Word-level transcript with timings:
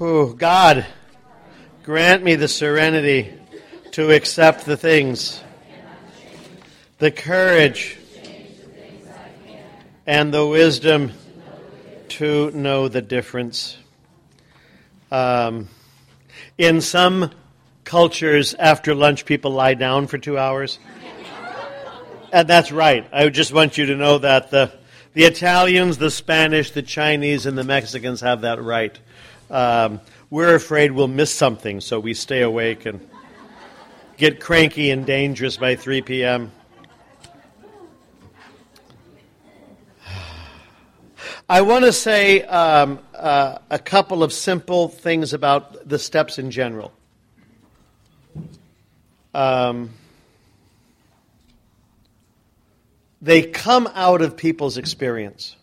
Oh, 0.00 0.32
God, 0.32 0.86
grant 1.82 2.24
me 2.24 2.34
the 2.34 2.48
serenity 2.48 3.32
to 3.92 4.10
accept 4.10 4.64
the 4.64 4.76
things, 4.76 5.42
the 6.98 7.10
courage, 7.10 7.98
and 10.06 10.32
the 10.32 10.46
wisdom 10.46 11.12
to 12.08 12.50
know 12.52 12.88
the 12.88 13.02
difference. 13.02 13.76
Um, 15.10 15.68
in 16.56 16.80
some 16.80 17.30
cultures, 17.84 18.54
after 18.54 18.94
lunch, 18.94 19.26
people 19.26 19.50
lie 19.50 19.74
down 19.74 20.06
for 20.06 20.16
two 20.16 20.38
hours. 20.38 20.78
And 22.32 22.48
that's 22.48 22.72
right. 22.72 23.06
I 23.12 23.28
just 23.28 23.52
want 23.52 23.76
you 23.76 23.86
to 23.86 23.94
know 23.94 24.18
that 24.18 24.50
the, 24.50 24.72
the 25.12 25.24
Italians, 25.24 25.98
the 25.98 26.10
Spanish, 26.10 26.70
the 26.70 26.82
Chinese, 26.82 27.44
and 27.44 27.58
the 27.58 27.64
Mexicans 27.64 28.22
have 28.22 28.40
that 28.40 28.60
right. 28.60 28.98
Um, 29.52 30.00
we're 30.30 30.54
afraid 30.54 30.92
we'll 30.92 31.08
miss 31.08 31.30
something, 31.30 31.82
so 31.82 32.00
we 32.00 32.14
stay 32.14 32.40
awake 32.40 32.86
and 32.86 33.06
get 34.16 34.40
cranky 34.40 34.90
and 34.90 35.04
dangerous 35.04 35.58
by 35.58 35.76
3 35.76 36.00
p.m. 36.00 36.50
I 41.50 41.60
want 41.60 41.84
to 41.84 41.92
say 41.92 42.40
um, 42.44 42.98
uh, 43.14 43.58
a 43.68 43.78
couple 43.78 44.22
of 44.22 44.32
simple 44.32 44.88
things 44.88 45.34
about 45.34 45.86
the 45.86 45.98
steps 45.98 46.38
in 46.38 46.50
general. 46.50 46.90
Um, 49.34 49.90
they 53.20 53.42
come 53.42 53.86
out 53.92 54.22
of 54.22 54.34
people's 54.34 54.78
experience. 54.78 55.56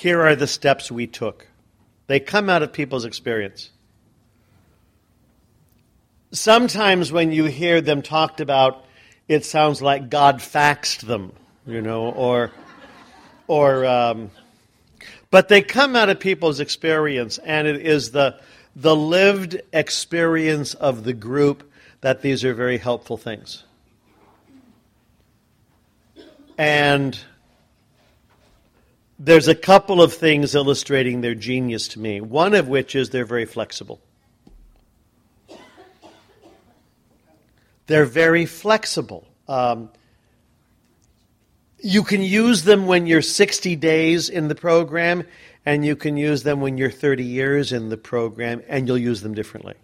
Here 0.00 0.22
are 0.22 0.34
the 0.34 0.46
steps 0.46 0.90
we 0.90 1.06
took. 1.06 1.46
They 2.06 2.20
come 2.20 2.48
out 2.48 2.62
of 2.62 2.72
people's 2.72 3.04
experience. 3.04 3.68
Sometimes 6.32 7.12
when 7.12 7.32
you 7.32 7.44
hear 7.44 7.82
them 7.82 8.00
talked 8.00 8.40
about, 8.40 8.82
it 9.28 9.44
sounds 9.44 9.82
like 9.82 10.08
God 10.08 10.38
faxed 10.38 11.00
them, 11.02 11.34
you 11.66 11.82
know, 11.82 12.12
or, 12.12 12.50
or, 13.46 13.84
um, 13.84 14.30
but 15.30 15.48
they 15.48 15.60
come 15.60 15.94
out 15.94 16.08
of 16.08 16.18
people's 16.18 16.60
experience, 16.60 17.36
and 17.36 17.68
it 17.68 17.84
is 17.84 18.10
the, 18.10 18.40
the 18.74 18.96
lived 18.96 19.60
experience 19.70 20.72
of 20.72 21.04
the 21.04 21.12
group 21.12 21.70
that 22.00 22.22
these 22.22 22.42
are 22.42 22.54
very 22.54 22.78
helpful 22.78 23.18
things. 23.18 23.64
And 26.56 27.22
there's 29.22 29.48
a 29.48 29.54
couple 29.54 30.00
of 30.00 30.14
things 30.14 30.54
illustrating 30.54 31.20
their 31.20 31.34
genius 31.34 31.88
to 31.88 32.00
me, 32.00 32.22
one 32.22 32.54
of 32.54 32.68
which 32.68 32.96
is 32.96 33.10
they're 33.10 33.26
very 33.26 33.44
flexible. 33.44 34.00
They're 37.86 38.06
very 38.06 38.46
flexible. 38.46 39.28
Um, 39.46 39.90
you 41.82 42.02
can 42.02 42.22
use 42.22 42.64
them 42.64 42.86
when 42.86 43.06
you're 43.06 43.20
60 43.20 43.76
days 43.76 44.30
in 44.30 44.48
the 44.48 44.54
program, 44.54 45.24
and 45.66 45.84
you 45.84 45.96
can 45.96 46.16
use 46.16 46.42
them 46.42 46.62
when 46.62 46.78
you're 46.78 46.90
30 46.90 47.22
years 47.22 47.72
in 47.72 47.90
the 47.90 47.98
program, 47.98 48.62
and 48.68 48.88
you'll 48.88 48.96
use 48.96 49.20
them 49.20 49.34
differently. 49.34 49.74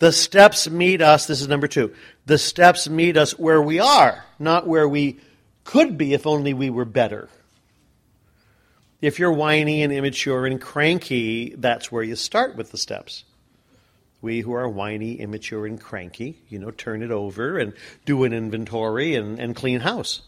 The 0.00 0.10
steps 0.10 0.68
meet 0.68 1.00
us, 1.00 1.26
this 1.26 1.40
is 1.40 1.46
number 1.46 1.68
two. 1.68 1.94
The 2.26 2.38
steps 2.38 2.88
meet 2.88 3.16
us 3.16 3.38
where 3.38 3.62
we 3.62 3.78
are, 3.78 4.24
not 4.40 4.66
where 4.66 4.88
we 4.88 5.20
could 5.72 5.96
be 5.96 6.12
if 6.12 6.26
only 6.26 6.52
we 6.52 6.68
were 6.68 6.84
better. 6.84 7.30
If 9.00 9.18
you're 9.18 9.32
whiny 9.32 9.82
and 9.82 9.90
immature 9.90 10.44
and 10.44 10.60
cranky, 10.60 11.54
that's 11.56 11.90
where 11.90 12.02
you 12.02 12.14
start 12.14 12.56
with 12.56 12.72
the 12.72 12.76
steps. 12.76 13.24
We 14.20 14.40
who 14.40 14.52
are 14.52 14.68
whiny, 14.68 15.14
immature, 15.14 15.64
and 15.64 15.80
cranky, 15.80 16.42
you 16.50 16.58
know, 16.58 16.72
turn 16.72 17.02
it 17.02 17.10
over 17.10 17.58
and 17.58 17.72
do 18.04 18.24
an 18.24 18.34
inventory 18.34 19.14
and, 19.14 19.38
and 19.38 19.56
clean 19.56 19.80
house. 19.80 20.20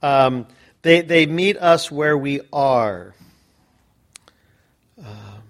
Um, 0.00 0.46
they, 0.80 1.02
they 1.02 1.26
meet 1.26 1.58
us 1.58 1.90
where 1.90 2.16
we 2.16 2.40
are. 2.50 3.14
Um, 4.98 5.42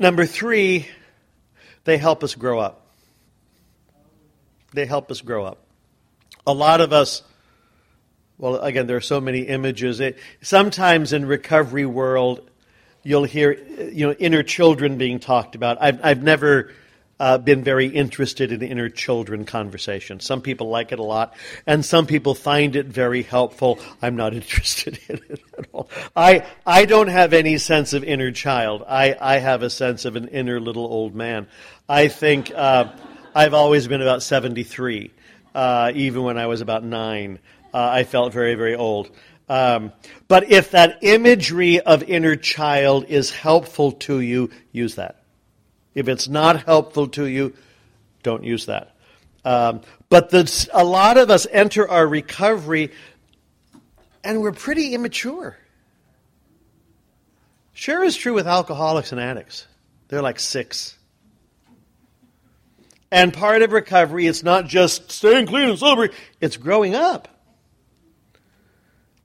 number 0.00 0.26
three, 0.26 0.88
they 1.84 1.98
help 1.98 2.24
us 2.24 2.34
grow 2.34 2.58
up. 2.58 2.84
They 4.72 4.86
help 4.86 5.12
us 5.12 5.20
grow 5.20 5.44
up. 5.44 5.64
A 6.44 6.52
lot 6.52 6.80
of 6.80 6.92
us 6.92 7.22
well, 8.38 8.56
again, 8.56 8.86
there 8.86 8.96
are 8.96 9.00
so 9.00 9.20
many 9.20 9.42
images. 9.42 10.00
It, 10.00 10.18
sometimes 10.40 11.12
in 11.12 11.26
recovery 11.26 11.86
world, 11.86 12.48
you'll 13.02 13.24
hear 13.24 13.52
you 13.92 14.06
know 14.06 14.12
inner 14.14 14.42
children 14.42 14.98
being 14.98 15.20
talked 15.20 15.54
about. 15.54 15.78
I've 15.80 16.04
I've 16.04 16.22
never 16.22 16.72
uh, 17.20 17.38
been 17.38 17.62
very 17.62 17.86
interested 17.86 18.50
in 18.50 18.62
inner 18.62 18.88
children 18.88 19.44
conversation. 19.44 20.18
Some 20.18 20.40
people 20.40 20.68
like 20.68 20.92
it 20.92 20.98
a 20.98 21.04
lot, 21.04 21.34
and 21.66 21.84
some 21.84 22.06
people 22.06 22.34
find 22.34 22.74
it 22.74 22.86
very 22.86 23.22
helpful. 23.22 23.78
I'm 24.00 24.16
not 24.16 24.34
interested 24.40 24.98
in 25.08 25.20
it 25.28 25.40
at 25.58 25.66
all. 25.72 25.88
I 26.16 26.46
I 26.66 26.84
don't 26.84 27.08
have 27.08 27.32
any 27.32 27.58
sense 27.58 27.92
of 27.92 28.02
inner 28.02 28.32
child. 28.32 28.82
I 28.88 29.16
I 29.20 29.38
have 29.38 29.62
a 29.62 29.70
sense 29.70 30.04
of 30.04 30.16
an 30.16 30.28
inner 30.28 30.58
little 30.60 30.84
old 30.84 31.14
man. 31.14 31.46
I 31.88 32.08
think 32.08 32.50
uh, 32.54 32.92
I've 33.34 33.54
always 33.54 33.86
been 33.86 34.02
about 34.02 34.22
73, 34.22 35.10
uh, 35.54 35.92
even 35.94 36.22
when 36.22 36.38
I 36.38 36.46
was 36.46 36.60
about 36.60 36.82
nine 36.82 37.38
uh, 37.72 37.88
I 37.92 38.04
felt 38.04 38.32
very, 38.32 38.54
very 38.54 38.74
old. 38.74 39.10
Um, 39.48 39.92
but 40.28 40.50
if 40.50 40.70
that 40.70 40.98
imagery 41.02 41.80
of 41.80 42.02
inner 42.02 42.36
child 42.36 43.06
is 43.08 43.30
helpful 43.30 43.92
to 43.92 44.20
you, 44.20 44.50
use 44.70 44.94
that. 44.96 45.22
If 45.94 46.08
it's 46.08 46.28
not 46.28 46.64
helpful 46.64 47.08
to 47.08 47.26
you, 47.26 47.54
don't 48.22 48.44
use 48.44 48.66
that. 48.66 48.96
Um, 49.44 49.82
but 50.08 50.32
a 50.72 50.84
lot 50.84 51.18
of 51.18 51.30
us 51.30 51.46
enter 51.50 51.88
our 51.88 52.06
recovery 52.06 52.92
and 54.24 54.40
we're 54.40 54.52
pretty 54.52 54.94
immature. 54.94 55.56
Sure 57.72 58.04
is 58.04 58.16
true 58.16 58.34
with 58.34 58.46
alcoholics 58.46 59.12
and 59.12 59.20
addicts. 59.20 59.66
They're 60.08 60.22
like 60.22 60.38
six. 60.38 60.96
And 63.10 63.34
part 63.34 63.62
of 63.62 63.72
recovery 63.72 64.26
is 64.26 64.44
not 64.44 64.66
just 64.66 65.10
staying 65.10 65.46
clean 65.46 65.68
and 65.70 65.78
sober, 65.78 66.10
it's 66.40 66.56
growing 66.56 66.94
up 66.94 67.28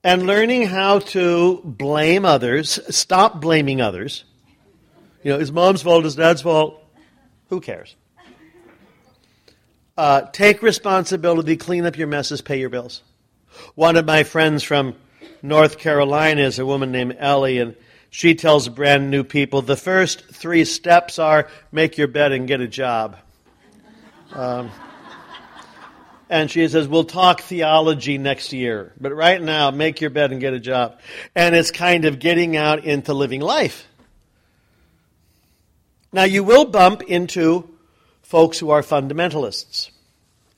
and 0.04 0.26
learning 0.26 0.64
how 0.64 1.00
to 1.00 1.62
blame 1.64 2.26
others, 2.26 2.80
stop 2.96 3.42
blaming 3.42 3.82
others. 3.82 4.24
You 5.24 5.34
know, 5.34 5.40
it's 5.40 5.52
mom's 5.52 5.82
fault, 5.82 6.06
it's 6.06 6.16
dad's 6.16 6.42
fault. 6.42 6.84
Who 7.50 7.62
cares? 7.62 7.96
Uh, 9.98 10.22
take 10.32 10.62
responsibility, 10.62 11.58
clean 11.58 11.86
up 11.86 11.98
your 11.98 12.08
messes, 12.08 12.42
pay 12.42 12.60
your 12.60 12.70
bills. 12.70 13.02
One 13.76 13.96
of 13.96 14.06
my 14.06 14.24
friends 14.24 14.64
from 14.64 14.96
North 15.42 15.80
Carolina 15.80 16.42
is 16.42 16.60
a 16.60 16.66
woman 16.66 16.92
named 16.92 17.18
Ellie, 17.20 17.58
and 17.58 17.76
she 18.10 18.36
tells 18.36 18.70
brand 18.70 19.10
new 19.10 19.24
people 19.24 19.62
the 19.62 19.76
first 19.76 20.24
three 20.26 20.66
steps 20.66 21.18
are 21.18 21.50
make 21.72 21.98
your 21.98 22.08
bed 22.08 22.32
and 22.32 22.48
get 22.48 22.62
a 22.62 22.68
job. 22.68 23.18
Um, 24.34 24.70
and 26.30 26.52
she 26.52 26.68
says, 26.68 26.88
We'll 26.88 27.04
talk 27.04 27.42
theology 27.42 28.18
next 28.18 28.54
year. 28.54 28.94
But 29.00 29.14
right 29.14 29.42
now, 29.42 29.72
make 29.72 30.02
your 30.02 30.10
bed 30.10 30.32
and 30.32 30.42
get 30.42 30.54
a 30.54 30.60
job. 30.60 31.00
And 31.36 31.56
it's 31.56 31.72
kind 31.72 32.06
of 32.06 32.20
getting 32.20 32.58
out 32.58 32.84
into 32.84 33.14
living 33.14 33.42
life. 33.42 33.88
Now, 36.12 36.24
you 36.24 36.44
will 36.44 36.66
bump 36.66 37.04
into 37.04 37.70
folks 38.22 38.60
who 38.60 38.70
are 38.72 38.82
fundamentalists. 38.82 39.92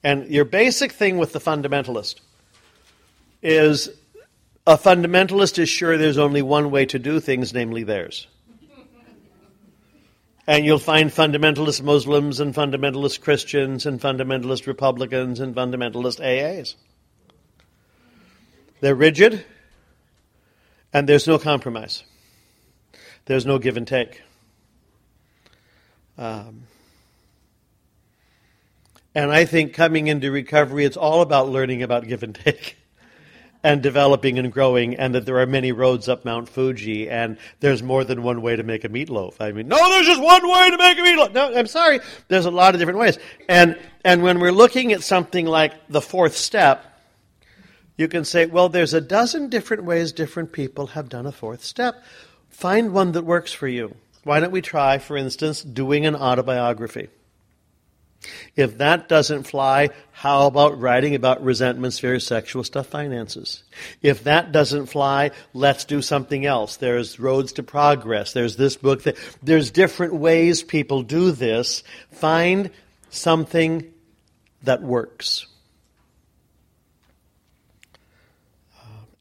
And 0.04 0.28
your 0.30 0.46
basic 0.46 0.92
thing 0.92 1.18
with 1.18 1.34
the 1.34 1.40
fundamentalist 1.40 2.22
is 3.42 3.90
a 4.66 4.78
fundamentalist 4.78 5.60
is 5.60 5.70
sure 5.70 5.98
there's 5.98 6.18
only 6.18 6.42
one 6.42 6.72
way 6.72 6.86
to 6.86 7.00
do 7.00 7.20
things, 7.20 7.54
namely 7.54 7.84
theirs. 7.84 8.28
And 10.50 10.66
you'll 10.66 10.80
find 10.80 11.12
fundamentalist 11.12 11.84
Muslims 11.84 12.40
and 12.40 12.56
fundamentalist 12.56 13.22
Christians 13.22 13.86
and 13.86 14.02
fundamentalist 14.02 14.66
Republicans 14.66 15.40
and 15.40 15.54
fundamentalist 15.54 16.20
AAs. 16.20 16.74
They're 18.82 18.96
rigid, 18.96 19.46
and 20.92 21.08
there's 21.08 21.28
no 21.28 21.38
compromise. 21.38 22.04
There's 23.26 23.46
no 23.46 23.60
give 23.60 23.78
and 23.78 23.88
take. 23.88 24.24
Um, 26.18 26.64
and 29.14 29.32
I 29.32 29.46
think 29.46 29.76
coming 29.76 30.08
into 30.08 30.32
recovery, 30.32 30.84
it's 30.84 30.98
all 30.98 31.22
about 31.22 31.50
learning 31.50 31.84
about 31.84 32.08
give 32.08 32.24
and 32.24 32.34
take 32.34 32.76
and 33.64 33.84
developing 33.84 34.40
and 34.40 34.52
growing, 34.52 34.96
and 34.96 35.14
that 35.14 35.26
there 35.26 35.40
are 35.40 35.46
many 35.46 35.72
roads 35.72 36.08
up 36.08 36.24
Mount 36.24 36.48
Fuji, 36.48 37.10
and 37.10 37.38
there's 37.60 37.84
more 37.84 38.04
than 38.06 38.24
one 38.24 38.42
way 38.42 38.56
to 38.56 38.64
make 38.64 38.84
a 38.86 38.90
meatloaf. 38.90 39.36
I 39.40 39.52
mean, 39.52 39.68
no, 39.68 39.78
there's 39.78 40.08
just 40.08 40.22
one 40.22 40.48
way 40.48 40.72
to 40.72 40.78
make 40.78 40.98
a 40.98 41.02
meatloaf. 41.02 41.34
No, 41.34 41.54
I'm 41.54 41.68
sorry, 41.68 42.00
there's 42.30 42.46
a 42.46 42.52
lot 42.52 42.74
of 42.74 42.80
different 42.80 43.00
ways. 43.00 43.18
And 43.50 43.78
and 44.06 44.24
when 44.24 44.40
we're 44.40 44.54
looking 44.54 44.94
at 44.94 45.04
something 45.04 45.46
like 45.46 45.74
the 45.90 46.02
fourth 46.02 46.38
step, 46.38 46.86
You 48.00 48.08
can 48.08 48.24
say, 48.24 48.46
well, 48.46 48.70
there's 48.70 48.94
a 48.94 49.02
dozen 49.02 49.50
different 49.50 49.84
ways 49.84 50.14
different 50.14 50.54
people 50.54 50.88
have 50.96 51.10
done 51.10 51.26
a 51.26 51.34
fourth 51.34 51.66
step. 51.66 52.02
Find 52.48 52.94
one 52.94 53.12
that 53.12 53.26
works 53.26 53.52
for 53.52 53.68
you. 53.68 53.94
Why 54.24 54.40
don't 54.40 54.54
we 54.54 54.62
try, 54.62 55.00
for 55.00 55.18
instance, 55.18 55.62
doing 55.64 56.06
an 56.06 56.16
autobiography? 56.16 57.10
If 58.56 58.80
that 58.80 59.08
doesn't 59.08 59.44
fly, 59.44 59.90
how 60.12 60.48
about 60.48 60.80
writing 60.80 61.16
about 61.16 61.44
resentments, 61.44 62.00
fears, 62.00 62.28
sexual 62.28 62.64
stuff, 62.64 62.88
finances? 62.88 63.64
If 64.02 64.26
that 64.26 64.52
doesn't 64.52 64.88
fly, 64.88 65.32
let's 65.54 65.86
do 65.86 66.02
something 66.02 66.46
else. 66.46 66.78
There's 66.78 67.20
roads 67.20 67.54
to 67.54 67.64
progress. 67.64 68.34
There's 68.34 68.58
this 68.58 68.76
book. 68.76 69.04
That, 69.04 69.18
there's 69.42 69.72
different 69.72 70.16
ways 70.16 70.64
people 70.64 71.04
do 71.04 71.32
this. 71.32 71.84
Find 72.12 72.72
something 73.10 73.94
that 74.64 74.82
works. 74.82 75.46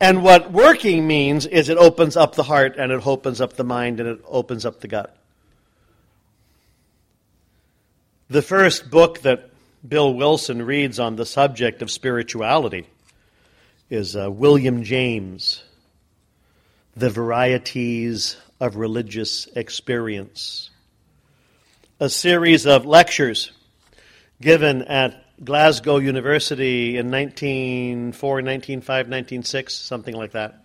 And 0.01 0.23
what 0.23 0.53
working 0.53 1.07
means 1.07 1.47
is 1.47 1.69
it 1.69 1.77
opens 1.77 2.17
up 2.17 2.35
the 2.35 2.45
heart 2.45 2.77
and 2.79 2.93
it 2.93 3.05
opens 3.07 3.41
up 3.41 3.55
the 3.55 3.65
mind 3.65 3.99
and 4.01 4.09
it 4.09 4.21
opens 4.27 4.65
up 4.65 4.81
the 4.81 4.89
gut. 4.89 5.18
The 8.31 8.43
first 8.43 8.91
book 8.91 9.21
that 9.21 9.49
Bill 9.89 10.13
Wilson 10.13 10.61
reads 10.61 11.01
on 11.01 11.17
the 11.17 11.25
subject 11.25 11.81
of 11.81 11.91
spirituality 11.91 12.87
is 13.89 14.17
uh, 14.17 14.31
William 14.31 14.83
James, 14.85 15.63
The 16.95 17.09
Varieties 17.09 18.37
of 18.61 18.77
Religious 18.77 19.47
Experience, 19.57 20.69
a 22.01 22.11
series 22.11 22.67
of 22.67 22.85
lectures 22.85 23.51
given 24.43 24.83
at 24.83 25.25
Glasgow 25.43 25.97
University 25.97 26.99
in 26.99 27.11
1904, 27.11 28.31
1905, 28.31 28.89
1906, 29.07 29.75
something 29.75 30.15
like 30.15 30.33
that. 30.33 30.63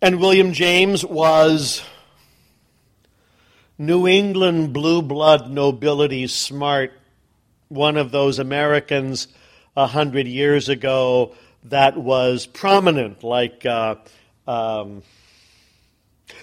And 0.00 0.20
William 0.20 0.52
James 0.52 1.04
was 1.04 1.82
New 3.78 4.06
England 4.06 4.72
blue 4.72 5.02
blood 5.02 5.50
nobility 5.50 6.28
smart, 6.28 6.92
one 7.68 7.96
of 7.96 8.12
those 8.12 8.38
Americans 8.38 9.26
a 9.76 9.86
hundred 9.86 10.28
years 10.28 10.68
ago 10.68 11.34
that 11.64 11.96
was 11.96 12.46
prominent, 12.46 13.24
like 13.24 13.66
uh, 13.66 13.96
um, 14.46 15.02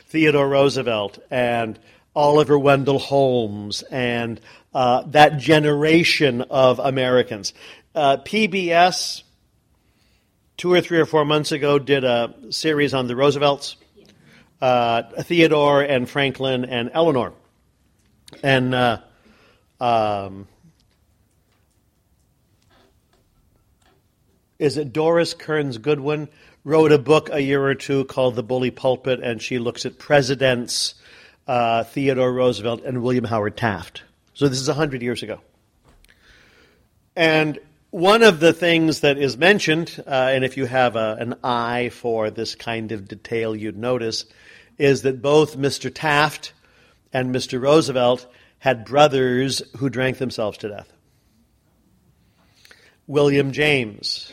Theodore 0.07 0.50
Roosevelt 0.50 1.19
and 1.30 1.80
Oliver 2.13 2.60
Wendell 2.60 3.00
Holmes 3.00 3.81
and 3.83 4.42
uh, 4.74 5.04
that 5.07 5.38
generation 5.38 6.42
of 6.50 6.80
Americans. 6.80 7.54
Uh, 7.95 8.18
PBS, 8.18 9.24
two 10.57 10.74
or 10.74 10.81
three 10.81 11.00
or 11.00 11.06
four 11.06 11.24
months 11.24 11.54
ago, 11.54 11.80
did 11.80 12.04
a 12.04 12.33
series 12.50 12.94
on 12.94 13.07
the 13.07 13.16
Roosevelts 13.16 13.78
uh, 14.61 15.03
Theodore 15.23 15.81
and 15.81 16.09
Franklin 16.09 16.65
and 16.65 16.91
Eleanor. 16.93 17.33
And 18.43 18.73
uh, 18.73 18.99
um, 19.79 20.47
is 24.59 24.77
it 24.77 24.93
Doris 24.93 25.33
Kearns 25.33 25.77
Goodwin 25.77 26.29
wrote 26.63 26.91
a 26.91 26.99
book 26.99 27.29
a 27.31 27.41
year 27.41 27.63
or 27.63 27.75
two 27.75 28.05
called 28.05 28.35
The 28.35 28.43
Bully 28.43 28.71
Pulpit, 28.71 29.19
and 29.19 29.41
she 29.41 29.57
looks 29.57 29.85
at 29.85 29.97
presidents 29.97 30.95
uh, 31.47 31.83
Theodore 31.83 32.31
Roosevelt 32.31 32.83
and 32.83 33.01
William 33.01 33.23
Howard 33.25 33.57
Taft. 33.57 34.03
So 34.33 34.47
this 34.47 34.59
is 34.59 34.69
a 34.69 34.73
hundred 34.73 35.01
years 35.01 35.23
ago. 35.23 35.41
And 37.15 37.59
one 37.89 38.23
of 38.23 38.39
the 38.39 38.53
things 38.53 39.01
that 39.01 39.17
is 39.17 39.37
mentioned, 39.37 40.01
uh, 40.07 40.09
and 40.09 40.45
if 40.45 40.55
you 40.55 40.65
have 40.65 40.95
a, 40.95 41.17
an 41.19 41.35
eye 41.43 41.89
for 41.89 42.29
this 42.29 42.55
kind 42.55 42.91
of 42.93 43.07
detail, 43.07 43.55
you'd 43.55 43.77
notice, 43.77 44.25
is 44.81 45.04
that 45.04 45.22
both 45.22 45.57
Mr. 45.57 45.92
Taft 45.94 46.54
and 47.13 47.33
Mr. 47.33 47.62
Roosevelt 47.62 48.25
had 48.57 48.83
brothers 48.83 49.62
who 49.78 49.89
drank 49.92 50.18
themselves 50.18 50.57
to 50.57 50.69
death. 50.69 50.92
William 53.06 53.51
James 53.51 54.31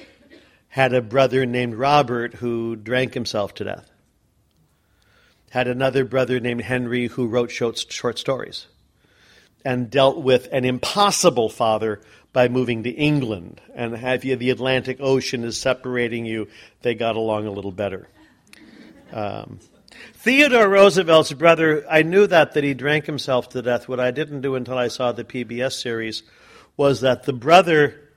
had 0.68 0.94
a 0.94 1.02
brother 1.02 1.44
named 1.44 1.74
Robert 1.74 2.34
who 2.34 2.76
drank 2.76 3.12
himself 3.12 3.52
to 3.54 3.64
death. 3.64 3.90
Had 5.50 5.68
another 5.68 6.06
brother 6.06 6.40
named 6.40 6.62
Henry 6.62 7.08
who 7.08 7.26
wrote 7.26 7.50
short 7.50 8.18
stories 8.18 8.66
and 9.66 9.90
dealt 9.90 10.16
with 10.16 10.48
an 10.50 10.64
impossible 10.64 11.50
father 11.50 12.00
by 12.32 12.48
moving 12.48 12.84
to 12.84 12.90
England. 12.90 13.60
And 13.74 13.94
have 13.94 14.24
you 14.24 14.36
the 14.36 14.48
Atlantic 14.48 14.96
Ocean 15.00 15.44
is 15.44 15.60
separating 15.60 16.24
you, 16.24 16.48
they 16.80 16.94
got 16.94 17.16
along 17.16 17.46
a 17.46 17.50
little 17.50 17.72
better. 17.72 18.08
Um, 19.12 19.58
Theodore 20.14 20.68
Roosevelt's 20.68 21.32
brother, 21.32 21.84
I 21.88 22.02
knew 22.02 22.26
that, 22.26 22.52
that 22.52 22.64
he 22.64 22.74
drank 22.74 23.06
himself 23.06 23.48
to 23.50 23.62
death. 23.62 23.88
What 23.88 24.00
I 24.00 24.10
didn't 24.10 24.40
do 24.40 24.54
until 24.54 24.76
I 24.76 24.88
saw 24.88 25.12
the 25.12 25.24
PBS 25.24 25.80
series 25.80 26.22
was 26.76 27.00
that 27.00 27.24
the 27.24 27.32
brother, 27.32 28.10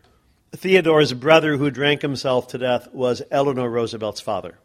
Theodore's 0.52 1.14
brother 1.14 1.58
who 1.58 1.72
drank 1.72 2.02
himself 2.02 2.48
to 2.50 2.58
death, 2.58 2.92
was 2.94 3.22
Eleanor 3.32 3.70
Roosevelt's 3.70 4.22
father. 4.22 4.58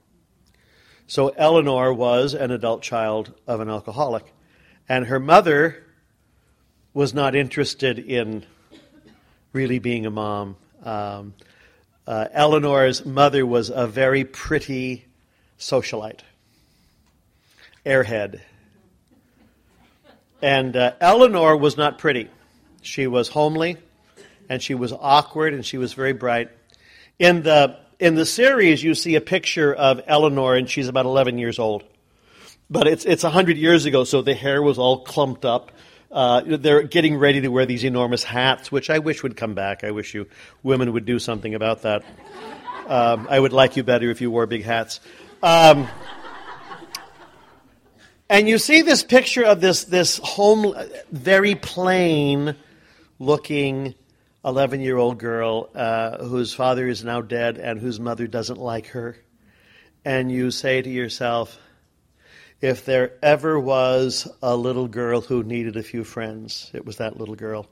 So 1.06 1.28
Eleanor 1.28 1.92
was 1.92 2.34
an 2.34 2.50
adult 2.50 2.82
child 2.82 3.32
of 3.46 3.60
an 3.60 3.68
alcoholic. 3.68 4.32
And 4.88 5.06
her 5.06 5.20
mother 5.20 5.84
was 6.94 7.14
not 7.14 7.34
interested 7.34 7.98
in 7.98 8.44
really 9.52 9.78
being 9.78 10.06
a 10.06 10.10
mom. 10.10 10.56
Um, 10.82 11.34
uh, 12.06 12.28
Eleanor's 12.32 13.04
mother 13.04 13.44
was 13.44 13.70
a 13.70 13.86
very 13.86 14.24
pretty 14.24 15.06
socialite 15.58 16.20
airhead. 17.86 18.40
And 20.42 20.76
uh, 20.76 20.92
Eleanor 21.00 21.56
was 21.56 21.76
not 21.76 21.98
pretty. 21.98 22.28
She 22.82 23.06
was 23.06 23.28
homely, 23.28 23.78
and 24.48 24.62
she 24.62 24.74
was 24.74 24.92
awkward, 24.92 25.54
and 25.54 25.64
she 25.64 25.78
was 25.78 25.94
very 25.94 26.12
bright. 26.12 26.50
In 27.18 27.42
the 27.42 27.78
in 27.98 28.14
the 28.14 28.26
series, 28.26 28.82
you 28.82 28.94
see 28.94 29.14
a 29.14 29.20
picture 29.20 29.72
of 29.72 30.02
Eleanor, 30.06 30.54
and 30.54 30.68
she's 30.68 30.88
about 30.88 31.06
11 31.06 31.38
years 31.38 31.58
old. 31.58 31.84
But 32.68 32.86
it's 32.86 33.04
it's 33.04 33.22
100 33.22 33.56
years 33.56 33.86
ago, 33.86 34.04
so 34.04 34.20
the 34.20 34.34
hair 34.34 34.62
was 34.62 34.78
all 34.78 35.04
clumped 35.04 35.44
up. 35.44 35.72
Uh, 36.10 36.42
they're 36.44 36.82
getting 36.82 37.16
ready 37.16 37.40
to 37.40 37.48
wear 37.48 37.66
these 37.66 37.84
enormous 37.84 38.22
hats, 38.22 38.70
which 38.70 38.90
I 38.90 38.98
wish 38.98 39.22
would 39.22 39.36
come 39.36 39.54
back. 39.54 39.84
I 39.84 39.90
wish 39.90 40.14
you 40.14 40.26
women 40.62 40.92
would 40.92 41.04
do 41.04 41.18
something 41.18 41.54
about 41.54 41.82
that. 41.82 42.04
Um, 42.86 43.26
I 43.30 43.40
would 43.40 43.52
like 43.52 43.76
you 43.76 43.82
better 43.82 44.10
if 44.10 44.20
you 44.20 44.30
wore 44.30 44.46
big 44.46 44.62
hats. 44.62 45.00
Um, 45.42 45.88
and 48.28 48.48
you 48.48 48.58
see 48.58 48.82
this 48.82 49.02
picture 49.02 49.44
of 49.44 49.60
this, 49.60 49.84
this 49.84 50.18
home, 50.18 50.74
very 51.10 51.54
plain 51.54 52.56
looking 53.18 53.94
11 54.44 54.80
year 54.80 54.96
old 54.96 55.18
girl 55.18 55.70
uh, 55.74 56.24
whose 56.24 56.52
father 56.52 56.86
is 56.86 57.04
now 57.04 57.20
dead 57.20 57.58
and 57.58 57.80
whose 57.80 57.98
mother 57.98 58.26
doesn't 58.26 58.58
like 58.58 58.88
her. 58.88 59.16
And 60.04 60.30
you 60.30 60.50
say 60.50 60.82
to 60.82 60.88
yourself, 60.88 61.58
if 62.60 62.84
there 62.84 63.12
ever 63.22 63.58
was 63.58 64.28
a 64.42 64.56
little 64.56 64.88
girl 64.88 65.20
who 65.20 65.42
needed 65.42 65.76
a 65.76 65.82
few 65.82 66.04
friends, 66.04 66.70
it 66.72 66.86
was 66.86 66.96
that 66.98 67.18
little 67.18 67.34
girl. 67.34 67.66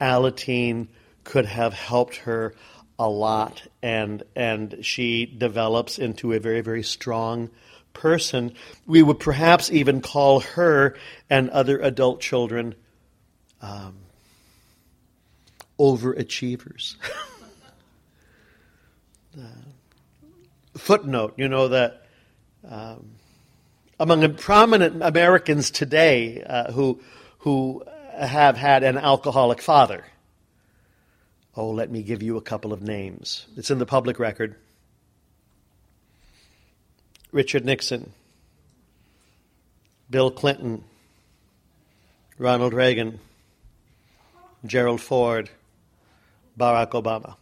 Alateen 0.00 0.88
could 1.24 1.46
have 1.46 1.72
helped 1.72 2.16
her 2.16 2.54
a 2.98 3.08
lot, 3.08 3.66
and 3.82 4.22
and 4.36 4.78
she 4.82 5.26
develops 5.26 5.98
into 5.98 6.32
a 6.32 6.40
very 6.40 6.60
very 6.60 6.82
strong 6.82 7.50
person, 7.92 8.52
we 8.86 9.02
would 9.02 9.18
perhaps 9.18 9.70
even 9.70 10.00
call 10.00 10.40
her 10.40 10.96
and 11.28 11.50
other 11.50 11.78
adult 11.78 12.20
children 12.20 12.74
um, 13.60 13.96
overachievers. 15.78 16.96
uh, 19.38 19.44
footnote, 20.76 21.34
you 21.36 21.48
know, 21.48 21.68
that 21.68 22.06
um, 22.68 23.10
among 24.00 24.34
prominent 24.34 25.02
Americans 25.02 25.70
today 25.70 26.42
uh, 26.42 26.72
who, 26.72 27.00
who 27.38 27.82
have 28.16 28.56
had 28.56 28.82
an 28.82 28.96
alcoholic 28.96 29.60
father, 29.60 30.04
oh, 31.56 31.70
let 31.70 31.90
me 31.90 32.02
give 32.02 32.22
you 32.22 32.36
a 32.36 32.42
couple 32.42 32.72
of 32.72 32.82
names. 32.82 33.46
It's 33.56 33.70
in 33.70 33.78
the 33.78 33.86
public 33.86 34.18
record. 34.18 34.56
Richard 37.32 37.64
Nixon, 37.64 38.12
Bill 40.10 40.30
Clinton, 40.30 40.84
Ronald 42.38 42.72
Reagan, 42.72 43.20
Gerald 44.64 45.00
Ford, 45.00 45.50
Barack 46.58 46.90
Obama. 46.90 47.36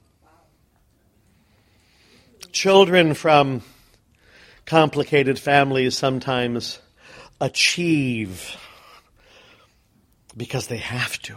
Children 2.52 3.14
from 3.14 3.62
complicated 4.64 5.38
families 5.38 5.96
sometimes 5.96 6.80
achieve 7.40 8.56
because 10.36 10.66
they 10.66 10.78
have 10.78 11.20
to. 11.22 11.36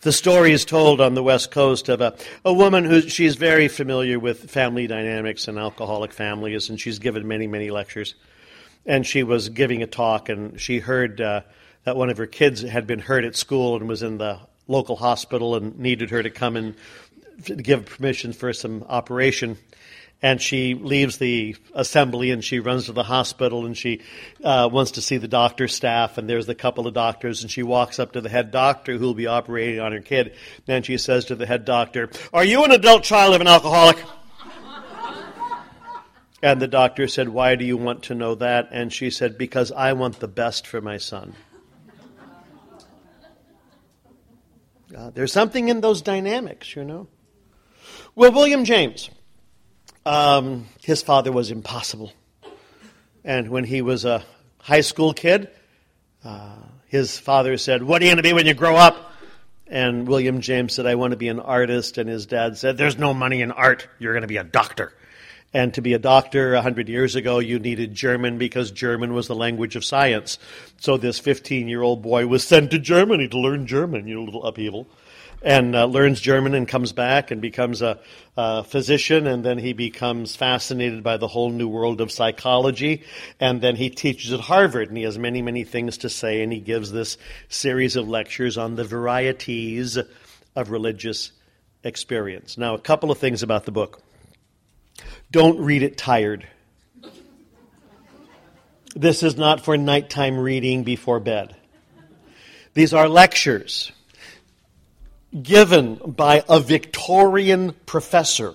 The 0.00 0.12
story 0.12 0.52
is 0.52 0.64
told 0.64 1.00
on 1.00 1.14
the 1.14 1.22
West 1.22 1.50
Coast 1.50 1.88
of 1.88 2.00
a, 2.00 2.16
a 2.44 2.52
woman 2.52 2.84
who 2.84 3.02
she's 3.02 3.36
very 3.36 3.68
familiar 3.68 4.18
with 4.18 4.50
family 4.50 4.86
dynamics 4.86 5.48
and 5.48 5.58
alcoholic 5.58 6.12
families, 6.12 6.70
and 6.70 6.80
she's 6.80 6.98
given 6.98 7.26
many, 7.26 7.46
many 7.46 7.70
lectures. 7.70 8.14
And 8.86 9.06
she 9.06 9.22
was 9.22 9.48
giving 9.48 9.82
a 9.82 9.86
talk, 9.86 10.28
and 10.28 10.60
she 10.60 10.78
heard 10.78 11.20
uh, 11.20 11.42
that 11.84 11.96
one 11.96 12.10
of 12.10 12.16
her 12.16 12.26
kids 12.26 12.62
had 12.62 12.86
been 12.86 12.98
hurt 12.98 13.24
at 13.24 13.36
school 13.36 13.76
and 13.76 13.88
was 13.88 14.02
in 14.02 14.18
the 14.18 14.38
local 14.68 14.96
hospital 14.96 15.54
and 15.54 15.78
needed 15.78 16.10
her 16.10 16.22
to 16.22 16.30
come 16.30 16.56
and 16.56 16.74
give 17.44 17.86
permission 17.86 18.32
for 18.32 18.52
some 18.52 18.84
operation 18.88 19.56
and 20.22 20.40
she 20.40 20.74
leaves 20.74 21.16
the 21.16 21.56
assembly 21.74 22.30
and 22.30 22.44
she 22.44 22.60
runs 22.60 22.86
to 22.86 22.92
the 22.92 23.02
hospital 23.02 23.64
and 23.64 23.76
she 23.76 24.02
uh, 24.44 24.68
wants 24.70 24.92
to 24.92 25.02
see 25.02 25.16
the 25.16 25.28
doctor 25.28 25.66
staff 25.66 26.18
and 26.18 26.28
there's 26.28 26.48
a 26.48 26.54
couple 26.54 26.86
of 26.86 26.94
doctors 26.94 27.42
and 27.42 27.50
she 27.50 27.62
walks 27.62 27.98
up 27.98 28.12
to 28.12 28.20
the 28.20 28.28
head 28.28 28.50
doctor 28.50 28.98
who 28.98 29.06
will 29.06 29.14
be 29.14 29.26
operating 29.26 29.80
on 29.80 29.92
her 29.92 30.00
kid. 30.00 30.34
And 30.68 30.84
she 30.84 30.98
says 30.98 31.26
to 31.26 31.36
the 31.36 31.46
head 31.46 31.64
doctor 31.64 32.10
are 32.32 32.44
you 32.44 32.64
an 32.64 32.70
adult 32.70 33.02
child 33.02 33.34
of 33.34 33.40
an 33.40 33.46
alcoholic? 33.46 34.02
And 36.42 36.60
the 36.60 36.68
doctor 36.68 37.08
said 37.08 37.28
why 37.28 37.54
do 37.56 37.64
you 37.64 37.76
want 37.76 38.04
to 38.04 38.14
know 38.14 38.34
that? 38.36 38.68
And 38.72 38.92
she 38.92 39.10
said 39.10 39.38
because 39.38 39.72
i 39.72 39.92
want 39.94 40.20
the 40.20 40.28
best 40.28 40.66
for 40.66 40.80
my 40.80 40.98
son. 40.98 41.34
Uh, 44.94 45.08
there's 45.10 45.32
something 45.32 45.68
in 45.68 45.80
those 45.80 46.02
dynamics 46.02 46.76
you 46.76 46.84
know. 46.84 47.08
Well 48.14 48.32
william 48.32 48.64
james 48.64 49.08
um, 50.10 50.66
his 50.82 51.02
father 51.02 51.30
was 51.30 51.52
impossible. 51.52 52.12
And 53.24 53.48
when 53.48 53.62
he 53.62 53.80
was 53.80 54.04
a 54.04 54.24
high 54.58 54.80
school 54.80 55.14
kid, 55.14 55.48
uh, 56.24 56.56
his 56.88 57.16
father 57.16 57.56
said, 57.56 57.84
What 57.84 58.02
are 58.02 58.06
you 58.06 58.10
going 58.10 58.16
to 58.16 58.22
be 58.24 58.32
when 58.32 58.46
you 58.46 58.54
grow 58.54 58.74
up? 58.74 59.12
And 59.68 60.08
William 60.08 60.40
James 60.40 60.74
said, 60.74 60.86
I 60.86 60.96
want 60.96 61.12
to 61.12 61.16
be 61.16 61.28
an 61.28 61.38
artist. 61.38 61.96
And 61.96 62.10
his 62.10 62.26
dad 62.26 62.58
said, 62.58 62.76
There's 62.76 62.98
no 62.98 63.14
money 63.14 63.40
in 63.40 63.52
art. 63.52 63.86
You're 64.00 64.12
going 64.12 64.22
to 64.22 64.28
be 64.28 64.38
a 64.38 64.44
doctor. 64.44 64.92
And 65.54 65.72
to 65.74 65.80
be 65.80 65.94
a 65.94 65.98
doctor 65.98 66.54
a 66.54 66.62
hundred 66.62 66.88
years 66.88 67.14
ago, 67.14 67.38
you 67.38 67.60
needed 67.60 67.94
German 67.94 68.36
because 68.36 68.72
German 68.72 69.14
was 69.14 69.28
the 69.28 69.36
language 69.36 69.76
of 69.76 69.84
science. 69.84 70.38
So 70.78 70.96
this 70.96 71.20
15 71.20 71.68
year 71.68 71.82
old 71.82 72.02
boy 72.02 72.26
was 72.26 72.42
sent 72.42 72.72
to 72.72 72.80
Germany 72.80 73.28
to 73.28 73.38
learn 73.38 73.68
German, 73.68 74.08
you 74.08 74.16
know, 74.16 74.24
little 74.24 74.44
upheaval 74.44 74.88
and 75.42 75.74
uh, 75.74 75.86
learns 75.86 76.20
German 76.20 76.54
and 76.54 76.68
comes 76.68 76.92
back 76.92 77.30
and 77.30 77.40
becomes 77.40 77.80
a, 77.82 77.98
a, 78.36 78.62
physician, 78.62 79.26
and 79.26 79.44
then 79.44 79.58
he 79.58 79.72
becomes 79.72 80.36
fascinated 80.36 81.02
by 81.02 81.16
the 81.16 81.28
whole 81.28 81.50
new 81.50 81.68
world 81.68 82.00
of 82.00 82.12
psychology, 82.12 83.02
and 83.38 83.60
then 83.60 83.76
he 83.76 83.88
teaches 83.90 84.32
at 84.32 84.40
Harvard, 84.40 84.88
and 84.88 84.96
he 84.96 85.04
has 85.04 85.18
many, 85.18 85.40
many 85.40 85.64
things 85.64 85.98
to 85.98 86.10
say, 86.10 86.42
and 86.42 86.52
he 86.52 86.60
gives 86.60 86.92
this 86.92 87.16
series 87.48 87.96
of 87.96 88.08
lectures 88.08 88.58
on 88.58 88.76
the 88.76 88.84
varieties 88.84 89.98
of 90.56 90.70
religious 90.70 91.32
experience. 91.84 92.58
Now, 92.58 92.74
a 92.74 92.80
couple 92.80 93.10
of 93.10 93.18
things 93.18 93.42
about 93.42 93.64
the 93.64 93.72
book. 93.72 94.02
Don't 95.30 95.60
read 95.60 95.82
it 95.82 95.96
tired. 95.96 96.46
This 98.94 99.22
is 99.22 99.36
not 99.36 99.64
for 99.64 99.76
nighttime 99.76 100.36
reading 100.36 100.82
before 100.82 101.20
bed. 101.20 101.56
These 102.74 102.92
are 102.92 103.08
lectures 103.08 103.92
given 105.42 105.94
by 105.94 106.44
a 106.48 106.60
Victorian 106.60 107.74
professor. 107.86 108.54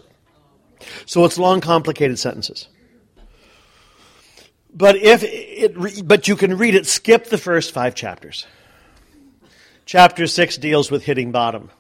So 1.06 1.26
it's 1.26 1.38
long, 1.38 1.62
complicated 1.62 2.20
sentences. 2.20 2.68
But 4.74 4.98
if 4.98 5.24
it, 5.24 6.06
but 6.06 6.28
you 6.28 6.36
can 6.36 6.58
read 6.58 6.76
it, 6.76 6.86
skip 6.86 7.26
the 7.26 7.38
first 7.38 7.74
five 7.74 7.96
chapters. 7.96 8.46
Chapter 9.86 10.28
six 10.28 10.58
deals 10.58 10.92
with 10.92 11.04
hitting 11.04 11.32
bottom. 11.32 11.72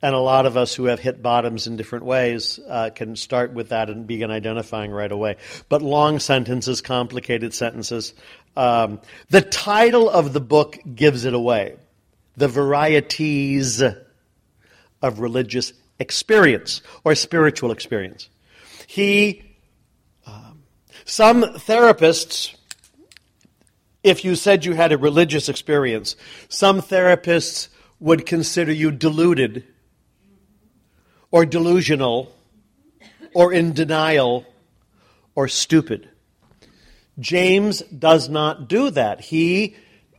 And 0.00 0.14
a 0.14 0.20
lot 0.20 0.46
of 0.46 0.56
us 0.56 0.72
who 0.72 0.84
have 0.84 1.00
hit 1.00 1.20
bottoms 1.20 1.66
in 1.66 1.76
different 1.76 2.04
ways 2.04 2.60
uh, 2.68 2.90
can 2.94 3.16
start 3.16 3.52
with 3.52 3.70
that 3.70 3.90
and 3.90 4.06
begin 4.06 4.30
identifying 4.30 4.92
right 4.92 5.10
away. 5.10 5.38
But 5.68 5.82
long 5.82 6.20
sentences, 6.20 6.80
complicated 6.80 7.52
sentences. 7.52 8.14
Um, 8.56 9.00
the 9.28 9.40
title 9.40 10.08
of 10.08 10.32
the 10.32 10.40
book 10.40 10.78
gives 10.94 11.24
it 11.24 11.34
away 11.34 11.74
the 12.38 12.48
varieties 12.48 13.82
of 15.02 15.18
religious 15.18 15.72
experience 15.98 16.82
or 17.02 17.14
spiritual 17.14 17.72
experience. 17.72 18.28
He, 18.86 19.56
um, 20.24 20.62
some 21.04 21.42
therapists, 21.42 22.54
if 24.04 24.24
you 24.24 24.36
said 24.36 24.64
you 24.64 24.74
had 24.74 24.92
a 24.92 24.98
religious 24.98 25.48
experience, 25.48 26.14
some 26.48 26.80
therapists 26.80 27.68
would 27.98 28.24
consider 28.24 28.70
you 28.72 28.92
deluded 28.92 29.64
or 31.32 31.44
delusional 31.44 32.32
or 33.34 33.52
in 33.52 33.72
denial 33.72 34.46
or 35.34 35.48
stupid. 35.48 36.08
James 37.18 37.82
does 37.82 38.28
not 38.28 38.68
do 38.68 38.90
that. 38.90 39.20
He 39.20 39.74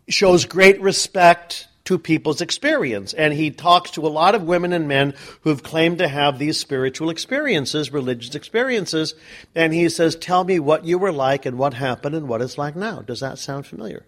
shows 0.09 0.43
great 0.43 0.81
respect 0.81 1.69
to 1.89 1.98
people's 1.98 2.39
experience. 2.39 3.15
And 3.15 3.34
he 3.34 3.50
talks 3.50 3.89
to 3.91 4.05
a 4.05 4.10
lot 4.10 4.36
of 4.36 4.43
women 4.43 4.74
and 4.74 4.88
men 4.88 5.15
who've 5.41 5.63
claimed 5.63 5.98
to 5.98 6.08
have 6.08 6.38
these 6.38 6.55
spiritual 6.55 7.10
experiences, 7.10 7.91
religious 7.91 8.36
experiences. 8.36 9.15
And 9.55 9.74
he 9.74 9.89
says, 9.89 10.15
Tell 10.15 10.43
me 10.43 10.60
what 10.60 10.86
you 10.86 11.00
were 11.00 11.12
like 11.12 11.48
and 11.48 11.58
what 11.58 11.74
happened 11.74 12.13
and 12.13 12.29
what 12.29 12.43
it's 12.43 12.60
like 12.60 12.75
now. 12.75 13.01
Does 13.01 13.22
that 13.22 13.39
sound 13.39 13.65
familiar? 13.65 14.05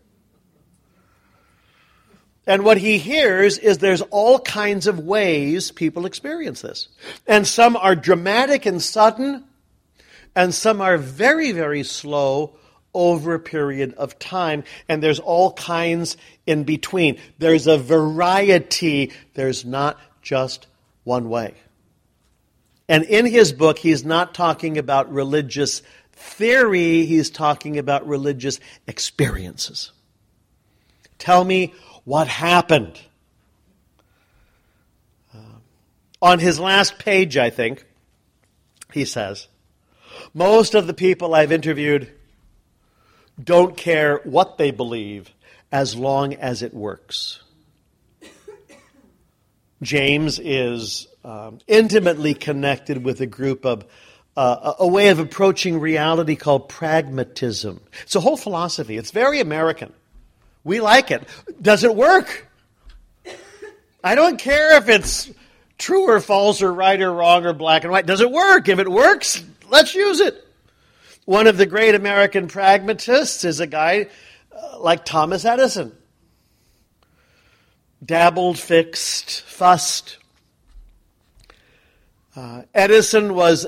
And 2.45 2.63
what 2.63 2.77
he 2.77 3.00
hears 3.00 3.57
is 3.57 3.79
there's 3.79 4.03
all 4.11 4.38
kinds 4.38 4.85
of 4.85 5.00
ways 5.00 5.71
people 5.71 6.05
experience 6.05 6.61
this. 6.61 6.88
And 7.25 7.47
some 7.47 7.75
are 7.75 7.95
dramatic 7.95 8.67
and 8.67 8.79
sudden, 8.79 9.43
and 10.35 10.53
some 10.53 10.81
are 10.81 10.97
very, 10.97 11.51
very 11.51 11.81
slow 11.81 12.57
over 12.93 13.33
a 13.33 13.39
period 13.39 13.93
of 13.93 14.19
time, 14.19 14.63
and 14.88 15.01
there's 15.01 15.19
all 15.19 15.53
kinds 15.53 16.17
in 16.51 16.65
between. 16.65 17.17
There's 17.39 17.65
a 17.65 17.77
variety, 17.77 19.12
there's 19.34 19.65
not 19.65 20.00
just 20.22 20.67
one 21.03 21.29
way. 21.29 21.55
And 22.88 23.03
in 23.05 23.25
his 23.25 23.53
book, 23.53 23.79
he's 23.79 24.03
not 24.03 24.34
talking 24.34 24.77
about 24.77 25.12
religious 25.12 25.81
theory, 26.12 27.05
he's 27.05 27.31
talking 27.31 27.79
about 27.79 28.05
religious 28.05 28.60
experiences. 28.86 29.91
Tell 31.17 31.43
me 31.43 31.74
what 32.03 32.27
happened. 32.27 33.00
Uh, 35.34 35.38
on 36.22 36.39
his 36.39 36.60
last 36.60 37.00
page, 37.00 37.38
I 37.38 37.50
think, 37.50 37.86
he 38.91 39.05
says, 39.05 39.48
Most 40.34 40.75
of 40.75 40.86
the 40.86 40.93
people 40.93 41.34
I've 41.34 41.51
interviewed 41.51 42.12
don't 43.41 43.77
care 43.77 44.20
what 44.24 44.58
they 44.58 44.72
believe 44.72 45.34
as 45.71 45.95
long 45.95 46.33
as 46.35 46.61
it 46.61 46.73
works. 46.73 47.41
James 49.81 50.39
is 50.39 51.07
um, 51.23 51.59
intimately 51.67 52.33
connected 52.33 53.03
with 53.03 53.21
a 53.21 53.25
group 53.25 53.65
of 53.65 53.85
uh, 54.37 54.73
a 54.79 54.87
way 54.87 55.09
of 55.09 55.19
approaching 55.19 55.79
reality 55.79 56.35
called 56.35 56.69
pragmatism. 56.69 57.81
It's 58.03 58.15
a 58.15 58.19
whole 58.21 58.37
philosophy. 58.37 58.97
It's 58.97 59.11
very 59.11 59.39
American. 59.39 59.91
We 60.63 60.79
like 60.79 61.11
it. 61.11 61.27
Does 61.61 61.83
it 61.83 61.95
work? 61.95 62.47
I 64.03 64.15
don't 64.15 64.39
care 64.39 64.77
if 64.77 64.89
it's 64.89 65.29
true 65.77 66.07
or 66.09 66.19
false 66.19 66.61
or 66.61 66.73
right 66.73 66.99
or 67.01 67.11
wrong 67.11 67.45
or 67.45 67.53
black 67.53 67.83
and 67.83 67.91
white. 67.91 68.05
Does 68.05 68.21
it 68.21 68.31
work? 68.31 68.69
If 68.69 68.79
it 68.79 68.89
works, 68.89 69.43
let's 69.69 69.93
use 69.95 70.19
it. 70.19 70.47
One 71.25 71.47
of 71.47 71.57
the 71.57 71.65
great 71.65 71.95
American 71.95 72.47
pragmatists 72.47 73.43
is 73.43 73.59
a 73.59 73.67
guy 73.67 74.07
like 74.79 75.05
Thomas 75.05 75.46
Edison. 75.46 75.96
Dabbled, 78.03 78.58
fixed, 78.58 79.41
fussed. 79.41 80.17
Uh, 82.36 82.63
Edison 82.74 83.36
was 83.36 83.67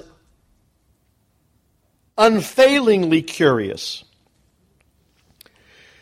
unfailingly 2.17 3.21
curious. 3.21 4.03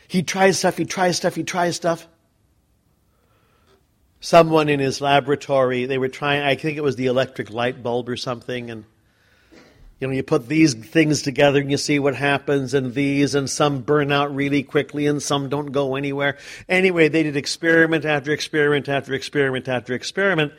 He 0.08 0.24
tries 0.24 0.60
stuff, 0.60 0.78
he 0.78 0.86
tries 0.86 1.18
stuff, 1.18 1.36
he 1.36 1.44
tries 1.44 1.76
stuff. 1.76 2.08
Someone 4.20 4.70
in 4.70 4.80
his 4.80 5.02
laboratory, 5.02 5.86
they 5.86 5.98
were 5.98 6.10
trying, 6.10 6.44
I 6.44 6.56
think 6.56 6.78
it 6.78 6.84
was 6.84 6.96
the 6.96 7.08
electric 7.08 7.50
light 7.50 7.82
bulb 7.82 8.08
or 8.08 8.18
something, 8.18 8.70
and 8.70 8.86
you 10.02 10.08
know, 10.08 10.14
you 10.14 10.24
put 10.24 10.48
these 10.48 10.74
things 10.74 11.22
together 11.22 11.62
and 11.62 11.70
you 11.70 11.78
see 11.78 12.00
what 12.00 12.16
happens, 12.16 12.74
and 12.74 12.96
these, 12.96 13.36
and 13.36 13.48
some 13.48 13.82
burn 13.82 14.12
out 14.12 14.34
really 14.34 14.64
quickly, 14.64 15.06
and 15.06 15.22
some 15.22 15.48
don't 15.48 15.72
go 15.72 15.96
anywhere. 15.96 16.40
Anyway, 16.68 17.08
they 17.08 17.22
did 17.22 17.38
experiment 17.38 18.04
after 18.04 18.32
experiment 18.32 18.90
after 18.90 19.14
experiment 19.14 19.68
after 19.68 19.94
experiment. 19.94 20.54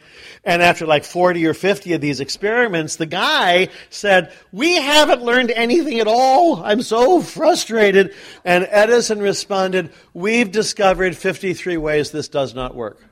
And 0.45 0.63
after 0.63 0.87
like 0.87 1.03
40 1.03 1.45
or 1.45 1.55
50 1.55 1.93
of 1.93 2.01
these 2.01 2.21
experiments, 2.21 2.95
the 2.95 3.07
guy 3.07 3.69
said, 3.91 4.33
We 4.53 4.77
haven't 4.77 5.23
learned 5.23 5.51
anything 5.51 5.99
at 5.99 6.07
all. 6.07 6.63
I'm 6.63 6.81
so 6.81 7.21
frustrated. 7.21 8.15
And 8.45 8.69
Edison 8.71 9.19
responded, 9.19 9.91
We've 10.15 10.53
discovered 10.53 11.17
53 11.17 11.79
ways 11.79 12.13
this 12.13 12.29
does 12.29 12.55
not 12.55 12.77
work. 12.77 13.05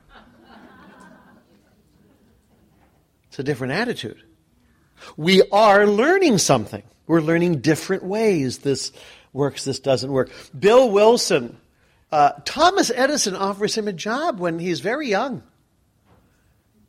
It's 3.27 3.39
a 3.39 3.43
different 3.43 3.73
attitude. 3.73 4.23
We 5.17 5.43
are 5.51 5.85
learning 5.85 6.37
something. 6.37 6.83
We're 7.07 7.21
learning 7.21 7.61
different 7.61 8.03
ways 8.03 8.59
this 8.59 8.91
works, 9.33 9.65
this 9.65 9.79
doesn't 9.79 10.11
work. 10.11 10.31
Bill 10.57 10.89
Wilson, 10.89 11.57
uh, 12.11 12.31
Thomas 12.45 12.91
Edison 12.93 13.35
offers 13.35 13.75
him 13.75 13.87
a 13.87 13.93
job 13.93 14.39
when 14.39 14.59
he's 14.59 14.79
very 14.79 15.07
young. 15.07 15.43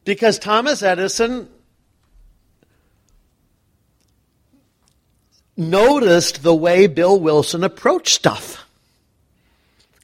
Because 0.04 0.38
Thomas 0.38 0.82
Edison 0.82 1.48
noticed 5.56 6.42
the 6.42 6.54
way 6.54 6.86
Bill 6.86 7.18
Wilson 7.18 7.62
approached 7.62 8.14
stuff. 8.14 8.64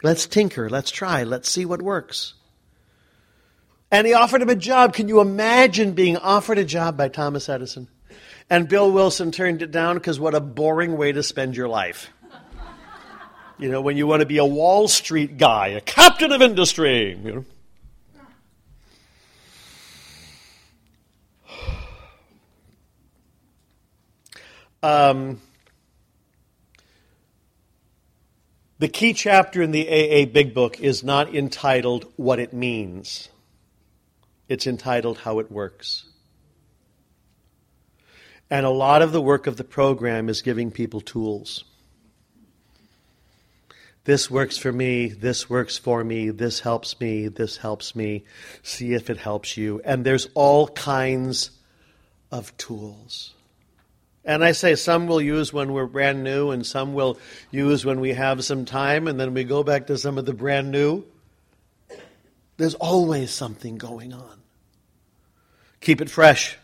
Let's 0.02 0.26
tinker, 0.26 0.70
let's 0.70 0.90
try, 0.90 1.24
let's 1.24 1.50
see 1.50 1.64
what 1.64 1.82
works. 1.82 2.34
And 3.90 4.06
he 4.06 4.12
offered 4.12 4.42
him 4.42 4.50
a 4.50 4.54
job. 4.54 4.92
Can 4.92 5.08
you 5.08 5.20
imagine 5.20 5.92
being 5.92 6.16
offered 6.16 6.58
a 6.58 6.64
job 6.64 6.96
by 6.96 7.08
Thomas 7.08 7.48
Edison? 7.48 7.88
And 8.50 8.68
Bill 8.68 8.90
Wilson 8.90 9.30
turned 9.30 9.60
it 9.60 9.70
down 9.70 9.96
because 9.96 10.18
what 10.18 10.34
a 10.34 10.40
boring 10.40 10.96
way 10.96 11.12
to 11.12 11.22
spend 11.22 11.56
your 11.56 11.68
life. 11.68 12.10
You 13.58 13.68
know, 13.68 13.80
when 13.80 13.96
you 13.96 14.06
want 14.06 14.20
to 14.20 14.26
be 14.26 14.38
a 14.38 14.44
Wall 14.44 14.86
Street 14.88 15.36
guy, 15.36 15.68
a 15.68 15.80
captain 15.80 16.32
of 16.32 16.40
industry, 16.40 17.18
you 17.22 17.32
know. 17.32 17.44
Um, 24.80 25.40
the 28.78 28.86
key 28.86 29.12
chapter 29.12 29.60
in 29.60 29.72
the 29.72 29.88
AA 29.88 30.24
Big 30.24 30.54
Book 30.54 30.78
is 30.78 31.02
not 31.02 31.34
entitled 31.34 32.06
What 32.14 32.38
It 32.38 32.52
Means, 32.52 33.28
it's 34.48 34.68
entitled 34.68 35.18
How 35.18 35.40
It 35.40 35.50
Works. 35.50 36.04
And 38.50 38.64
a 38.64 38.70
lot 38.70 39.02
of 39.02 39.12
the 39.12 39.20
work 39.20 39.46
of 39.46 39.56
the 39.56 39.64
program 39.64 40.28
is 40.28 40.42
giving 40.42 40.70
people 40.70 41.00
tools. 41.00 41.64
This 44.04 44.30
works 44.30 44.56
for 44.56 44.72
me, 44.72 45.08
this 45.08 45.50
works 45.50 45.76
for 45.76 46.02
me, 46.02 46.30
this 46.30 46.60
helps 46.60 46.98
me, 46.98 47.28
this 47.28 47.58
helps 47.58 47.94
me. 47.94 48.24
See 48.62 48.94
if 48.94 49.10
it 49.10 49.18
helps 49.18 49.58
you. 49.58 49.82
And 49.84 50.02
there's 50.02 50.28
all 50.32 50.68
kinds 50.68 51.50
of 52.30 52.56
tools. 52.56 53.34
And 54.24 54.42
I 54.42 54.52
say 54.52 54.76
some 54.76 55.06
we'll 55.08 55.20
use 55.20 55.52
when 55.52 55.74
we're 55.74 55.86
brand 55.86 56.24
new, 56.24 56.50
and 56.50 56.64
some 56.64 56.94
we'll 56.94 57.18
use 57.50 57.84
when 57.84 58.00
we 58.00 58.14
have 58.14 58.44
some 58.44 58.64
time, 58.64 59.08
and 59.08 59.20
then 59.20 59.34
we 59.34 59.44
go 59.44 59.62
back 59.62 59.86
to 59.88 59.98
some 59.98 60.16
of 60.16 60.24
the 60.24 60.34
brand 60.34 60.70
new. 60.70 61.04
There's 62.56 62.74
always 62.74 63.30
something 63.30 63.76
going 63.76 64.14
on. 64.14 64.40
Keep 65.80 66.00
it 66.00 66.10
fresh 66.10 66.56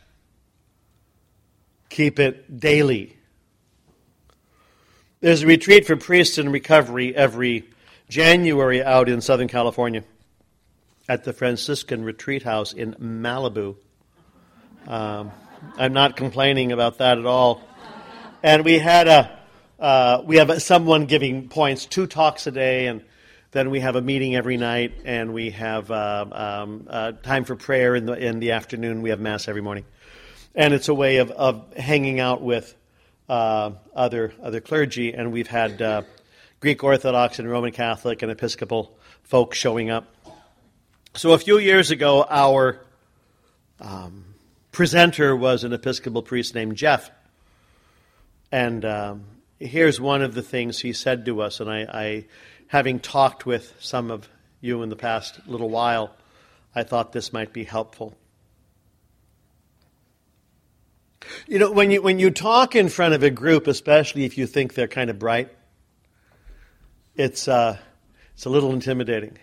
keep 1.94 2.18
it 2.18 2.58
daily. 2.58 3.16
There's 5.20 5.44
a 5.44 5.46
retreat 5.46 5.86
for 5.86 5.94
priests 5.94 6.38
in 6.38 6.50
recovery 6.50 7.14
every 7.14 7.70
January 8.08 8.82
out 8.82 9.08
in 9.08 9.20
Southern 9.20 9.46
California 9.46 10.02
at 11.08 11.22
the 11.22 11.32
Franciscan 11.32 12.02
Retreat 12.02 12.42
House 12.42 12.72
in 12.72 12.94
Malibu. 12.94 13.76
Um, 14.88 15.30
I'm 15.78 15.92
not 15.92 16.16
complaining 16.16 16.72
about 16.72 16.98
that 16.98 17.16
at 17.16 17.26
all. 17.26 17.62
And 18.42 18.64
we 18.64 18.80
had 18.80 19.06
a 19.06 19.38
uh, 19.78 20.22
we 20.24 20.36
have 20.36 20.62
someone 20.62 21.06
giving 21.06 21.48
points, 21.48 21.86
two 21.86 22.08
talks 22.08 22.46
a 22.48 22.50
day, 22.50 22.88
and 22.88 23.02
then 23.52 23.70
we 23.70 23.80
have 23.80 23.94
a 23.94 24.02
meeting 24.02 24.34
every 24.34 24.56
night, 24.56 24.94
and 25.04 25.32
we 25.32 25.50
have 25.50 25.90
uh, 25.90 26.26
um, 26.32 26.86
uh, 26.90 27.12
time 27.12 27.44
for 27.44 27.54
prayer 27.54 27.94
in 27.94 28.04
the 28.04 28.14
in 28.14 28.40
the 28.40 28.50
afternoon. 28.50 29.00
We 29.00 29.10
have 29.10 29.20
mass 29.20 29.46
every 29.46 29.62
morning 29.62 29.84
and 30.54 30.74
it's 30.74 30.88
a 30.88 30.94
way 30.94 31.16
of, 31.16 31.30
of 31.30 31.76
hanging 31.76 32.20
out 32.20 32.42
with 32.42 32.74
uh, 33.28 33.72
other 33.94 34.32
other 34.42 34.60
clergy. 34.60 35.12
And 35.12 35.32
we've 35.32 35.48
had 35.48 35.80
uh, 35.80 36.02
Greek 36.60 36.82
Orthodox 36.84 37.38
and 37.38 37.50
Roman 37.50 37.72
Catholic 37.72 38.22
and 38.22 38.30
Episcopal 38.30 38.96
folks 39.22 39.58
showing 39.58 39.90
up. 39.90 40.06
So 41.14 41.32
a 41.32 41.38
few 41.38 41.58
years 41.58 41.90
ago, 41.90 42.24
our 42.28 42.80
um, 43.80 44.24
presenter 44.72 45.36
was 45.36 45.64
an 45.64 45.72
Episcopal 45.72 46.22
priest 46.22 46.54
named 46.54 46.76
Jeff, 46.76 47.10
and 48.50 48.84
um, 48.84 49.24
here's 49.60 50.00
one 50.00 50.22
of 50.22 50.34
the 50.34 50.42
things 50.42 50.80
he 50.80 50.92
said 50.92 51.24
to 51.26 51.42
us. 51.42 51.60
And 51.60 51.70
I, 51.70 51.80
I, 51.82 52.24
having 52.66 53.00
talked 53.00 53.46
with 53.46 53.72
some 53.80 54.10
of 54.10 54.28
you 54.60 54.82
in 54.82 54.88
the 54.88 54.96
past 54.96 55.38
little 55.46 55.70
while, 55.70 56.14
I 56.74 56.82
thought 56.82 57.12
this 57.12 57.32
might 57.32 57.52
be 57.52 57.64
helpful. 57.64 58.16
You 61.46 61.58
know, 61.58 61.70
when 61.70 61.90
you, 61.90 62.02
when 62.02 62.18
you 62.18 62.30
talk 62.30 62.74
in 62.74 62.88
front 62.88 63.14
of 63.14 63.22
a 63.22 63.30
group, 63.30 63.66
especially 63.66 64.24
if 64.24 64.38
you 64.38 64.46
think 64.46 64.74
they're 64.74 64.88
kind 64.88 65.10
of 65.10 65.18
bright, 65.18 65.50
it's, 67.16 67.48
uh, 67.48 67.78
it's 68.34 68.44
a 68.44 68.50
little 68.50 68.72
intimidating. 68.72 69.38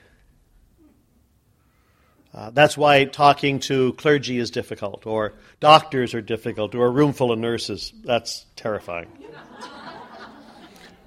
Uh, 2.33 2.49
that's 2.51 2.77
why 2.77 3.03
talking 3.05 3.59
to 3.59 3.93
clergy 3.93 4.37
is 4.37 4.51
difficult, 4.51 5.05
or 5.05 5.33
doctors 5.59 6.13
are 6.13 6.21
difficult, 6.21 6.73
or 6.75 6.87
a 6.87 6.89
room 6.89 7.11
full 7.11 7.31
of 7.31 7.39
nurses. 7.39 7.91
That's 8.03 8.45
terrifying. 8.55 9.11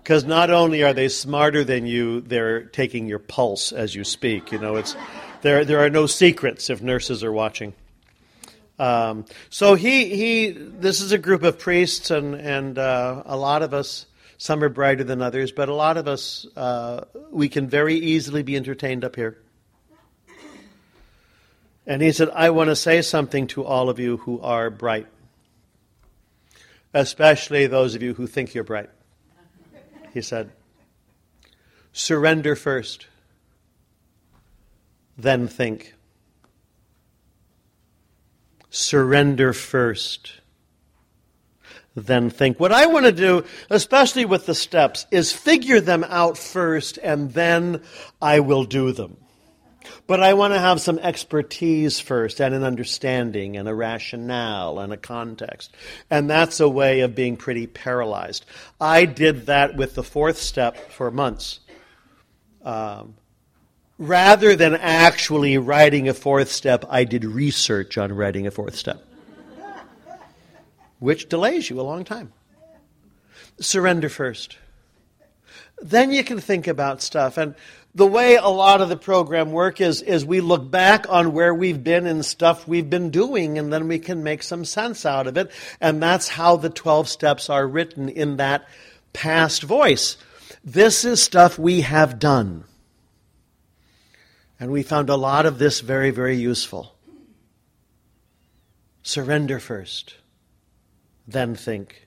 Because 0.03 0.25
not 0.25 0.51
only 0.51 0.83
are 0.83 0.93
they 0.93 1.09
smarter 1.09 1.65
than 1.65 1.87
you, 1.87 2.21
they're 2.21 2.65
taking 2.65 3.07
your 3.07 3.19
pulse 3.19 3.73
as 3.73 3.95
you 3.95 4.05
speak. 4.05 4.53
You 4.53 4.59
know, 4.59 4.77
it's, 4.77 4.95
there, 5.41 5.65
there 5.65 5.79
are 5.79 5.89
no 5.89 6.07
secrets 6.07 6.69
if 6.69 6.83
nurses 6.83 7.25
are 7.25 7.33
watching. 7.33 7.73
Um, 8.79 9.25
so 9.51 9.75
he, 9.75 10.17
he, 10.17 10.51
this 10.51 11.01
is 11.01 11.13
a 11.13 11.19
group 11.19 11.43
of 11.43 11.59
priests, 11.59 12.11
and, 12.11 12.35
and 12.35 12.79
uh, 12.79 13.23
a 13.25 13.37
lot 13.37 13.63
of 13.63 13.73
us, 13.73 14.07
some 14.37 14.63
are 14.65 14.69
brighter 14.69 15.05
than 15.05 15.23
others, 15.23 15.53
but 15.53 15.69
a 15.69 15.75
lot 15.75 15.97
of 15.97 16.09
us, 16.09 16.47
uh, 16.57 17.05
we 17.31 17.49
can 17.49 17.69
very 17.69 17.95
easily 17.95 18.43
be 18.43 18.57
entertained 18.57 19.05
up 19.05 19.15
here. 19.17 19.39
And 21.87 22.03
he 22.03 22.13
said, 22.13 22.31
I 22.31 22.51
want 22.51 22.69
to 22.71 22.77
say 22.77 23.03
something 23.03 23.47
to 23.49 23.65
all 23.65 23.91
of 23.91 23.99
you 23.99 24.17
who 24.17 24.41
are 24.41 24.71
bright, 24.71 25.07
especially 26.93 27.67
those 27.67 27.95
of 27.95 28.03
you 28.03 28.15
who 28.15 28.27
think 28.27 28.55
you're 28.55 28.65
bright. 28.65 28.91
He 30.13 30.23
said, 30.23 30.51
surrender 31.93 32.57
first, 32.57 33.07
then 35.17 35.47
think 35.47 35.93
surrender 38.75 39.53
first, 39.53 40.33
then 41.95 42.29
think. 42.29 42.59
What 42.59 42.73
I 42.73 42.87
want 42.87 43.07
to 43.07 43.13
do, 43.13 43.45
especially 43.71 44.25
with 44.25 44.47
the 44.47 44.55
steps, 44.55 45.07
is 45.11 45.33
figure 45.33 45.81
them 45.81 46.05
out 46.05 46.37
first 46.37 46.99
and 46.99 47.33
then 47.33 47.83
I 48.21 48.41
will 48.41 48.65
do 48.65 48.93
them. 48.93 49.17
But 50.07 50.23
I 50.23 50.35
want 50.35 50.55
to 50.55 50.61
have 50.61 50.81
some 50.81 50.99
expertise 50.99 52.01
first 52.01 52.41
and 52.41 52.55
an 52.55 52.65
understanding 52.65 53.57
and 53.57 53.69
a 53.69 53.75
rationale 53.75 54.81
and 54.81 54.93
a 54.93 54.97
context. 54.97 55.75
And 56.11 56.29
that's 56.29 56.59
a 56.59 56.69
way 56.69 57.01
of 57.01 57.15
being 57.15 57.37
pretty 57.37 57.67
paralyzed. 57.67 58.45
I 58.81 59.05
did 59.05 59.47
that 59.47 59.77
with 59.77 59.95
the 59.95 60.03
fourth 60.03 60.39
step 60.39 60.91
for 60.91 61.11
months. 61.11 61.61
Um, 62.65 63.15
rather 63.98 64.57
than 64.57 64.74
actually 64.74 65.59
writing 65.59 66.09
a 66.09 66.14
fourth 66.14 66.50
step, 66.50 66.85
I 66.88 67.04
did 67.04 67.24
research 67.24 67.96
on 67.98 68.12
writing 68.12 68.46
a 68.46 68.50
fourth 68.50 68.76
step, 68.76 69.02
which 70.98 71.28
delays 71.28 71.70
you 71.70 71.80
a 71.80 71.83
long 71.83 72.04
time. 72.04 72.33
Surrender 73.61 74.09
first. 74.09 74.59
Then 75.80 76.12
you 76.12 76.24
can 76.24 76.40
think 76.40 76.66
about 76.66 77.02
stuff. 77.02 77.37
And 77.37 77.54
the 77.94 78.07
way 78.07 78.37
a 78.37 78.48
lot 78.48 78.80
of 78.80 78.88
the 78.88 78.96
program 78.96 79.52
work 79.52 79.80
is, 79.80 80.02
is 80.02 80.24
we 80.24 80.40
look 80.40 80.68
back 80.68 81.09
on 81.09 81.33
where 81.33 81.54
we've 81.54 81.83
been 81.83 82.07
and 82.07 82.24
stuff 82.24 82.66
we've 82.66 82.90
been 82.90 83.11
doing, 83.11 83.59
and 83.59 83.72
then 83.72 83.87
we 83.87 83.98
can 84.00 84.24
make 84.24 84.42
some 84.42 84.64
sense 84.64 85.07
out 85.07 85.26
of 85.26 85.37
it. 85.37 85.50
And 85.80 86.02
that's 86.02 86.28
how 86.28 86.57
the 86.57 86.70
12 86.70 87.09
steps 87.09 87.48
are 87.48 87.66
written 87.66 88.09
in 88.09 88.38
that 88.38 88.68
past 89.12 89.62
voice. 89.62 90.16
This 90.64 91.04
is 91.04 91.22
stuff 91.22 91.59
we 91.59 91.83
have 91.83 92.18
done. 92.18 92.64
And 94.59 94.71
we 94.71 94.83
found 94.83 95.11
a 95.11 95.17
lot 95.17 95.47
of 95.47 95.59
this 95.59 95.81
very, 95.81 96.11
very 96.11 96.37
useful. 96.37 96.95
Surrender 99.03 99.59
first, 99.59 100.17
then 101.27 101.55
think. 101.55 102.07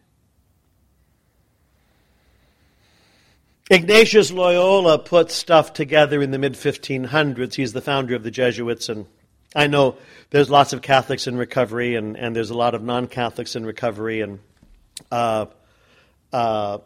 Ignatius 3.70 4.32
Loyola 4.32 4.98
put 4.98 5.30
stuff 5.30 5.74
together 5.74 6.22
in 6.22 6.32
the 6.32 6.38
mid 6.38 6.54
1500s. 6.54 7.54
He's 7.54 7.74
the 7.74 7.82
founder 7.82 8.16
of 8.16 8.24
the 8.24 8.32
Jesuits, 8.32 8.88
and 8.88 9.06
I 9.54 9.68
know 9.68 9.98
there's 10.30 10.50
lots 10.50 10.72
of 10.72 10.82
Catholics 10.82 11.28
in 11.28 11.38
recovery, 11.38 11.96
and, 11.96 12.16
and 12.16 12.34
there's 12.34 12.50
a 12.50 12.58
lot 12.58 12.76
of 12.76 12.82
non 12.82 13.08
Catholics 13.08 13.56
in 13.58 13.66
recovery, 13.66 14.22
and 14.22 14.40
uh, 15.12 15.48
uh, 16.32 16.78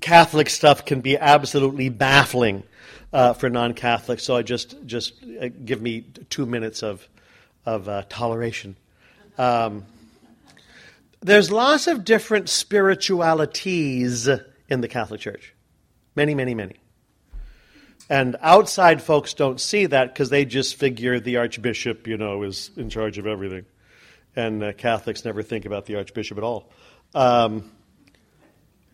Catholic 0.00 0.50
stuff 0.50 0.84
can 0.84 1.00
be 1.00 1.16
absolutely 1.16 1.88
baffling 1.88 2.62
uh, 3.12 3.32
for 3.32 3.48
non-Catholics. 3.48 4.22
So 4.22 4.36
I 4.36 4.42
just 4.42 4.76
just 4.86 5.14
uh, 5.40 5.48
give 5.64 5.80
me 5.80 6.04
two 6.30 6.46
minutes 6.46 6.82
of 6.82 7.06
of 7.64 7.88
uh, 7.88 8.02
toleration. 8.08 8.76
Um, 9.36 9.84
there's 11.20 11.50
lots 11.50 11.86
of 11.86 12.04
different 12.04 12.48
spiritualities 12.48 14.28
in 14.68 14.80
the 14.80 14.88
Catholic 14.88 15.20
Church. 15.20 15.54
Many, 16.14 16.34
many, 16.34 16.54
many. 16.54 16.76
And 18.10 18.36
outside 18.40 19.02
folks 19.02 19.34
don't 19.34 19.60
see 19.60 19.86
that 19.86 20.14
because 20.14 20.30
they 20.30 20.44
just 20.44 20.76
figure 20.76 21.20
the 21.20 21.36
Archbishop, 21.36 22.06
you 22.06 22.16
know, 22.16 22.42
is 22.42 22.70
in 22.76 22.88
charge 22.88 23.18
of 23.18 23.26
everything. 23.26 23.66
And 24.34 24.62
uh, 24.62 24.72
Catholics 24.72 25.24
never 25.24 25.42
think 25.42 25.64
about 25.66 25.86
the 25.86 25.96
Archbishop 25.96 26.38
at 26.38 26.44
all. 26.44 26.70
Um, 27.14 27.70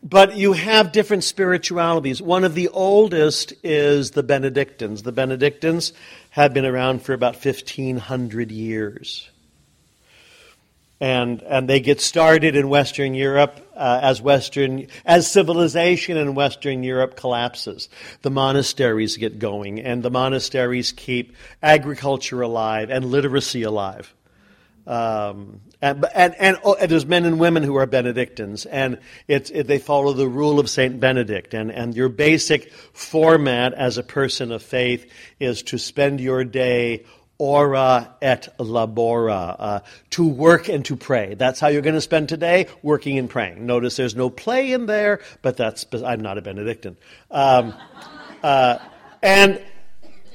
but 0.05 0.37
you 0.37 0.53
have 0.53 0.93
different 0.93 1.25
spiritualities. 1.25 2.21
One 2.21 2.45
of 2.45 2.55
the 2.55 2.69
oldest 2.69 3.55
is 3.63 4.11
the 4.11 4.23
Benedictines. 4.23 5.03
The 5.03 5.13
Benedictines 5.13 5.95
have 6.31 6.53
been 6.53 6.67
around 6.67 7.03
for 7.03 7.15
about 7.15 7.43
1,500 7.43 8.53
years. 8.53 9.31
And, 11.01 11.43
and 11.43 11.69
they 11.69 11.81
get 11.81 12.03
started 12.03 12.55
in 12.55 12.69
Western 12.69 13.15
Europe 13.15 13.61
uh, 13.75 14.01
as 14.03 14.21
Western 14.23 14.87
as 15.05 15.31
civilization 15.31 16.17
in 16.17 16.35
Western 16.35 16.83
Europe 16.83 17.17
collapses. 17.17 17.89
The 18.23 18.31
monasteries 18.31 19.17
get 19.17 19.39
going, 19.39 19.81
and 19.81 20.03
the 20.03 20.11
monasteries 20.11 20.93
keep 20.93 21.35
agriculture 21.63 22.43
alive 22.43 22.91
and 22.91 23.07
literacy 23.07 23.63
alive. 23.63 24.15
Um, 24.87 25.61
and, 25.81 26.05
and, 26.15 26.35
and, 26.39 26.59
oh, 26.65 26.75
and, 26.75 26.91
there's 26.91 27.07
men 27.07 27.25
and 27.25 27.39
women 27.39 27.63
who 27.63 27.77
are 27.77 27.87
Benedictines, 27.87 28.67
and 28.67 28.99
it, 29.29 29.67
they 29.67 29.79
follow 29.79 30.13
the 30.13 30.29
rule 30.29 30.61
of 30.61 30.69
Saint 30.69 31.01
Benedict. 31.01 31.55
And, 31.55 31.71
and 31.71 31.95
your 31.95 32.09
basic 32.09 32.73
format 32.93 33.73
as 33.75 33.99
a 33.99 34.03
person 34.03 34.53
of 34.53 34.63
faith 34.63 35.11
is 35.41 35.63
to 35.65 35.79
spend 35.79 36.21
your 36.21 36.45
day 36.45 37.05
ora 37.39 38.15
et 38.23 38.55
labora, 38.59 39.57
uh, 39.59 39.81
to 40.11 40.27
work 40.27 40.69
and 40.69 40.85
to 40.85 40.97
pray. 40.97 41.35
That's 41.35 41.61
how 41.61 41.69
you're 41.69 41.83
going 41.83 41.95
to 41.95 42.01
spend 42.01 42.29
today, 42.29 42.69
working 42.83 43.19
and 43.19 43.29
praying. 43.29 43.67
Notice 43.67 43.97
there's 43.97 44.15
no 44.15 44.31
play 44.31 44.73
in 44.73 44.87
there, 44.87 45.21
but 45.43 45.57
that's 45.57 45.85
I'm 45.93 46.21
not 46.21 46.39
a 46.39 46.43
Benedictine. 46.43 46.97
Um, 47.31 47.75
uh, 48.43 48.79
and 49.23 49.61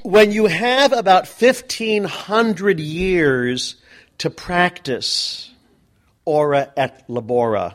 when 0.02 0.32
you 0.32 0.46
have 0.46 0.92
about 0.92 1.26
1,500 1.26 2.80
years 2.80 3.76
to 4.20 4.28
practice 4.28 5.50
ora 6.26 6.70
et 6.76 7.08
labora, 7.08 7.74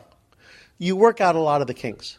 you 0.78 0.94
work 0.94 1.20
out 1.20 1.34
a 1.34 1.40
lot 1.40 1.60
of 1.60 1.66
the 1.66 1.74
kinks. 1.74 2.18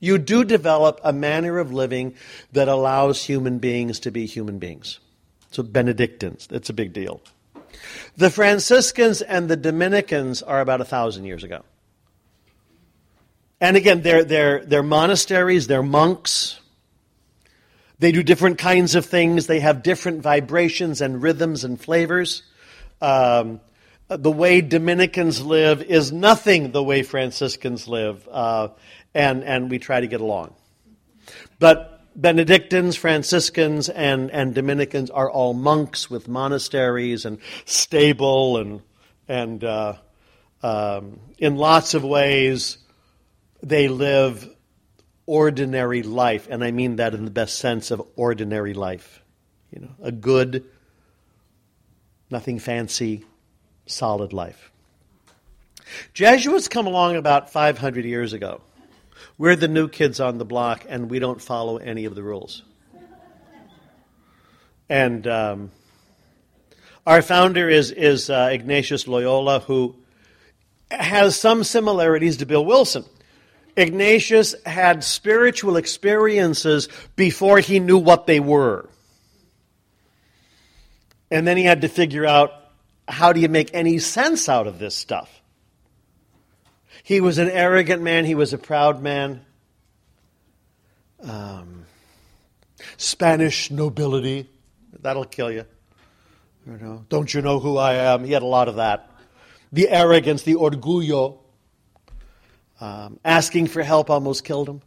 You 0.00 0.16
do 0.16 0.42
develop 0.42 1.00
a 1.04 1.12
manner 1.12 1.58
of 1.58 1.70
living 1.70 2.14
that 2.52 2.68
allows 2.68 3.22
human 3.22 3.58
beings 3.58 4.00
to 4.00 4.10
be 4.10 4.24
human 4.24 4.58
beings. 4.58 5.00
So 5.50 5.62
Benedictines, 5.62 6.48
it's 6.50 6.70
a 6.70 6.72
big 6.72 6.94
deal. 6.94 7.20
The 8.16 8.30
Franciscans 8.30 9.20
and 9.20 9.50
the 9.50 9.56
Dominicans 9.56 10.42
are 10.42 10.62
about 10.62 10.80
a 10.80 10.86
thousand 10.86 11.26
years 11.26 11.44
ago. 11.44 11.62
And 13.60 13.76
again, 13.76 14.00
they're, 14.00 14.24
they're, 14.24 14.64
they're 14.64 14.82
monasteries, 14.82 15.66
they're 15.66 15.82
monks. 15.82 16.58
They 17.98 18.12
do 18.12 18.22
different 18.22 18.56
kinds 18.56 18.94
of 18.94 19.04
things. 19.04 19.46
They 19.46 19.60
have 19.60 19.82
different 19.82 20.22
vibrations 20.22 21.02
and 21.02 21.22
rhythms 21.22 21.64
and 21.64 21.78
flavors. 21.78 22.44
Um, 23.02 23.60
the 24.08 24.30
way 24.30 24.60
Dominicans 24.60 25.44
live 25.44 25.82
is 25.82 26.12
nothing 26.12 26.70
the 26.70 26.82
way 26.82 27.02
Franciscans 27.02 27.88
live, 27.88 28.28
uh, 28.30 28.68
and, 29.14 29.42
and 29.42 29.70
we 29.70 29.78
try 29.78 30.00
to 30.00 30.06
get 30.06 30.20
along. 30.20 30.54
But 31.58 32.00
Benedictines, 32.14 32.94
Franciscans, 32.96 33.88
and, 33.88 34.30
and 34.30 34.54
Dominicans 34.54 35.10
are 35.10 35.30
all 35.30 35.54
monks 35.54 36.08
with 36.10 36.28
monasteries 36.28 37.24
and 37.24 37.38
stable 37.64 38.58
and, 38.58 38.82
and 39.28 39.64
uh, 39.64 39.94
um, 40.62 41.18
in 41.38 41.56
lots 41.56 41.94
of 41.94 42.04
ways 42.04 42.78
they 43.62 43.88
live 43.88 44.48
ordinary 45.26 46.02
life, 46.02 46.48
and 46.50 46.62
I 46.62 46.70
mean 46.70 46.96
that 46.96 47.14
in 47.14 47.24
the 47.24 47.30
best 47.30 47.58
sense 47.58 47.90
of 47.90 48.02
ordinary 48.16 48.74
life. 48.74 49.22
You 49.70 49.82
know, 49.82 49.90
a 50.02 50.12
good, 50.12 50.66
nothing 52.32 52.58
fancy, 52.58 53.24
solid 53.86 54.32
life. 54.32 54.72
Jesuits 56.14 56.68
come 56.68 56.86
along 56.86 57.16
about 57.16 57.50
500 57.50 58.04
years 58.04 58.32
ago. 58.32 58.62
We're 59.38 59.56
the 59.56 59.68
new 59.68 59.88
kids 59.88 60.18
on 60.18 60.38
the 60.38 60.44
block, 60.44 60.84
and 60.88 61.10
we 61.10 61.18
don't 61.18 61.40
follow 61.40 61.76
any 61.76 62.06
of 62.06 62.14
the 62.14 62.22
rules. 62.22 62.62
And 64.88 65.26
um, 65.26 65.70
our 67.06 67.22
founder 67.22 67.68
is, 67.68 67.90
is 67.90 68.28
uh, 68.28 68.50
Ignatius 68.52 69.06
Loyola, 69.06 69.60
who 69.60 69.94
has 70.90 71.38
some 71.38 71.64
similarities 71.64 72.38
to 72.38 72.46
Bill 72.46 72.64
Wilson. 72.64 73.04
Ignatius 73.76 74.54
had 74.66 75.02
spiritual 75.02 75.76
experiences 75.76 76.88
before 77.16 77.58
he 77.60 77.80
knew 77.80 77.98
what 77.98 78.26
they 78.26 78.40
were. 78.40 78.88
And 81.32 81.46
then 81.46 81.56
he 81.56 81.64
had 81.64 81.80
to 81.80 81.88
figure 81.88 82.26
out 82.26 82.52
how 83.08 83.32
do 83.32 83.40
you 83.40 83.48
make 83.48 83.70
any 83.72 83.98
sense 83.98 84.50
out 84.50 84.66
of 84.66 84.78
this 84.78 84.94
stuff? 84.94 85.40
He 87.02 87.22
was 87.22 87.38
an 87.38 87.48
arrogant 87.48 88.02
man, 88.02 88.26
he 88.26 88.34
was 88.34 88.52
a 88.52 88.58
proud 88.58 89.02
man. 89.02 89.40
Um, 91.22 91.86
Spanish 92.98 93.70
nobility, 93.70 94.46
that'll 95.00 95.24
kill 95.24 95.50
you. 95.50 95.64
you 96.66 96.76
know, 96.76 97.06
Don't 97.08 97.32
you 97.32 97.40
know 97.40 97.60
who 97.60 97.78
I 97.78 97.94
am? 97.94 98.24
He 98.24 98.32
had 98.32 98.42
a 98.42 98.46
lot 98.46 98.68
of 98.68 98.74
that. 98.74 99.08
The 99.72 99.88
arrogance, 99.88 100.42
the 100.42 100.56
orgullo, 100.56 101.38
um, 102.78 103.18
asking 103.24 103.68
for 103.68 103.82
help 103.82 104.10
almost 104.10 104.44
killed 104.44 104.68
him. 104.68 104.82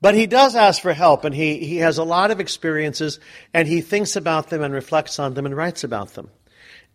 But 0.00 0.14
he 0.14 0.26
does 0.26 0.54
ask 0.54 0.80
for 0.80 0.92
help, 0.92 1.24
and 1.24 1.34
he, 1.34 1.58
he 1.58 1.78
has 1.78 1.98
a 1.98 2.04
lot 2.04 2.30
of 2.30 2.38
experiences, 2.38 3.18
and 3.52 3.66
he 3.66 3.80
thinks 3.80 4.14
about 4.14 4.48
them 4.48 4.62
and 4.62 4.72
reflects 4.72 5.18
on 5.18 5.34
them 5.34 5.44
and 5.44 5.56
writes 5.56 5.82
about 5.82 6.14
them. 6.14 6.30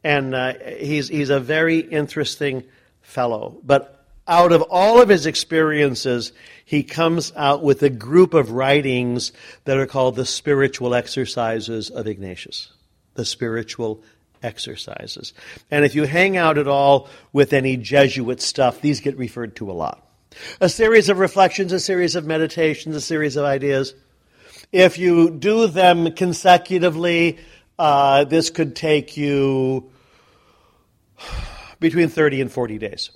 And 0.04 0.34
uh, 0.34 0.54
he's, 0.80 1.10
he's 1.10 1.30
a 1.30 1.40
very 1.40 1.80
interesting 1.80 2.64
fellow. 3.02 3.60
But 3.64 4.06
out 4.26 4.54
of 4.54 4.62
all 4.70 5.02
of 5.02 5.10
his 5.10 5.26
experiences, 5.26 6.32
he 6.64 6.84
comes 6.84 7.34
out 7.36 7.62
with 7.62 7.84
a 7.84 7.90
group 7.90 8.34
of 8.34 8.52
writings 8.52 9.34
that 9.66 9.78
are 9.78 9.86
called 9.86 10.16
the 10.16 10.26
spiritual 10.26 10.96
exercises 10.96 11.90
of 11.90 12.08
Ignatius. 12.08 12.72
The 13.16 13.26
spiritual 13.26 14.02
exercises. 14.42 15.34
And 15.70 15.84
if 15.84 15.94
you 15.94 16.04
hang 16.04 16.38
out 16.38 16.58
at 16.58 16.68
all 16.68 17.10
with 17.34 17.52
any 17.52 17.76
Jesuit 17.76 18.42
stuff, 18.42 18.80
these 18.80 19.02
get 19.02 19.18
referred 19.18 19.58
to 19.58 19.70
a 19.70 19.74
lot 19.74 20.03
a 20.60 20.70
series 20.70 21.10
of 21.10 21.20
reflections, 21.20 21.72
a 21.72 21.80
series 21.80 22.16
of 22.16 22.26
meditations, 22.26 22.96
a 22.96 23.02
series 23.02 23.36
of 23.36 23.46
ideas. 23.46 23.94
If 24.72 24.98
you 24.98 25.30
do 25.30 25.68
them 25.68 26.14
consecutively, 26.14 27.38
uh, 27.78 28.24
this 28.26 28.50
could 28.50 28.76
take 28.76 29.18
you 29.18 29.92
between 31.80 32.10
30 32.10 32.42
and 32.42 32.52
40 32.52 32.78
days. 32.78 33.12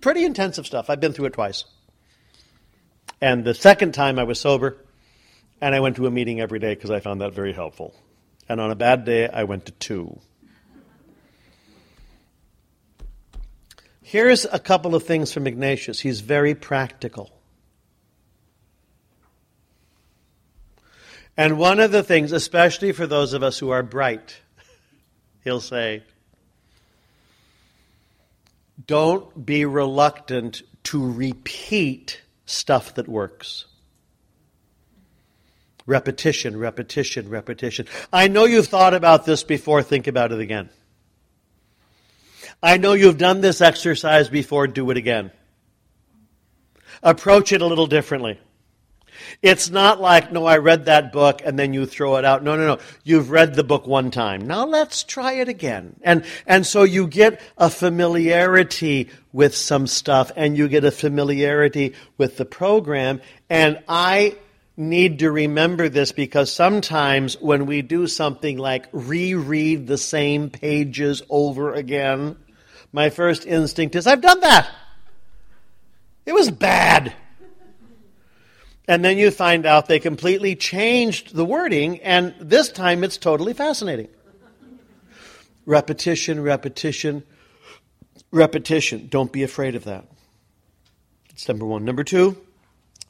Pretty 0.00 0.24
intensive 0.24 0.66
stuff. 0.66 0.90
I've 0.90 1.00
been 1.00 1.12
through 1.12 1.26
it 1.26 1.32
twice. 1.32 1.64
And 3.20 3.44
the 3.44 3.54
second 3.54 3.92
time 3.92 4.18
I 4.18 4.24
was 4.24 4.38
sober, 4.38 4.76
and 5.60 5.74
I 5.74 5.80
went 5.80 5.96
to 5.96 6.06
a 6.06 6.10
meeting 6.10 6.40
every 6.40 6.58
day 6.58 6.74
because 6.74 6.90
I 6.90 7.00
found 7.00 7.20
that 7.22 7.32
very 7.32 7.52
helpful. 7.52 7.94
And 8.48 8.60
on 8.60 8.70
a 8.70 8.74
bad 8.74 9.04
day, 9.04 9.28
I 9.28 9.44
went 9.44 9.66
to 9.66 9.72
two. 9.72 10.20
Here's 14.14 14.44
a 14.44 14.60
couple 14.60 14.94
of 14.94 15.02
things 15.02 15.32
from 15.32 15.48
Ignatius. 15.48 15.98
He's 15.98 16.20
very 16.20 16.54
practical. 16.54 17.32
And 21.36 21.58
one 21.58 21.80
of 21.80 21.90
the 21.90 22.04
things, 22.04 22.30
especially 22.30 22.92
for 22.92 23.08
those 23.08 23.32
of 23.32 23.42
us 23.42 23.58
who 23.58 23.70
are 23.70 23.82
bright, 23.82 24.36
he'll 25.42 25.60
say, 25.60 26.04
don't 28.86 29.44
be 29.44 29.64
reluctant 29.64 30.62
to 30.84 31.10
repeat 31.10 32.22
stuff 32.46 32.94
that 32.94 33.08
works. 33.08 33.64
Repetition, 35.86 36.56
repetition, 36.56 37.28
repetition. 37.28 37.88
I 38.12 38.28
know 38.28 38.44
you've 38.44 38.68
thought 38.68 38.94
about 38.94 39.26
this 39.26 39.42
before, 39.42 39.82
think 39.82 40.06
about 40.06 40.30
it 40.30 40.38
again. 40.38 40.70
I 42.64 42.78
know 42.78 42.94
you've 42.94 43.18
done 43.18 43.42
this 43.42 43.60
exercise 43.60 44.30
before, 44.30 44.66
do 44.66 44.90
it 44.90 44.96
again. 44.96 45.30
Approach 47.02 47.52
it 47.52 47.60
a 47.60 47.66
little 47.66 47.86
differently. 47.86 48.40
It's 49.42 49.68
not 49.68 50.00
like, 50.00 50.32
no, 50.32 50.46
I 50.46 50.56
read 50.56 50.86
that 50.86 51.12
book 51.12 51.42
and 51.44 51.58
then 51.58 51.74
you 51.74 51.84
throw 51.84 52.16
it 52.16 52.24
out. 52.24 52.42
No, 52.42 52.56
no, 52.56 52.66
no. 52.66 52.78
You've 53.02 53.30
read 53.30 53.54
the 53.54 53.64
book 53.64 53.86
one 53.86 54.10
time. 54.10 54.46
Now 54.46 54.64
let's 54.64 55.04
try 55.04 55.34
it 55.34 55.48
again. 55.50 55.96
And, 56.02 56.24
and 56.46 56.66
so 56.66 56.84
you 56.84 57.06
get 57.06 57.42
a 57.58 57.68
familiarity 57.68 59.10
with 59.30 59.54
some 59.54 59.86
stuff 59.86 60.32
and 60.34 60.56
you 60.56 60.66
get 60.66 60.84
a 60.84 60.90
familiarity 60.90 61.92
with 62.16 62.38
the 62.38 62.46
program. 62.46 63.20
And 63.50 63.82
I 63.86 64.36
need 64.74 65.18
to 65.18 65.30
remember 65.30 65.90
this 65.90 66.12
because 66.12 66.50
sometimes 66.50 67.38
when 67.42 67.66
we 67.66 67.82
do 67.82 68.06
something 68.06 68.56
like 68.56 68.86
reread 68.92 69.86
the 69.86 69.98
same 69.98 70.48
pages 70.48 71.20
over 71.28 71.74
again, 71.74 72.36
my 72.94 73.10
first 73.10 73.44
instinct 73.44 73.96
is, 73.96 74.06
I've 74.06 74.20
done 74.20 74.38
that. 74.38 74.70
It 76.24 76.32
was 76.32 76.48
bad. 76.48 77.12
And 78.86 79.04
then 79.04 79.18
you 79.18 79.32
find 79.32 79.66
out 79.66 79.88
they 79.88 79.98
completely 79.98 80.54
changed 80.54 81.34
the 81.34 81.44
wording, 81.44 81.98
and 82.02 82.36
this 82.38 82.68
time 82.68 83.02
it's 83.02 83.16
totally 83.16 83.52
fascinating. 83.52 84.06
Repetition, 85.66 86.40
repetition, 86.40 87.24
repetition. 88.30 89.08
Don't 89.08 89.32
be 89.32 89.42
afraid 89.42 89.74
of 89.74 89.82
that. 89.84 90.06
That's 91.30 91.48
number 91.48 91.66
one. 91.66 91.84
Number 91.84 92.04
two, 92.04 92.40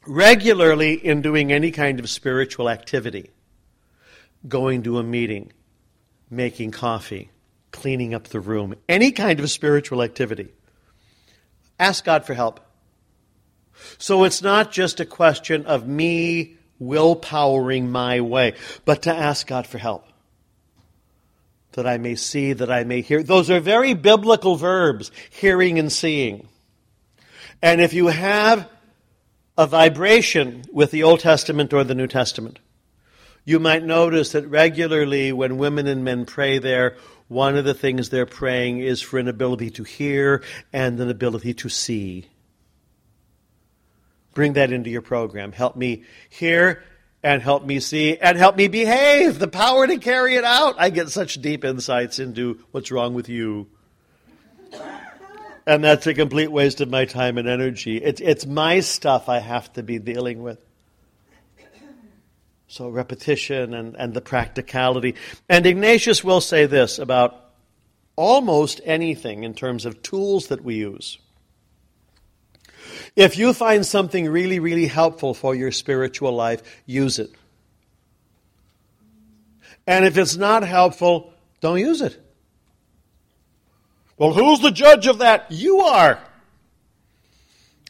regularly 0.07 0.93
in 0.93 1.21
doing 1.21 1.51
any 1.51 1.69
kind 1.69 1.99
of 1.99 2.09
spiritual 2.09 2.69
activity, 2.69 3.29
going 4.47 4.81
to 4.81 4.97
a 4.97 5.03
meeting, 5.03 5.53
making 6.31 6.71
coffee, 6.71 7.29
cleaning 7.75 8.13
up 8.13 8.29
the 8.29 8.39
room, 8.39 8.73
any 8.87 9.11
kind 9.11 9.39
of 9.39 9.51
spiritual 9.51 10.01
activity, 10.01 10.47
ask 11.77 12.03
God 12.05 12.25
for 12.25 12.33
help. 12.33 12.61
So 13.97 14.23
it's 14.23 14.41
not 14.41 14.71
just 14.71 14.99
a 14.99 15.05
question 15.05 15.65
of 15.65 15.87
me 15.87 16.57
willpowering 16.81 17.89
my 17.89 18.21
way, 18.21 18.53
but 18.85 19.03
to 19.03 19.13
ask 19.13 19.45
God 19.45 19.67
for 19.67 19.77
help. 19.77 20.05
That 21.73 21.85
I 21.85 21.97
may 21.97 22.15
see, 22.15 22.53
that 22.53 22.71
I 22.71 22.85
may 22.85 23.01
hear. 23.01 23.21
Those 23.21 23.49
are 23.49 23.59
very 23.59 23.93
biblical 23.93 24.55
verbs, 24.55 25.11
hearing 25.29 25.77
and 25.77 25.91
seeing. 25.91 26.47
And 27.61 27.81
if 27.81 27.93
you 27.93 28.07
have 28.07 28.69
a 29.57 29.67
vibration 29.67 30.63
with 30.71 30.91
the 30.91 31.03
Old 31.03 31.19
Testament 31.19 31.73
or 31.73 31.83
the 31.83 31.95
New 31.95 32.07
Testament, 32.07 32.59
you 33.43 33.59
might 33.59 33.83
notice 33.83 34.31
that 34.31 34.47
regularly 34.47 35.31
when 35.31 35.57
women 35.57 35.85
and 35.85 36.03
men 36.03 36.25
pray 36.25 36.57
there, 36.57 36.95
one 37.27 37.57
of 37.57 37.65
the 37.65 37.73
things 37.73 38.09
they're 38.09 38.25
praying 38.25 38.79
is 38.79 39.01
for 39.01 39.17
an 39.17 39.27
ability 39.27 39.71
to 39.71 39.83
hear 39.83 40.43
and 40.71 40.99
an 40.99 41.09
ability 41.09 41.53
to 41.55 41.69
see. 41.69 42.25
Bring 44.33 44.53
that 44.53 44.71
into 44.71 44.89
your 44.89 45.01
program. 45.01 45.51
Help 45.51 45.75
me 45.75 46.03
hear 46.29 46.83
and 47.23 47.41
help 47.41 47.65
me 47.65 47.79
see 47.79 48.17
and 48.17 48.37
help 48.37 48.55
me 48.55 48.67
behave. 48.67 49.39
The 49.39 49.47
power 49.47 49.87
to 49.87 49.97
carry 49.97 50.35
it 50.35 50.43
out. 50.43 50.75
I 50.77 50.89
get 50.89 51.09
such 51.09 51.41
deep 51.41 51.63
insights 51.63 52.19
into 52.19 52.59
what's 52.71 52.91
wrong 52.91 53.13
with 53.13 53.29
you. 53.29 53.67
And 55.65 55.83
that's 55.83 56.05
a 56.05 56.13
complete 56.13 56.51
waste 56.51 56.81
of 56.81 56.89
my 56.89 57.05
time 57.05 57.37
and 57.39 57.47
energy. 57.47 57.97
It's, 57.97 58.21
it's 58.21 58.45
my 58.45 58.81
stuff 58.81 59.29
I 59.29 59.39
have 59.39 59.73
to 59.73 59.83
be 59.83 59.97
dealing 59.97 60.43
with. 60.43 60.59
So, 62.67 62.89
repetition 62.89 63.73
and, 63.73 63.95
and 63.95 64.13
the 64.13 64.21
practicality. 64.21 65.15
And 65.47 65.65
Ignatius 65.65 66.23
will 66.23 66.41
say 66.41 66.65
this 66.65 66.97
about 66.99 67.39
almost 68.15 68.81
anything 68.83 69.43
in 69.43 69.53
terms 69.53 69.85
of 69.85 70.01
tools 70.01 70.47
that 70.47 70.63
we 70.63 70.75
use. 70.75 71.19
If 73.15 73.37
you 73.37 73.53
find 73.53 73.85
something 73.85 74.27
really, 74.27 74.59
really 74.59 74.87
helpful 74.87 75.33
for 75.33 75.55
your 75.55 75.71
spiritual 75.71 76.33
life, 76.33 76.61
use 76.85 77.19
it. 77.19 77.31
And 79.87 80.05
if 80.05 80.17
it's 80.17 80.35
not 80.35 80.63
helpful, 80.63 81.33
don't 81.61 81.79
use 81.79 82.01
it. 82.01 82.21
Well, 84.17 84.33
who's 84.33 84.61
the 84.61 84.71
judge 84.71 85.07
of 85.07 85.19
that? 85.19 85.51
You 85.51 85.81
are. 85.81 86.19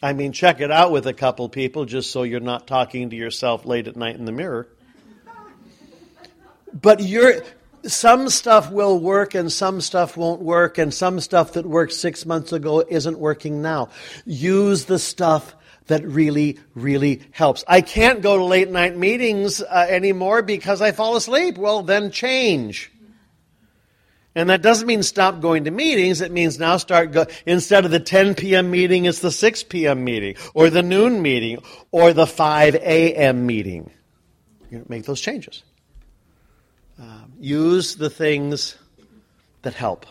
I 0.05 0.13
mean, 0.13 0.33
check 0.33 0.61
it 0.61 0.69
out 0.69 0.91
with 0.91 1.07
a 1.07 1.13
couple 1.13 1.49
people 1.49 1.85
just 1.85 2.11
so 2.11 2.21
you're 2.21 2.39
not 2.39 2.67
talking 2.67 3.09
to 3.09 3.15
yourself 3.15 3.65
late 3.65 3.87
at 3.87 3.95
night 3.95 4.15
in 4.15 4.25
the 4.25 4.31
mirror. 4.31 4.67
But 6.71 6.99
you're 6.99 7.41
some 7.87 8.29
stuff 8.29 8.69
will 8.71 8.99
work 8.99 9.33
and 9.33 9.51
some 9.51 9.81
stuff 9.81 10.15
won't 10.15 10.43
work, 10.43 10.77
and 10.77 10.93
some 10.93 11.19
stuff 11.19 11.53
that 11.53 11.65
worked 11.65 11.93
six 11.93 12.23
months 12.23 12.53
ago 12.53 12.85
isn't 12.87 13.17
working 13.17 13.63
now. 13.63 13.89
Use 14.27 14.85
the 14.85 14.99
stuff 14.99 15.55
that 15.87 16.05
really, 16.05 16.59
really 16.75 17.23
helps. 17.31 17.63
I 17.67 17.81
can't 17.81 18.21
go 18.21 18.37
to 18.37 18.43
late 18.43 18.69
night 18.69 18.95
meetings 18.95 19.59
uh, 19.59 19.87
anymore 19.89 20.43
because 20.43 20.81
I 20.81 20.91
fall 20.91 21.15
asleep. 21.15 21.57
Well, 21.57 21.81
then 21.81 22.11
change. 22.11 22.91
And 24.35 24.49
that 24.49 24.61
doesn't 24.61 24.85
mean 24.85 25.01
stop 25.01 25.39
going 25.39 25.63
to 25.63 25.71
meetings. 25.71 26.19
It 26.19 26.31
means 26.31 26.59
now 26.59 26.75
start 26.75 27.13
go, 27.13 27.25
instead 27.45 27.85
of 27.85 27.91
the 27.91 28.01
10 28.01 28.35
p.m. 28.35 28.69
meeting, 28.69 29.05
it's 29.05 29.19
the 29.19 29.31
6 29.31 29.63
p.m. 29.63 30.03
meeting, 30.03 30.35
or 30.53 30.69
the 30.69 30.83
noon 30.83 31.21
meeting, 31.21 31.59
or 31.91 32.11
the 32.11 32.27
5 32.27 32.75
a.m. 32.75 33.45
meeting. 33.45 33.91
You 34.69 34.79
know, 34.79 34.85
make 34.89 35.05
those 35.05 35.21
changes. 35.21 35.63
Um, 36.99 37.33
use 37.39 37.95
the 37.95 38.09
things 38.09 38.77
that 39.61 39.73
help. 39.73 40.05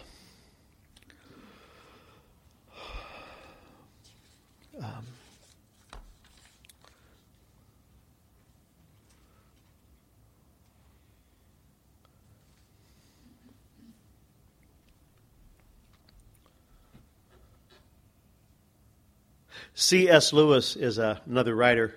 C.S. 19.75 20.33
Lewis 20.33 20.77
is 20.77 20.99
a, 20.99 21.21
another 21.27 21.55
writer 21.55 21.95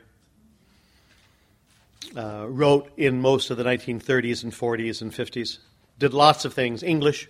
uh, 2.15 2.45
wrote 2.47 2.91
in 2.97 3.21
most 3.21 3.51
of 3.51 3.57
the 3.57 3.63
1930s 3.63 4.43
and 4.43 4.51
40s 4.51 5.01
and 5.01 5.11
50s, 5.11 5.59
did 5.99 6.13
lots 6.13 6.45
of 6.45 6.53
things, 6.53 6.81
English. 6.81 7.29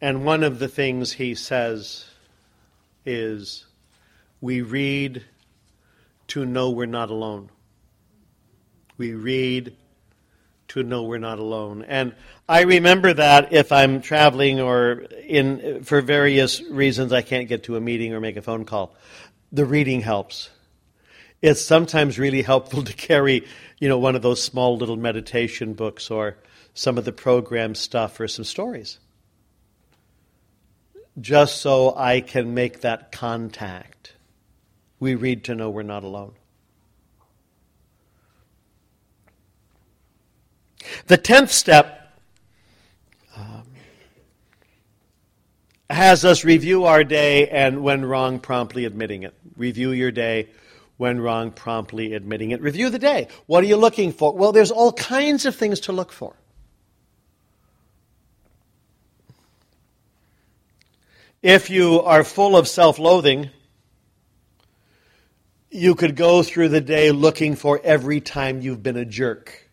And 0.00 0.24
one 0.24 0.44
of 0.44 0.58
the 0.58 0.68
things 0.68 1.12
he 1.12 1.34
says 1.34 2.04
is, 3.04 3.66
We 4.40 4.62
read 4.62 5.24
to 6.28 6.44
know 6.44 6.70
we're 6.70 6.86
not 6.86 7.10
alone. 7.10 7.50
We 8.98 9.14
read 9.14 9.76
to 10.68 10.82
know 10.82 11.04
we're 11.04 11.18
not 11.18 11.38
alone. 11.38 11.84
And 11.86 12.14
I 12.48 12.62
remember 12.62 13.12
that 13.14 13.52
if 13.52 13.72
I'm 13.72 14.00
traveling 14.00 14.60
or 14.60 15.06
in 15.26 15.84
for 15.84 16.00
various 16.00 16.62
reasons 16.62 17.12
I 17.12 17.22
can't 17.22 17.48
get 17.48 17.64
to 17.64 17.76
a 17.76 17.80
meeting 17.80 18.12
or 18.12 18.20
make 18.20 18.36
a 18.36 18.42
phone 18.42 18.64
call, 18.64 18.94
the 19.52 19.64
reading 19.64 20.00
helps 20.00 20.50
it's 21.42 21.60
sometimes 21.60 22.18
really 22.18 22.42
helpful 22.42 22.82
to 22.82 22.92
carry, 22.92 23.46
you 23.78 23.88
know, 23.88 23.98
one 23.98 24.16
of 24.16 24.22
those 24.22 24.42
small 24.42 24.76
little 24.76 24.96
meditation 24.96 25.74
books 25.74 26.10
or 26.10 26.36
some 26.74 26.98
of 26.98 27.04
the 27.04 27.12
program 27.12 27.74
stuff 27.74 28.18
or 28.20 28.28
some 28.28 28.44
stories. 28.44 28.98
Just 31.20 31.62
so 31.62 31.94
I 31.96 32.20
can 32.20 32.54
make 32.54 32.80
that 32.80 33.12
contact. 33.12 34.14
We 34.98 35.14
read 35.14 35.44
to 35.44 35.54
know 35.54 35.70
we're 35.70 35.82
not 35.82 36.04
alone. 36.04 36.34
The 41.06 41.16
tenth 41.16 41.52
step 41.52 42.18
um, 43.36 43.62
has 45.90 46.24
us 46.24 46.44
review 46.44 46.84
our 46.84 47.04
day 47.04 47.48
and, 47.48 47.82
when 47.82 48.04
wrong, 48.04 48.38
promptly 48.40 48.84
admitting 48.84 49.22
it. 49.22 49.34
Review 49.56 49.90
your 49.90 50.10
day 50.10 50.48
when 50.96 51.20
wrong, 51.20 51.50
promptly 51.50 52.14
admitting 52.14 52.50
it. 52.50 52.60
Review 52.60 52.90
the 52.90 52.98
day. 52.98 53.28
What 53.46 53.62
are 53.62 53.66
you 53.66 53.76
looking 53.76 54.12
for? 54.12 54.34
Well, 54.34 54.52
there's 54.52 54.70
all 54.70 54.92
kinds 54.92 55.46
of 55.46 55.54
things 55.54 55.80
to 55.80 55.92
look 55.92 56.12
for. 56.12 56.34
If 61.42 61.70
you 61.70 62.00
are 62.00 62.24
full 62.24 62.56
of 62.56 62.66
self 62.66 62.98
loathing, 62.98 63.50
you 65.70 65.94
could 65.94 66.16
go 66.16 66.42
through 66.42 66.70
the 66.70 66.80
day 66.80 67.10
looking 67.10 67.54
for 67.54 67.80
every 67.84 68.20
time 68.20 68.62
you've 68.62 68.82
been 68.82 68.96
a 68.96 69.04
jerk. 69.04 69.65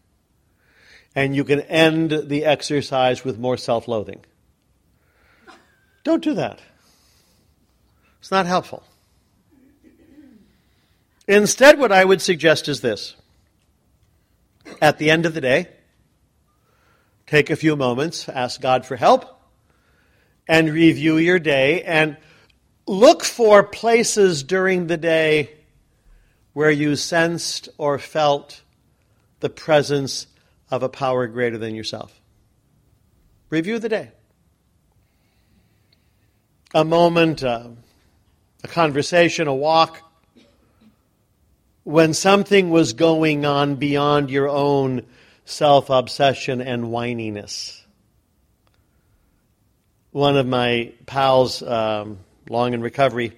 And 1.15 1.35
you 1.35 1.43
can 1.43 1.61
end 1.61 2.23
the 2.25 2.45
exercise 2.45 3.23
with 3.23 3.37
more 3.37 3.57
self 3.57 3.87
loathing. 3.87 4.25
Don't 6.03 6.23
do 6.23 6.33
that. 6.33 6.59
It's 8.19 8.31
not 8.31 8.45
helpful. 8.45 8.83
Instead, 11.27 11.79
what 11.79 11.91
I 11.91 12.03
would 12.03 12.21
suggest 12.21 12.67
is 12.67 12.81
this. 12.81 13.15
At 14.81 14.97
the 14.97 15.09
end 15.09 15.25
of 15.25 15.33
the 15.33 15.41
day, 15.41 15.69
take 17.27 17.49
a 17.49 17.55
few 17.55 17.75
moments, 17.75 18.27
ask 18.27 18.59
God 18.59 18.85
for 18.85 18.95
help, 18.95 19.41
and 20.47 20.69
review 20.69 21.17
your 21.17 21.39
day 21.39 21.83
and 21.83 22.17
look 22.85 23.23
for 23.23 23.63
places 23.63 24.43
during 24.43 24.87
the 24.87 24.97
day 24.97 25.51
where 26.53 26.71
you 26.71 26.95
sensed 26.95 27.69
or 27.77 27.97
felt 27.97 28.61
the 29.39 29.49
presence 29.49 30.27
of 30.73 30.81
a 30.81 30.89
power 30.89 31.27
greater 31.27 31.59
than 31.59 31.75
yourself. 31.75 32.19
Review 33.51 33.77
the 33.77 33.89
day. 33.89 34.09
A 36.73 36.83
moment, 36.83 37.43
uh, 37.43 37.67
a 38.63 38.67
conversation, 38.67 39.47
a 39.47 39.53
walk 39.53 40.01
when 41.83 42.15
something 42.15 42.71
was 42.71 42.93
going 42.93 43.45
on 43.45 43.75
beyond 43.75 44.31
your 44.31 44.49
own 44.49 45.05
self 45.45 45.91
obsession 45.91 46.59
and 46.59 46.85
whininess. 46.85 47.79
One 50.09 50.37
of 50.37 50.47
my 50.47 50.91
pals, 51.05 51.61
um, 51.61 52.17
long 52.49 52.73
in 52.73 52.81
recovery, 52.81 53.33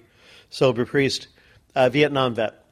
sober 0.48 0.86
priest, 0.86 1.28
uh, 1.74 1.90
Vietnam 1.90 2.34
vet. 2.34 2.64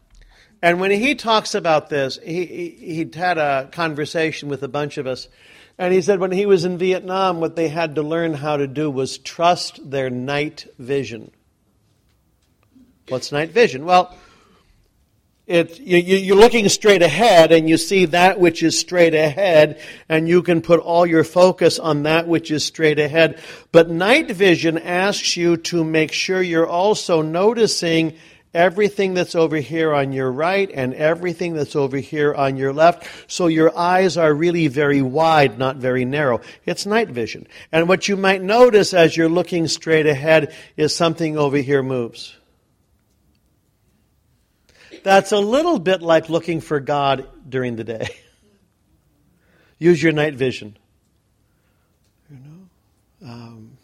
And 0.65 0.81
when 0.81 0.91
he 0.91 1.15
talks 1.15 1.55
about 1.55 1.91
this, 1.91 2.19
he, 2.25 2.47
he, 2.47 2.71
he 2.71 3.11
had 3.15 3.37
a 3.37 3.69
conversation 3.71 4.49
with 4.49 4.63
a 4.63 4.69
bunch 4.69 4.97
of 4.97 5.07
us. 5.07 5.29
And 5.77 5.93
he 5.93 6.01
said 6.01 6.21
when 6.21 6.33
he 6.33 6.47
was 6.47 6.65
in 6.65 6.79
Vietnam, 6.79 7.39
what 7.39 7.55
they 7.55 7.69
had 7.69 7.97
to 7.97 8.03
learn 8.03 8.33
how 8.33 8.57
to 8.57 8.67
do 8.67 8.91
was 8.91 9.19
trust 9.19 9.91
their 9.91 10.09
night 10.09 10.65
vision. 10.79 11.33
What's 13.09 13.31
night 13.31 13.51
vision? 13.51 13.85
Well, 13.85 14.17
it, 15.47 15.81
you, 15.81 15.99
you, 15.99 16.33
are 16.33 16.39
looking 16.39 16.71
straight 16.71 17.03
ahead 17.03 17.53
and 17.53 17.69
you 17.69 17.77
see 17.77 18.07
that 18.07 18.41
which 18.41 18.63
is 18.63 18.81
straight 18.81 19.13
ahead 19.13 19.83
and 20.09 20.27
you 20.27 20.43
can 20.43 20.63
put 20.63 20.81
all 20.81 21.05
your 21.05 21.25
focus 21.25 21.79
on 21.79 22.05
that 22.05 22.27
which 22.27 22.51
is 22.51 22.65
straight 22.65 22.99
ahead. 22.99 23.39
But 23.71 23.91
night 23.91 24.31
vision 24.31 24.79
asks 24.79 25.37
you 25.37 25.59
to 25.59 25.85
make 25.85 26.13
sure 26.13 26.41
you're 26.41 26.67
also 26.67 27.21
noticing 27.21 28.17
everything 28.55 29.15
that's 29.15 29.35
over 29.35 29.57
here 29.57 29.93
on 29.93 30.13
your 30.13 30.31
right 30.31 30.71
and 30.73 30.95
everything 30.95 31.55
that's 31.55 31.77
over 31.77 31.99
here 31.99 32.33
on 32.33 32.57
your 32.57 32.73
left. 32.73 33.07
So 33.27 33.49
your 33.49 33.77
eyes 33.77 34.17
are 34.17 34.33
really 34.33 34.69
very 34.69 35.03
wide, 35.03 35.59
not 35.59 35.77
very 35.77 36.05
narrow. 36.05 36.41
It's 36.65 36.87
night 36.87 37.11
vision. 37.11 37.47
And 37.73 37.89
what 37.89 38.09
you 38.09 38.17
might 38.17 38.43
notice 38.43 38.95
as 38.95 39.17
you're 39.17 39.29
looking 39.29 39.67
straight 39.67 40.07
ahead 40.07 40.55
is 40.77 40.95
something 40.95 41.37
over 41.37 41.57
here 41.57 41.83
moves. 41.83 42.37
That's 45.03 45.33
a 45.33 45.39
little 45.39 45.79
bit 45.79 46.01
like 46.01 46.31
looking 46.31 46.61
for 46.61 46.81
God 46.81 47.29
during 47.47 47.77
the 47.77 47.85
day. 47.85 48.09
Use 49.79 50.03
your 50.03 50.13
night 50.13 50.35
vision. 50.35 50.79
You 52.31 52.39
know? 52.39 53.31
Um, 53.31 53.77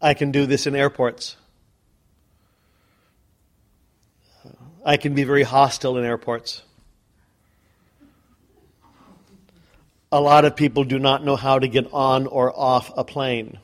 I 0.00 0.14
can 0.14 0.30
do 0.30 0.46
this 0.46 0.66
in 0.66 0.76
airports. 0.76 1.36
I 4.84 4.96
can 4.96 5.14
be 5.14 5.24
very 5.24 5.42
hostile 5.42 5.96
in 5.96 6.04
airports. 6.04 6.62
A 10.12 10.20
lot 10.20 10.44
of 10.44 10.54
people 10.54 10.84
do 10.84 10.98
not 10.98 11.24
know 11.24 11.34
how 11.34 11.58
to 11.58 11.66
get 11.66 11.92
on 11.92 12.26
or 12.26 12.56
off 12.56 12.92
a 12.96 13.02
plane. 13.02 13.58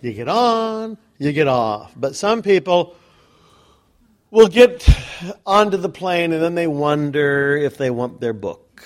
You 0.00 0.12
get 0.12 0.28
on, 0.28 0.98
you 1.18 1.32
get 1.32 1.48
off. 1.48 1.92
But 1.96 2.16
some 2.16 2.42
people 2.42 2.96
will 4.30 4.48
get 4.48 4.88
onto 5.46 5.76
the 5.76 5.88
plane 5.88 6.32
and 6.32 6.42
then 6.42 6.54
they 6.54 6.66
wonder 6.66 7.56
if 7.56 7.78
they 7.78 7.90
want 7.90 8.20
their 8.20 8.32
book. 8.32 8.84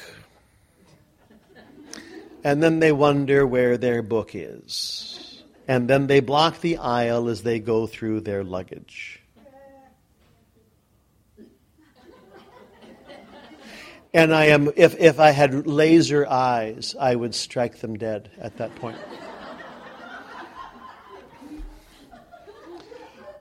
And 2.44 2.62
then 2.62 2.81
they 2.81 2.92
wonder 2.92 3.46
where 3.46 3.76
their 3.76 4.02
book 4.02 4.33
is. 4.35 5.42
And 5.68 5.88
then 5.88 6.09
they 6.09 6.20
block 6.20 6.61
the 6.61 6.78
aisle 6.78 7.28
as 7.28 7.42
they 7.42 7.61
go 7.61 7.87
through 7.87 8.20
their 8.20 8.42
luggage. 8.42 9.20
And 14.14 14.35
I 14.35 14.46
am, 14.46 14.70
if, 14.76 14.98
if 14.98 15.18
I 15.18 15.31
had 15.31 15.66
laser 15.66 16.26
eyes, 16.28 16.94
I 17.00 17.14
would 17.14 17.35
strike 17.35 17.78
them 17.78 17.96
dead 17.96 18.31
at 18.38 18.59
that 18.59 18.74
point. 18.74 18.98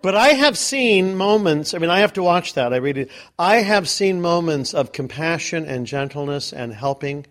But 0.01 0.15
I 0.15 0.29
have 0.29 0.57
seen 0.57 1.15
moments, 1.15 1.73
I 1.73 1.77
mean, 1.77 1.91
I 1.91 1.99
have 1.99 2.13
to 2.13 2.23
watch 2.23 2.55
that. 2.55 2.73
I 2.73 2.77
read 2.77 2.97
it. 2.97 3.11
I 3.37 3.57
have 3.57 3.87
seen 3.87 4.19
moments 4.19 4.73
of 4.73 4.91
compassion 4.91 5.65
and 5.65 5.85
gentleness 5.85 6.53
and 6.53 6.73
helping, 6.73 7.27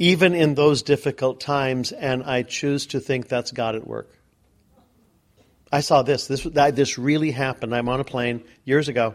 even 0.00 0.34
in 0.34 0.54
those 0.54 0.82
difficult 0.82 1.40
times, 1.40 1.92
and 1.92 2.24
I 2.24 2.42
choose 2.42 2.86
to 2.86 3.00
think 3.00 3.28
that's 3.28 3.52
God 3.52 3.76
at 3.76 3.86
work. 3.86 4.08
I 5.70 5.80
saw 5.80 6.02
this. 6.02 6.26
This, 6.26 6.42
this 6.42 6.96
really 6.96 7.30
happened. 7.30 7.74
I'm 7.74 7.86
on 7.86 8.00
a 8.00 8.04
plane 8.04 8.42
years 8.64 8.88
ago. 8.88 9.14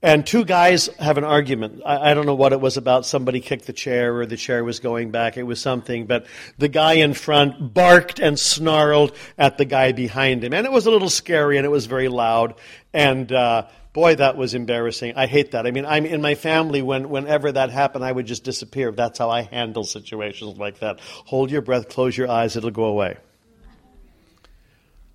And 0.00 0.24
two 0.24 0.44
guys 0.44 0.86
have 1.00 1.18
an 1.18 1.24
argument. 1.24 1.82
I, 1.84 2.12
I, 2.12 2.14
don't 2.14 2.24
know 2.24 2.36
what 2.36 2.52
it 2.52 2.60
was 2.60 2.76
about. 2.76 3.04
Somebody 3.04 3.40
kicked 3.40 3.66
the 3.66 3.72
chair 3.72 4.16
or 4.16 4.26
the 4.26 4.36
chair 4.36 4.62
was 4.64 4.78
going 4.78 5.10
back. 5.10 5.36
It 5.36 5.42
was 5.42 5.60
something. 5.60 6.06
But 6.06 6.26
the 6.56 6.68
guy 6.68 6.94
in 6.94 7.12
front 7.12 7.74
barked 7.74 8.20
and 8.20 8.38
snarled 8.38 9.14
at 9.36 9.58
the 9.58 9.66
guy 9.66 9.90
behind 9.90 10.44
him. 10.44 10.54
And 10.54 10.64
it 10.64 10.72
was 10.72 10.86
a 10.86 10.90
little 10.90 11.10
scary 11.10 11.58
and 11.58 11.66
it 11.66 11.70
was 11.70 11.86
very 11.86 12.08
loud. 12.08 12.54
And 12.94 13.30
uh, 13.30 13.66
boy, 13.92 14.16
that 14.16 14.36
was 14.36 14.54
embarrassing. 14.54 15.14
I 15.16 15.26
hate 15.26 15.52
that. 15.52 15.66
I 15.66 15.70
mean, 15.70 15.84
I'm 15.84 16.06
in 16.06 16.20
my 16.20 16.34
family. 16.34 16.82
When 16.82 17.08
whenever 17.08 17.52
that 17.52 17.70
happened, 17.70 18.04
I 18.04 18.12
would 18.12 18.26
just 18.26 18.44
disappear. 18.44 18.92
That's 18.92 19.18
how 19.18 19.30
I 19.30 19.42
handle 19.42 19.84
situations 19.84 20.58
like 20.58 20.80
that. 20.80 21.00
Hold 21.26 21.50
your 21.50 21.62
breath, 21.62 21.88
close 21.88 22.16
your 22.16 22.30
eyes, 22.30 22.56
it'll 22.56 22.70
go 22.70 22.84
away. 22.84 23.16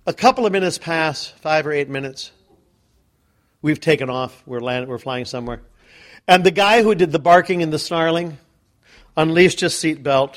A 0.06 0.12
couple 0.12 0.46
of 0.46 0.52
minutes 0.52 0.78
pass, 0.78 1.26
five 1.26 1.66
or 1.66 1.72
eight 1.72 1.88
minutes. 1.88 2.30
We've 3.62 3.80
taken 3.80 4.08
off. 4.08 4.42
We're, 4.46 4.60
land, 4.60 4.86
we're 4.86 4.98
flying 4.98 5.24
somewhere. 5.24 5.62
And 6.28 6.44
the 6.44 6.52
guy 6.52 6.82
who 6.82 6.94
did 6.94 7.10
the 7.10 7.18
barking 7.18 7.62
and 7.62 7.72
the 7.72 7.78
snarling 7.78 8.38
unleashed 9.16 9.60
his 9.60 9.72
seatbelt, 9.72 10.36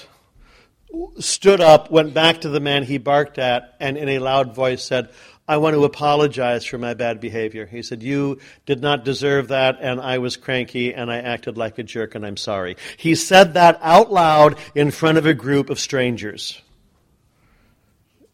stood 1.20 1.62
up, 1.62 1.92
went 1.92 2.14
back 2.14 2.42
to 2.42 2.50
the 2.50 2.60
man 2.60 2.84
he 2.84 2.98
barked 2.98 3.38
at, 3.38 3.76
and 3.80 3.98
in 3.98 4.10
a 4.10 4.20
loud 4.20 4.56
voice 4.56 4.84
said, 4.84 5.10
I 5.50 5.58
want 5.58 5.74
to 5.74 5.84
apologize 5.84 6.64
for 6.64 6.78
my 6.78 6.94
bad 6.94 7.20
behavior. 7.20 7.66
He 7.66 7.82
said, 7.82 8.04
You 8.04 8.38
did 8.68 8.82
not 8.82 9.04
deserve 9.04 9.48
that, 9.48 9.80
and 9.82 10.00
I 10.00 10.20
was 10.20 10.38
cranky, 10.38 10.94
and 10.94 11.12
I 11.12 11.18
acted 11.18 11.58
like 11.58 11.80
a 11.80 11.84
jerk, 11.84 12.14
and 12.14 12.24
I'm 12.24 12.38
sorry. 12.38 12.78
He 12.98 13.16
said 13.16 13.56
that 13.56 13.80
out 13.82 14.12
loud 14.12 14.60
in 14.76 14.92
front 14.92 15.18
of 15.18 15.26
a 15.26 15.34
group 15.34 15.72
of 15.72 15.80
strangers. 15.80 16.62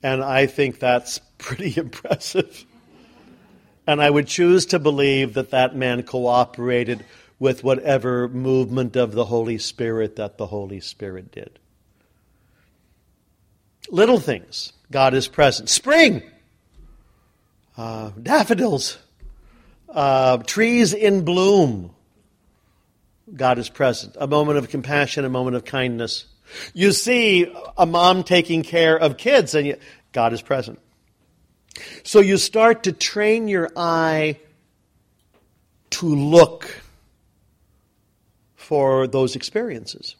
And 0.04 0.22
I 0.22 0.48
think 0.48 0.78
that's 0.78 1.20
pretty 1.38 1.80
impressive. 1.80 2.66
And 3.88 4.02
I 4.02 4.10
would 4.10 4.28
choose 4.28 4.66
to 4.68 4.80
believe 4.80 5.36
that 5.36 5.52
that 5.52 5.74
man 5.74 6.04
cooperated 6.04 7.06
with 7.40 7.64
whatever 7.64 8.28
movement 8.28 8.98
of 8.98 9.14
the 9.14 9.24
Holy 9.24 9.58
Spirit 9.58 10.18
that 10.18 10.38
the 10.38 10.48
Holy 10.48 10.82
Spirit 10.82 11.32
did. 11.32 11.60
Little 13.90 14.20
things, 14.20 14.74
God 14.92 15.14
is 15.14 15.30
present. 15.30 15.70
Spring, 15.70 16.22
uh, 17.78 18.12
daffodils, 18.22 18.98
uh, 19.90 20.38
trees 20.38 20.94
in 20.94 21.26
bloom, 21.26 21.92
God 23.34 23.58
is 23.58 23.70
present. 23.70 24.16
A 24.20 24.28
moment 24.28 24.58
of 24.58 24.70
compassion, 24.70 25.26
a 25.26 25.30
moment 25.30 25.56
of 25.56 25.66
kindness. 25.66 26.26
You 26.74 26.92
see 26.92 27.52
a 27.78 27.86
mom 27.86 28.24
taking 28.24 28.64
care 28.64 28.98
of 28.98 29.18
kids, 29.18 29.56
and 29.56 29.78
God 30.12 30.32
is 30.34 30.42
present. 30.42 30.80
So 32.04 32.20
you 32.20 32.38
start 32.38 32.84
to 32.84 32.92
train 32.92 33.48
your 33.48 33.70
eye 33.76 34.40
to 35.92 36.06
look 36.08 36.82
for 38.56 39.08
those 39.08 39.36
experiences. 39.36 40.16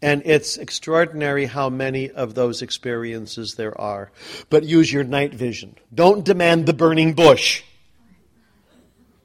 And 0.00 0.22
it's 0.24 0.56
extraordinary 0.56 1.46
how 1.46 1.68
many 1.70 2.08
of 2.10 2.34
those 2.34 2.62
experiences 2.62 3.56
there 3.56 3.78
are. 3.80 4.12
But 4.48 4.62
use 4.64 4.92
your 4.92 5.02
night 5.02 5.34
vision. 5.34 5.76
Don't 5.92 6.24
demand 6.24 6.66
the 6.66 6.72
burning 6.72 7.14
bush. 7.14 7.64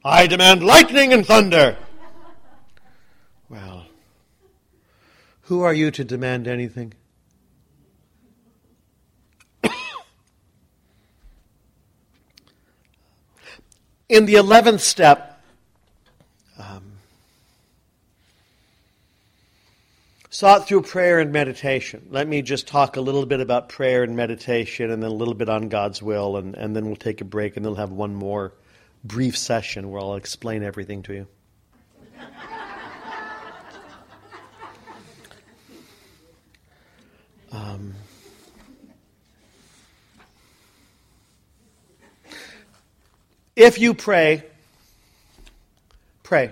I 0.04 0.28
demand 0.28 0.66
lightning 0.66 1.14
and 1.14 1.26
thunder. 1.26 1.78
Well, 3.50 3.86
who 5.44 5.62
are 5.62 5.74
you 5.74 5.92
to 5.92 6.04
demand 6.04 6.48
anything? 6.48 6.94
In 14.10 14.26
the 14.26 14.34
11th 14.34 14.80
step, 14.80 15.33
sought 20.34 20.68
through 20.68 20.82
prayer 20.82 21.20
and 21.20 21.32
meditation. 21.32 22.08
Let 22.10 22.28
me 22.28 22.42
just 22.42 22.68
talk 22.68 22.98
a 22.98 23.02
little 23.02 23.28
bit 23.28 23.40
about 23.40 23.70
prayer 23.70 24.02
and 24.02 24.16
meditation 24.16 24.90
and 24.90 25.04
then 25.04 25.12
a 25.12 25.14
little 25.14 25.36
bit 25.36 25.48
on 25.48 25.70
God's 25.70 26.02
will, 26.02 26.38
and, 26.38 26.56
and 26.56 26.76
then 26.76 26.88
we'll 26.88 26.96
take 26.96 27.22
a 27.22 27.26
break 27.26 27.56
and 27.56 27.64
then 27.64 27.74
we'll 27.74 27.80
have 27.80 27.92
one 27.92 28.16
more 28.16 28.52
brief 29.04 29.38
session 29.38 29.92
where 29.92 30.02
I'll 30.02 30.16
explain 30.16 30.64
everything 30.64 31.04
to 31.04 31.14
you. 31.14 31.28
Um, 37.52 37.94
If 43.56 43.78
you 43.78 43.94
pray, 43.94 44.44
pray. 46.24 46.52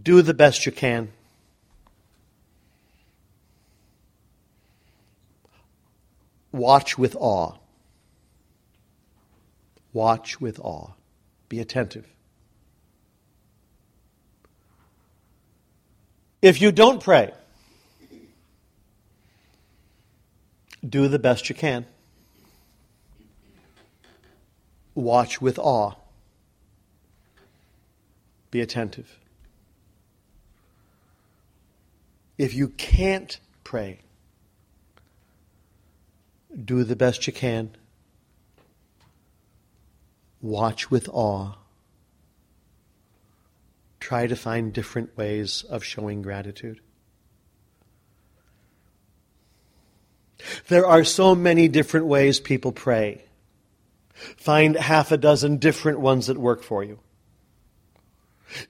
Do 0.00 0.22
the 0.22 0.34
best 0.34 0.66
you 0.66 0.72
can. 0.72 1.12
watch 6.52 6.98
with 6.98 7.16
awe. 7.18 7.54
Watch 9.92 10.40
with 10.40 10.60
awe. 10.60 10.90
Be 11.48 11.60
attentive. 11.60 12.06
If 16.42 16.60
you 16.60 16.70
don't 16.70 17.02
pray, 17.02 17.32
do 20.86 21.08
the 21.08 21.18
best 21.18 21.48
you 21.48 21.54
can. 21.54 21.86
Watch 24.94 25.40
with 25.40 25.58
awe. 25.58 25.94
Be 28.50 28.60
attentive. 28.60 29.18
If 32.38 32.54
you 32.54 32.68
can't 32.68 33.38
pray, 33.64 33.98
do 36.64 36.84
the 36.84 36.96
best 36.96 37.26
you 37.26 37.32
can. 37.32 37.76
Watch 40.40 40.88
with 40.88 41.08
awe. 41.12 41.54
Try 43.98 44.28
to 44.28 44.36
find 44.36 44.72
different 44.72 45.16
ways 45.16 45.64
of 45.64 45.82
showing 45.82 46.22
gratitude. 46.22 46.80
There 50.68 50.86
are 50.86 51.02
so 51.02 51.34
many 51.34 51.66
different 51.66 52.06
ways 52.06 52.38
people 52.38 52.70
pray. 52.70 53.24
Find 54.36 54.76
half 54.76 55.10
a 55.10 55.16
dozen 55.16 55.58
different 55.58 55.98
ones 55.98 56.28
that 56.28 56.38
work 56.38 56.62
for 56.62 56.84
you. 56.84 57.00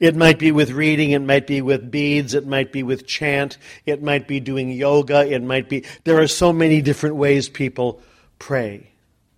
It 0.01 0.16
might 0.16 0.39
be 0.39 0.53
with 0.53 0.70
reading, 0.70 1.12
it 1.12 1.22
might 1.22 1.47
be 1.47 1.62
with 1.62 1.91
beads, 1.91 2.35
it 2.35 2.47
might 2.47 2.72
be 2.72 2.83
with 2.83 3.07
chant, 3.07 3.59
it 3.87 4.03
might 4.03 4.26
be 4.26 4.41
doing 4.41 4.70
yoga, 4.70 5.26
it 5.26 5.43
might 5.43 5.68
be. 5.68 5.85
There 6.05 6.20
are 6.20 6.26
so 6.26 6.53
many 6.53 6.81
different 6.83 7.16
ways 7.16 7.49
people 7.49 8.03
pray. 8.39 8.91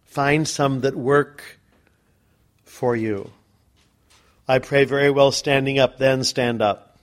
Find 0.05 0.47
some 0.47 0.81
that 0.81 0.97
work 0.97 1.59
for 2.65 2.97
you. 2.97 3.31
I 4.49 4.59
pray 4.59 4.85
very 4.85 5.11
well 5.11 5.31
standing 5.31 5.79
up, 5.79 5.99
then 5.99 6.25
stand 6.25 6.63
up. 6.63 6.99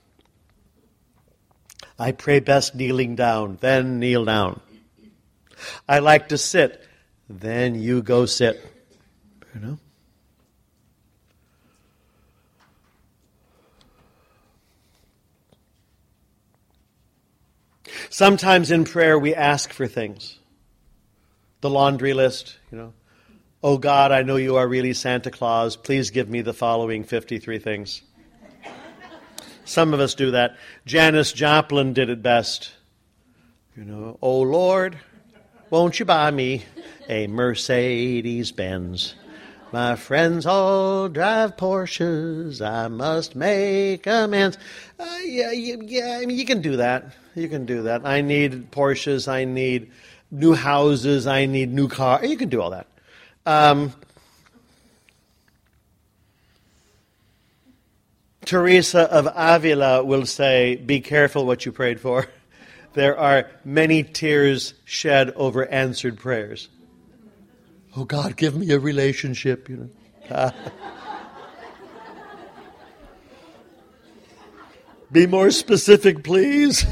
I 1.98 2.12
pray 2.12 2.40
best 2.40 2.74
kneeling 2.74 3.16
down, 3.16 3.58
then 3.60 3.98
kneel 3.98 4.24
down. 4.24 4.60
I 5.88 5.98
like 6.00 6.28
to 6.28 6.38
sit, 6.38 6.86
then 7.28 7.74
you 7.74 8.02
go 8.02 8.26
sit. 8.26 8.64
You 9.54 9.60
know? 9.60 9.78
Sometimes 18.10 18.70
in 18.70 18.84
prayer 18.84 19.18
we 19.18 19.34
ask 19.34 19.72
for 19.72 19.86
things. 19.86 20.38
The 21.60 21.70
laundry 21.70 22.14
list, 22.14 22.58
you 22.70 22.78
know. 22.78 22.92
Oh 23.62 23.78
God, 23.78 24.12
I 24.12 24.22
know 24.22 24.36
you 24.36 24.56
are 24.56 24.68
really 24.68 24.94
Santa 24.94 25.30
Claus. 25.30 25.76
Please 25.76 26.10
give 26.10 26.28
me 26.28 26.42
the 26.42 26.52
following 26.52 27.02
53 27.02 27.58
things. 27.58 28.02
Some 29.64 29.92
of 29.92 30.00
us 30.00 30.14
do 30.14 30.30
that. 30.30 30.56
Janis 30.86 31.32
Joplin 31.32 31.92
did 31.92 32.08
it 32.08 32.22
best. 32.22 32.72
You 33.76 33.84
know, 33.84 34.18
oh 34.22 34.40
Lord, 34.40 34.98
won't 35.70 35.98
you 35.98 36.06
buy 36.06 36.30
me 36.30 36.64
a 37.08 37.26
Mercedes 37.26 38.52
Benz? 38.52 39.14
My 39.70 39.96
friends 39.96 40.46
all 40.46 41.10
drive 41.10 41.58
Porsches. 41.58 42.62
I 42.62 42.88
must 42.88 43.36
make 43.36 44.06
amends. 44.06 44.56
Uh, 44.98 45.18
yeah, 45.24 45.52
yeah, 45.52 46.18
I 46.22 46.26
mean, 46.26 46.38
you 46.38 46.46
can 46.46 46.62
do 46.62 46.76
that. 46.76 47.12
You 47.34 47.48
can 47.48 47.66
do 47.66 47.82
that. 47.82 48.06
I 48.06 48.22
need 48.22 48.72
Porsches. 48.72 49.28
I 49.28 49.44
need 49.44 49.90
new 50.30 50.54
houses. 50.54 51.26
I 51.26 51.44
need 51.44 51.70
new 51.70 51.86
cars. 51.86 52.28
You 52.30 52.38
can 52.38 52.48
do 52.48 52.62
all 52.62 52.70
that. 52.70 52.86
Um, 53.44 53.92
Teresa 58.46 59.02
of 59.02 59.28
Avila 59.34 60.02
will 60.02 60.24
say, 60.24 60.76
Be 60.76 61.00
careful 61.00 61.44
what 61.44 61.66
you 61.66 61.72
prayed 61.72 62.00
for. 62.00 62.26
There 62.94 63.18
are 63.18 63.48
many 63.64 64.02
tears 64.02 64.74
shed 64.84 65.30
over 65.36 65.64
answered 65.66 66.18
prayers. 66.18 66.68
Oh 67.98 68.04
God, 68.04 68.36
give 68.36 68.54
me 68.54 68.70
a 68.70 68.78
relationship, 68.78 69.68
you 69.68 69.90
know. 70.30 70.52
Be 75.10 75.26
more 75.26 75.50
specific, 75.50 76.22
please. 76.22 76.86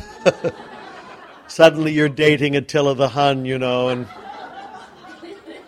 Suddenly 1.46 1.92
you're 1.92 2.08
dating 2.08 2.56
Attila 2.56 2.96
the 2.96 3.10
Hun, 3.10 3.44
you 3.44 3.56
know, 3.56 3.88
and 3.88 4.08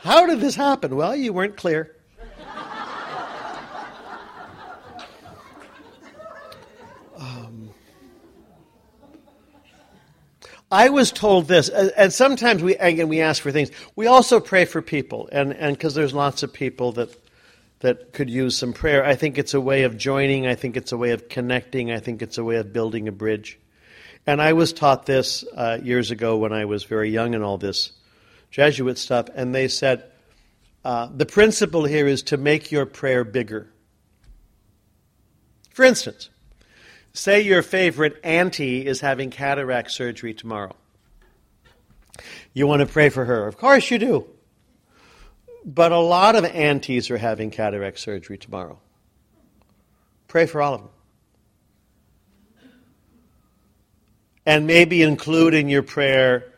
how 0.01 0.26
did 0.26 0.41
this 0.41 0.57
happen? 0.57 0.97
Well, 0.97 1.14
you 1.14 1.32
weren't 1.32 1.57
clear. 1.57 1.95
I 10.71 10.91
was 10.91 11.12
told 11.12 11.49
this, 11.49 11.69
and 11.71 12.12
sometimes 12.12 12.62
we 12.62 12.77
again 12.77 13.09
we 13.09 13.21
ask 13.21 13.43
for 13.43 13.51
things. 13.51 13.71
We 13.97 14.07
also 14.07 14.39
pray 14.39 14.66
for 14.66 14.83
people, 14.83 15.29
and 15.33 15.55
and 15.55 15.77
because 15.77 15.95
there's 15.95 16.12
lots 16.12 16.43
of 16.43 16.53
people 16.53 16.93
that 16.93 17.16
that 17.81 18.12
could 18.12 18.29
use 18.29 18.57
some 18.57 18.73
prayer. 18.73 19.05
I 19.05 19.14
think 19.14 19.39
it's 19.39 19.55
a 19.55 19.61
way 19.61 19.85
of 19.85 19.97
joining. 19.97 20.47
I 20.47 20.57
think 20.57 20.77
it's 20.77 20.93
a 20.93 20.97
way 20.97 21.12
of 21.12 21.29
connecting. 21.29 21.91
I 21.91 22.01
think 22.01 22.23
it's 22.23 22.37
a 22.37 22.45
way 22.45 22.57
of 22.57 22.73
building 22.73 23.09
a 23.09 23.12
bridge. 23.12 23.59
And 24.27 24.43
I 24.43 24.53
was 24.53 24.73
taught 24.73 25.07
this 25.07 25.45
uh, 25.57 25.79
years 25.83 26.11
ago 26.11 26.37
when 26.37 26.53
I 26.53 26.66
was 26.66 26.85
very 26.85 27.11
young 27.11 27.35
in 27.35 27.43
all 27.43 27.57
this 27.57 27.93
Jesuit 28.51 28.99
stuff, 28.99 29.29
and 29.35 29.55
they 29.55 29.69
said 29.69 30.05
uh, 30.85 31.09
the 31.14 31.27
principle 31.27 31.85
here 31.85 32.07
is 32.07 32.25
to 32.25 32.37
make 32.37 32.71
your 32.73 32.85
prayer 32.85 33.25
bigger. 33.25 33.71
For 35.73 35.85
instance, 35.85 36.29
say 37.19 37.41
your 37.41 37.62
favorite 37.62 38.21
auntie 38.23 38.87
is 38.87 39.01
having 39.01 39.31
cataract 39.31 39.91
surgery 39.91 40.35
tomorrow. 40.35 40.77
You 42.53 42.66
want 42.66 42.81
to 42.81 42.87
pray 42.87 43.09
for 43.09 43.25
her. 43.25 43.47
Of 43.47 43.59
course 43.59 43.91
you 43.91 43.99
do. 43.99 44.27
But 45.64 45.93
a 45.93 45.99
lot 45.99 46.37
of 46.37 46.45
aunties 46.45 47.11
are 47.11 47.19
having 47.19 47.51
cataract 47.51 47.99
surgery 47.99 48.39
tomorrow. 48.39 48.79
Pray 50.29 50.47
for 50.47 50.62
all 50.62 50.75
of 50.75 50.81
them. 50.83 50.91
And 54.47 54.66
maybe 54.66 55.03
include 55.03 55.55
in 55.55 55.69
your 55.69 55.83
prayer 55.83 56.55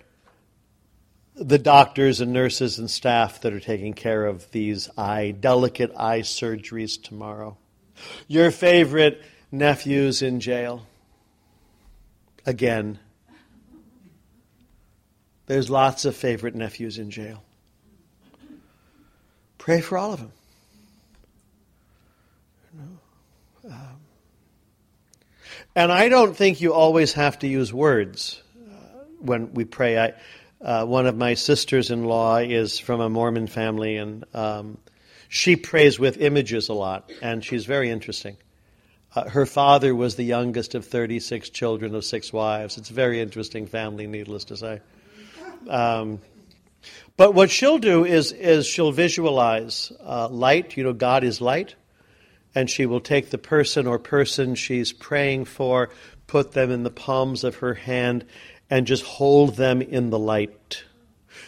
the 1.34 1.58
doctors 1.58 2.20
and 2.20 2.32
nurses 2.32 2.78
and 2.78 2.90
staff 2.90 3.40
that 3.40 3.52
are 3.52 3.60
taking 3.60 3.94
care 3.94 4.26
of 4.26 4.50
these 4.50 4.90
eye, 4.96 5.30
delicate 5.30 5.92
eye 5.96 6.20
surgeries 6.20 7.02
tomorrow. 7.02 7.56
Your 8.28 8.50
favorite 8.50 9.22
nephews 9.52 10.22
in 10.22 10.40
jail. 10.40 10.86
Again, 12.46 12.98
there's 15.46 15.68
lots 15.68 16.04
of 16.04 16.14
favorite 16.14 16.54
nephews 16.54 16.98
in 16.98 17.10
jail. 17.10 17.42
Pray 19.58 19.80
for 19.80 19.98
all 19.98 20.12
of 20.12 20.20
them. 20.20 20.32
Um, 23.64 24.00
and 25.76 25.92
I 25.92 26.08
don't 26.08 26.36
think 26.36 26.60
you 26.60 26.72
always 26.72 27.12
have 27.12 27.38
to 27.40 27.46
use 27.46 27.72
words 27.72 28.42
uh, 28.56 29.04
when 29.20 29.52
we 29.52 29.64
pray. 29.64 29.98
I, 29.98 30.14
uh, 30.60 30.86
one 30.86 31.06
of 31.06 31.16
my 31.16 31.34
sisters 31.34 31.90
in 31.90 32.04
law 32.04 32.38
is 32.38 32.78
from 32.78 33.00
a 33.00 33.08
Mormon 33.08 33.46
family, 33.46 33.96
and 33.96 34.24
um, 34.34 34.78
she 35.28 35.56
prays 35.56 35.98
with 35.98 36.18
images 36.18 36.68
a 36.68 36.74
lot, 36.74 37.10
and 37.22 37.44
she's 37.44 37.66
very 37.66 37.90
interesting. 37.90 38.36
Uh, 39.14 39.28
her 39.28 39.44
father 39.44 39.94
was 39.94 40.14
the 40.14 40.24
youngest 40.24 40.74
of 40.74 40.86
36 40.86 41.50
children 41.50 41.94
of 41.94 42.04
six 42.04 42.32
wives. 42.32 42.78
It's 42.78 42.90
a 42.90 42.94
very 42.94 43.20
interesting 43.20 43.66
family, 43.66 44.06
needless 44.06 44.44
to 44.44 44.56
say. 44.56 44.80
Um, 45.68 46.20
but 47.16 47.34
what 47.34 47.50
she'll 47.50 47.78
do 47.78 48.04
is, 48.04 48.32
is 48.32 48.66
she'll 48.66 48.92
visualize 48.92 49.92
uh, 50.04 50.28
light. 50.28 50.76
You 50.76 50.84
know, 50.84 50.92
God 50.92 51.24
is 51.24 51.40
light. 51.40 51.74
And 52.54 52.68
she 52.68 52.86
will 52.86 53.00
take 53.00 53.30
the 53.30 53.38
person 53.38 53.86
or 53.86 53.98
person 53.98 54.54
she's 54.54 54.92
praying 54.92 55.44
for, 55.44 55.90
put 56.26 56.52
them 56.52 56.70
in 56.70 56.82
the 56.82 56.90
palms 56.90 57.44
of 57.44 57.56
her 57.56 57.74
hand, 57.74 58.24
and 58.68 58.86
just 58.86 59.04
hold 59.04 59.56
them 59.56 59.82
in 59.82 60.10
the 60.10 60.18
light. 60.18 60.84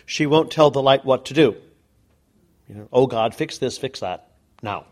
She 0.06 0.26
won't 0.26 0.50
tell 0.50 0.70
the 0.70 0.82
light 0.82 1.04
what 1.04 1.26
to 1.26 1.34
do. 1.34 1.56
You 2.68 2.74
know, 2.74 2.88
oh 2.92 3.06
God, 3.06 3.34
fix 3.34 3.58
this, 3.58 3.78
fix 3.78 4.00
that. 4.00 4.28
Now. 4.62 4.86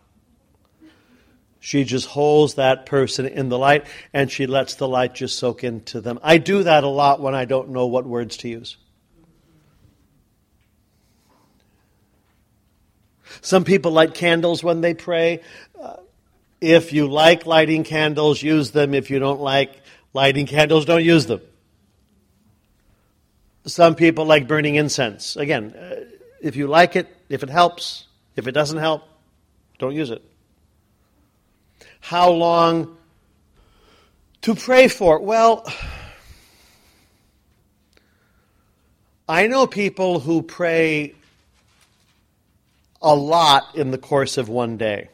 She 1.61 1.85
just 1.85 2.07
holds 2.07 2.55
that 2.55 2.87
person 2.87 3.27
in 3.27 3.51
the 3.51 3.59
light 3.59 3.87
and 4.15 4.31
she 4.31 4.47
lets 4.47 4.77
the 4.77 4.89
light 4.89 5.15
just 5.15 5.39
soak 5.39 5.63
into 5.63 6.01
them. 6.01 6.19
I 6.23 6.39
do 6.39 6.63
that 6.63 6.85
a 6.85 6.89
lot 6.89 7.21
when 7.21 7.35
I 7.35 7.45
don't 7.45 7.69
know 7.69 7.87
what 7.87 8.07
words 8.07 8.39
to 8.39 8.49
use. 8.49 8.79
Some 13.43 13.65
people 13.65 13.93
light 13.93 14.15
candles 14.15 14.65
when 14.65 14.81
they 14.81 14.95
pray. 14.95 15.43
Uh, 15.81 15.97
if 16.61 16.95
you 16.95 17.09
like 17.09 17.47
lighting 17.47 17.85
candles, 17.85 18.43
use 18.43 18.71
them. 18.71 18.95
If 18.95 19.11
you 19.11 19.19
don't 19.19 19.41
like 19.41 19.83
lighting 20.13 20.47
candles, 20.47 20.87
don't 20.87 21.05
use 21.05 21.27
them. 21.27 21.41
Some 23.67 23.95
people 23.95 24.25
like 24.25 24.49
burning 24.49 24.77
incense. 24.77 25.37
Again, 25.37 25.75
uh, 25.75 26.05
if 26.41 26.57
you 26.57 26.67
like 26.67 26.97
it, 26.97 27.07
if 27.29 27.43
it 27.43 27.51
helps, 27.51 28.07
if 28.35 28.47
it 28.47 28.53
doesn't 28.53 28.79
help, 28.79 29.05
don't 29.79 29.95
use 29.95 30.11
it. 30.11 30.23
How 32.01 32.31
long 32.31 32.97
to 34.43 34.55
pray 34.55 34.89
for? 34.89 35.21
Well, 35.21 35.71
I 39.29 39.47
know 39.47 39.67
people 39.67 40.19
who 40.19 40.43
pray 40.43 41.15
a 43.01 43.15
lot 43.15 43.77
in 43.77 43.91
the 43.91 43.99
course 43.99 44.39
of 44.39 44.49
one 44.49 44.77
day. 44.77 45.09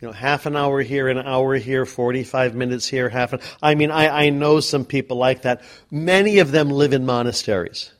You 0.00 0.08
know, 0.08 0.12
half 0.12 0.46
an 0.46 0.56
hour 0.56 0.80
here, 0.80 1.08
an 1.08 1.18
hour 1.18 1.54
here, 1.56 1.84
45 1.84 2.54
minutes 2.54 2.88
here, 2.88 3.08
half 3.08 3.34
an 3.34 3.40
I 3.62 3.74
mean, 3.74 3.90
I, 3.90 4.26
I 4.26 4.30
know 4.30 4.60
some 4.60 4.84
people 4.84 5.18
like 5.18 5.42
that. 5.42 5.62
Many 5.90 6.38
of 6.38 6.50
them 6.50 6.70
live 6.70 6.94
in 6.94 7.04
monasteries. 7.04 7.92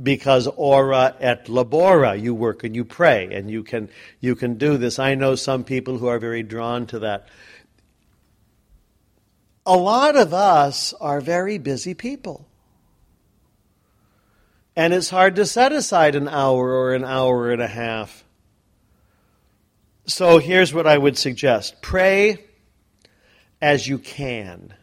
Because 0.00 0.46
ora 0.46 1.16
et 1.20 1.46
labora, 1.46 2.20
you 2.20 2.34
work 2.34 2.64
and 2.64 2.74
you 2.74 2.84
pray, 2.84 3.34
and 3.34 3.50
you 3.50 3.62
can, 3.62 3.88
you 4.20 4.34
can 4.34 4.54
do 4.54 4.76
this. 4.76 4.98
I 4.98 5.14
know 5.14 5.34
some 5.34 5.64
people 5.64 5.98
who 5.98 6.06
are 6.06 6.18
very 6.18 6.42
drawn 6.42 6.86
to 6.86 7.00
that 7.00 7.28
a 9.64 9.76
lot 9.76 10.16
of 10.16 10.34
us 10.34 10.92
are 10.94 11.20
very 11.20 11.58
busy 11.58 11.94
people. 11.94 12.48
And 14.74 14.92
it's 14.92 15.10
hard 15.10 15.36
to 15.36 15.46
set 15.46 15.72
aside 15.72 16.14
an 16.14 16.28
hour 16.28 16.72
or 16.72 16.94
an 16.94 17.04
hour 17.04 17.52
and 17.52 17.60
a 17.60 17.68
half. 17.68 18.24
So 20.06 20.38
here's 20.38 20.74
what 20.74 20.86
I 20.86 20.98
would 20.98 21.16
suggest 21.16 21.80
pray 21.82 22.44
as 23.60 23.86
you 23.86 23.98
can 23.98 24.74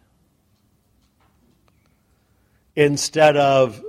instead 2.76 3.36
of 3.36 3.84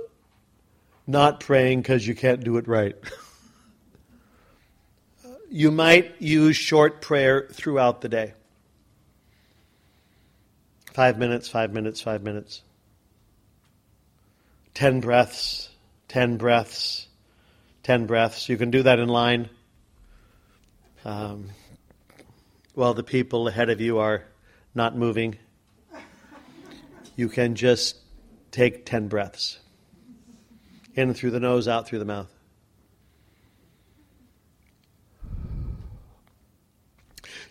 not 1.07 1.39
praying 1.39 1.81
because 1.81 2.05
you 2.05 2.15
can't 2.15 2.43
do 2.43 2.57
it 2.57 2.67
right. 2.67 2.95
you 5.49 5.71
might 5.71 6.21
use 6.21 6.55
short 6.55 7.01
prayer 7.01 7.47
throughout 7.51 8.01
the 8.01 8.09
day. 8.09 8.33
Five 10.93 11.17
minutes, 11.17 11.47
five 11.47 11.73
minutes, 11.73 12.01
five 12.01 12.21
minutes. 12.23 12.61
Ten 14.73 14.99
breaths, 14.99 15.69
ten 16.07 16.37
breaths, 16.37 17.07
ten 17.83 18.05
breaths. 18.05 18.49
You 18.49 18.57
can 18.57 18.71
do 18.71 18.83
that 18.83 18.99
in 18.99 19.07
line. 19.07 19.49
Um, 21.03 21.49
while 22.73 22.93
the 22.93 23.03
people 23.03 23.47
ahead 23.47 23.69
of 23.69 23.81
you 23.81 23.99
are 23.99 24.23
not 24.75 24.95
moving, 24.95 25.37
you 27.15 27.27
can 27.27 27.55
just 27.55 27.97
take 28.51 28.85
ten 28.85 29.07
breaths. 29.07 29.59
In 30.95 31.13
through 31.13 31.31
the 31.31 31.39
nose, 31.39 31.67
out 31.67 31.87
through 31.87 31.99
the 31.99 32.05
mouth. 32.05 32.31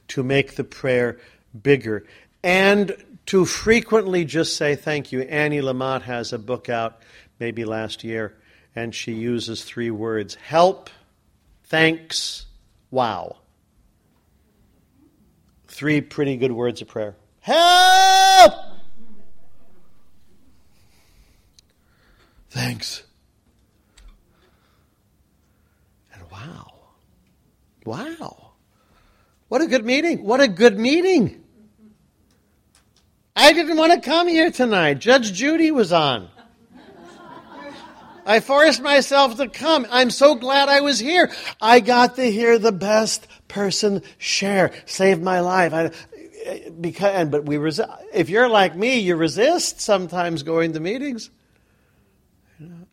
To 0.09 0.22
make 0.22 0.57
the 0.57 0.64
prayer 0.64 1.18
bigger. 1.62 2.05
And 2.43 2.95
to 3.26 3.45
frequently 3.45 4.24
just 4.24 4.57
say 4.57 4.74
thank 4.76 5.12
you. 5.12 5.20
Annie 5.22 5.61
Lamott 5.61 6.03
has 6.03 6.32
a 6.32 6.38
book 6.38 6.68
out 6.68 7.03
maybe 7.38 7.64
last 7.64 8.05
year, 8.05 8.36
and 8.74 8.95
she 8.95 9.12
uses 9.12 9.64
three 9.64 9.91
words 9.91 10.34
help, 10.34 10.91
thanks, 11.64 12.47
wow. 12.91 13.36
Three 15.68 16.01
pretty 16.01 16.36
good 16.36 16.53
words 16.53 16.82
of 16.82 16.88
prayer. 16.88 17.16
Help! 17.41 18.53
Thanks. 22.51 23.05
And 26.12 26.30
wow. 26.41 26.72
Wow. 27.84 28.53
What 29.49 29.62
a 29.62 29.66
good 29.66 29.84
meeting. 29.84 30.24
What 30.24 30.41
a 30.41 30.49
good 30.49 30.78
meeting. 30.78 31.43
I 33.34 33.53
didn't 33.53 33.76
want 33.76 33.93
to 33.93 34.01
come 34.01 34.28
here 34.28 34.51
tonight. 34.51 34.99
Judge 34.99 35.32
Judy 35.32 35.70
was 35.70 35.93
on. 35.93 36.28
I 38.26 38.41
forced 38.41 38.82
myself 38.82 39.38
to 39.38 39.49
come. 39.49 39.86
I'm 39.91 40.11
so 40.11 40.34
glad 40.34 40.68
I 40.68 40.80
was 40.80 40.99
here. 40.99 41.32
I 41.61 41.80
got 41.80 42.16
to 42.16 42.30
hear 42.30 42.59
the 42.59 42.70
best 42.70 43.26
person 43.49 44.03
share. 44.18 44.72
Saved 44.84 45.22
my 45.22 45.41
life. 45.41 45.72
I, 45.72 45.91
because, 46.80 47.28
but 47.28 47.45
we. 47.45 47.59
If 48.12 48.28
you're 48.28 48.49
like 48.49 48.76
me, 48.76 48.99
you 48.99 49.16
resist 49.16 49.80
sometimes 49.80 50.43
going 50.43 50.74
to 50.74 50.80
meetings. 50.80 51.30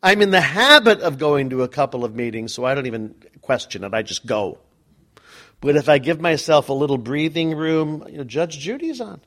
I'm 0.02 0.22
in 0.22 0.32
the 0.32 0.42
habit 0.42 1.02
of 1.02 1.18
going 1.18 1.50
to 1.50 1.64
a 1.64 1.68
couple 1.68 2.06
of 2.06 2.16
meetings, 2.16 2.54
so 2.54 2.64
I 2.64 2.76
don't 2.76 2.86
even 2.86 3.16
question 3.42 3.84
it. 3.84 3.94
I 3.94 4.02
just 4.02 4.26
go. 4.26 4.60
But 5.60 5.76
if 5.76 5.90
I 5.90 5.98
give 5.98 6.22
myself 6.22 6.70
a 6.70 6.74
little 6.74 6.98
breathing 6.98 7.56
room, 7.56 8.06
you 8.10 8.20
know, 8.20 8.24
Judge 8.24 8.60
Judy's 8.60 9.02
on. 9.02 9.22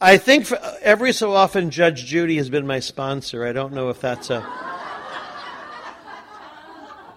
I 0.00 0.16
think 0.16 0.46
for, 0.46 0.58
every 0.80 1.12
so 1.12 1.32
often 1.32 1.70
Judge 1.70 2.04
Judy 2.04 2.36
has 2.36 2.48
been 2.48 2.66
my 2.66 2.80
sponsor. 2.80 3.44
I 3.44 3.52
don't 3.52 3.72
know 3.72 3.90
if 3.90 4.00
that's 4.00 4.30
a 4.30 4.46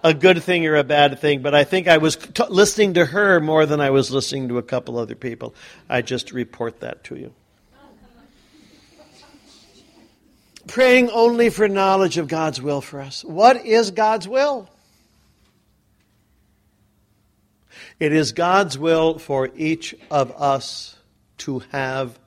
a 0.02 0.14
good 0.14 0.42
thing 0.42 0.64
or 0.66 0.76
a 0.76 0.84
bad 0.84 1.18
thing, 1.18 1.42
but 1.42 1.54
I 1.54 1.64
think 1.64 1.88
I 1.88 1.98
was 1.98 2.14
t- 2.16 2.44
listening 2.48 2.94
to 2.94 3.06
her 3.06 3.40
more 3.40 3.66
than 3.66 3.80
I 3.80 3.90
was 3.90 4.12
listening 4.12 4.48
to 4.48 4.58
a 4.58 4.62
couple 4.62 4.98
other 4.98 5.16
people. 5.16 5.54
I 5.88 6.02
just 6.02 6.32
report 6.32 6.80
that 6.80 7.02
to 7.04 7.16
you. 7.16 7.34
Praying 10.66 11.10
only 11.10 11.50
for 11.50 11.68
knowledge 11.68 12.18
of 12.18 12.28
God's 12.28 12.60
will 12.60 12.80
for 12.80 13.00
us. 13.00 13.24
What 13.24 13.64
is 13.64 13.90
God's 13.92 14.26
will? 14.26 14.68
It 17.98 18.12
is 18.12 18.32
God's 18.32 18.78
will 18.78 19.18
for 19.18 19.48
each 19.56 19.94
of 20.10 20.32
us 20.36 20.96
to 21.38 21.60
have 21.70 22.18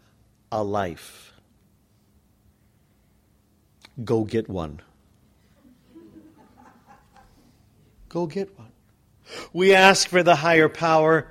a 0.52 0.64
life. 0.64 1.34
Go 4.04 4.24
get 4.24 4.50
one. 4.50 4.82
Go 8.08 8.26
get 8.26 8.58
one. 8.58 8.72
We 9.54 9.76
ask 9.76 10.08
for 10.08 10.24
the 10.24 10.36
higher 10.36 10.70
power 10.70 11.28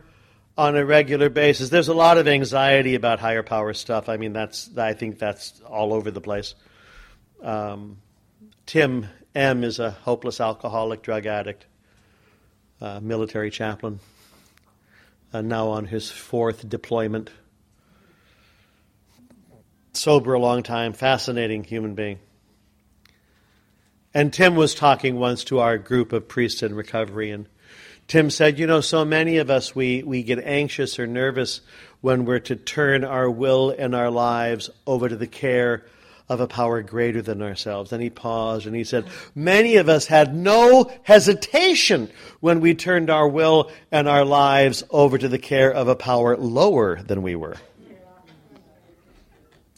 on 0.56 0.76
a 0.76 0.84
regular 0.84 1.28
basis. 1.28 1.70
There's 1.70 1.88
a 1.88 1.94
lot 1.94 2.18
of 2.18 2.28
anxiety 2.28 2.94
about 2.94 3.18
higher 3.18 3.42
power 3.42 3.72
stuff. 3.74 4.08
I 4.08 4.16
mean, 4.16 4.32
that's 4.32 4.70
I 4.76 4.92
think 4.92 5.18
that's 5.18 5.60
all 5.62 5.92
over 5.92 6.10
the 6.10 6.20
place. 6.20 6.54
Um, 7.42 7.98
Tim 8.66 9.06
M 9.34 9.64
is 9.64 9.78
a 9.78 9.90
hopeless 9.90 10.40
alcoholic, 10.40 11.02
drug 11.02 11.26
addict, 11.26 11.66
uh, 12.80 13.00
military 13.00 13.50
chaplain, 13.50 14.00
uh, 15.32 15.42
now 15.42 15.68
on 15.68 15.86
his 15.86 16.10
fourth 16.10 16.68
deployment 16.68 17.30
sober 19.98 20.34
a 20.34 20.40
long 20.40 20.62
time, 20.62 20.92
fascinating 20.92 21.64
human 21.64 21.94
being. 21.94 22.18
And 24.14 24.32
Tim 24.32 24.56
was 24.56 24.74
talking 24.74 25.18
once 25.18 25.44
to 25.44 25.58
our 25.58 25.76
group 25.76 26.12
of 26.12 26.28
priests 26.28 26.62
in 26.62 26.74
recovery, 26.74 27.30
and 27.30 27.46
Tim 28.06 28.30
said, 28.30 28.58
You 28.58 28.66
know, 28.66 28.80
so 28.80 29.04
many 29.04 29.36
of 29.36 29.50
us, 29.50 29.74
we, 29.74 30.02
we 30.02 30.22
get 30.22 30.38
anxious 30.42 30.98
or 30.98 31.06
nervous 31.06 31.60
when 32.00 32.24
we're 32.24 32.38
to 32.40 32.56
turn 32.56 33.04
our 33.04 33.30
will 33.30 33.70
and 33.70 33.94
our 33.94 34.10
lives 34.10 34.70
over 34.86 35.08
to 35.08 35.16
the 35.16 35.26
care 35.26 35.84
of 36.28 36.40
a 36.40 36.46
power 36.46 36.82
greater 36.82 37.22
than 37.22 37.42
ourselves. 37.42 37.92
And 37.92 38.02
he 38.02 38.10
paused 38.10 38.66
and 38.66 38.76
he 38.76 38.84
said, 38.84 39.06
Many 39.34 39.76
of 39.76 39.88
us 39.88 40.06
had 40.06 40.34
no 40.34 40.90
hesitation 41.02 42.10
when 42.40 42.60
we 42.60 42.74
turned 42.74 43.10
our 43.10 43.28
will 43.28 43.70
and 43.90 44.08
our 44.08 44.24
lives 44.24 44.84
over 44.90 45.16
to 45.16 45.28
the 45.28 45.38
care 45.38 45.72
of 45.72 45.88
a 45.88 45.96
power 45.96 46.36
lower 46.36 47.02
than 47.02 47.22
we 47.22 47.34
were. 47.34 47.56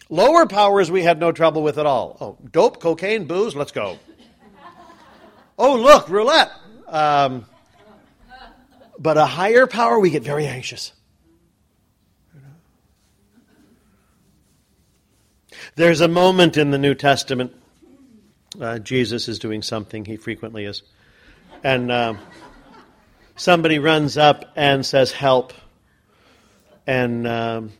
Lower 0.09 0.45
powers 0.47 0.91
we 0.91 1.05
had 1.05 1.21
no 1.21 1.31
trouble 1.31 1.63
with 1.63 1.79
at 1.79 1.87
all. 1.87 2.17
Oh, 2.21 2.37
dope, 2.51 2.81
cocaine, 2.81 3.27
booze, 3.27 3.55
let's 3.55 3.71
go. 3.71 3.99
Oh, 5.57 5.77
look, 5.77 6.09
roulette. 6.09 6.51
Um, 6.89 7.47
but 8.99 9.17
a 9.17 9.25
higher 9.25 9.69
power, 9.69 10.01
we 10.01 10.11
get 10.11 10.25
very 10.25 10.47
anxious. 10.47 10.93
There's 15.77 16.01
a 16.01 16.09
moment 16.09 16.57
in 16.57 16.71
the 16.71 16.79
New 16.79 16.95
Testament. 16.95 17.55
Uh, 18.61 18.79
Jesus 18.79 19.29
is 19.29 19.39
doing 19.39 19.63
something, 19.63 20.05
he 20.05 20.17
frequently 20.17 20.65
is. 20.65 20.83
And 21.63 21.93
uh, 21.93 22.15
somebody 23.37 23.79
runs 23.79 24.19
up 24.19 24.45
and 24.57 24.85
says, 24.85 25.13
Help. 25.13 25.53
And 26.87 27.27
um, 27.27 27.73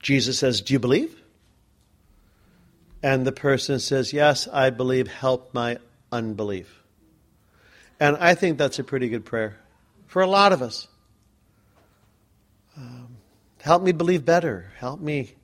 Jesus 0.00 0.38
says, 0.38 0.60
Do 0.60 0.72
you 0.72 0.78
believe? 0.80 1.16
And 3.02 3.26
the 3.26 3.32
person 3.32 3.78
says, 3.78 4.12
Yes, 4.12 4.48
I 4.48 4.70
believe. 4.70 5.06
Help 5.06 5.54
my 5.54 5.78
unbelief. 6.10 6.82
And 8.00 8.16
I 8.16 8.34
think 8.34 8.58
that's 8.58 8.80
a 8.80 8.84
pretty 8.84 9.08
good 9.08 9.24
prayer 9.24 9.58
for 10.06 10.22
a 10.22 10.26
lot 10.26 10.52
of 10.52 10.60
us. 10.60 10.88
Um, 12.76 13.16
Help 13.60 13.82
me 13.84 13.92
believe 13.92 14.24
better. 14.24 14.72
Help 14.78 15.00
me. 15.00 15.36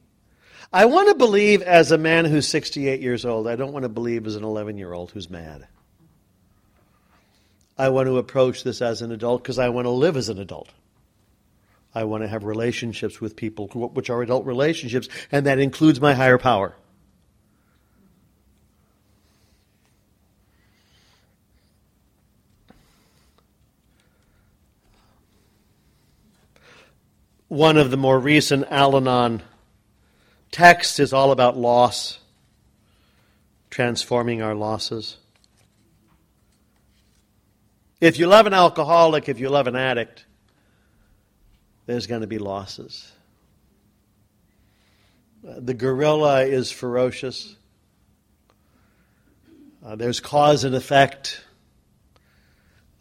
I 0.73 0.85
want 0.85 1.09
to 1.09 1.15
believe 1.15 1.63
as 1.63 1.93
a 1.93 1.99
man 1.99 2.27
who's 2.27 2.47
68 2.47 3.01
years 3.01 3.25
old. 3.25 3.49
I 3.49 3.57
don't 3.57 3.73
want 3.73 3.85
to 3.85 3.89
believe 3.89 4.27
as 4.27 4.37
an 4.37 4.45
11 4.45 4.77
year 4.77 4.93
old 4.93 5.11
who's 5.11 5.31
mad. 5.31 5.67
I 7.79 7.89
want 7.89 8.09
to 8.09 8.19
approach 8.19 8.65
this 8.65 8.83
as 8.83 9.01
an 9.01 9.13
adult 9.13 9.43
because 9.43 9.59
I 9.59 9.69
want 9.71 9.87
to 9.87 9.91
live 9.91 10.17
as 10.17 10.29
an 10.29 10.39
adult. 10.39 10.69
I 11.95 12.05
want 12.05 12.23
to 12.23 12.29
have 12.29 12.45
relationships 12.45 13.21
with 13.21 13.35
people 13.35 13.67
which 13.69 14.11
are 14.11 14.21
adult 14.21 14.45
relationships, 14.45 15.09
and 15.33 15.47
that 15.47 15.59
includes 15.59 16.01
my 16.01 16.13
higher 16.13 16.39
power. 16.39 16.75
One 27.47 27.79
of 27.79 27.91
the 27.91 27.97
more 27.97 28.19
recent 28.19 28.67
Al 28.71 28.95
Anon 28.95 29.43
texts 30.51 30.99
is 30.99 31.13
all 31.13 31.31
about 31.31 31.57
loss, 31.57 32.19
transforming 33.71 34.43
our 34.43 34.55
losses. 34.55 35.17
If 38.01 38.19
you 38.19 38.27
love 38.27 38.47
an 38.47 38.55
alcoholic, 38.55 39.29
if 39.29 39.41
you 39.41 39.49
love 39.49 39.67
an 39.67 39.77
addict, 39.77 40.25
there's 41.87 42.07
going 42.07 42.21
to 42.21 42.27
be 42.27 42.39
losses. 42.39 43.11
The 45.43 45.75
gorilla 45.75 46.45
is 46.45 46.71
ferocious. 46.71 47.57
Uh, 49.85 49.97
there's 49.97 50.21
cause 50.21 50.65
and 50.65 50.75
effect. 50.75 51.45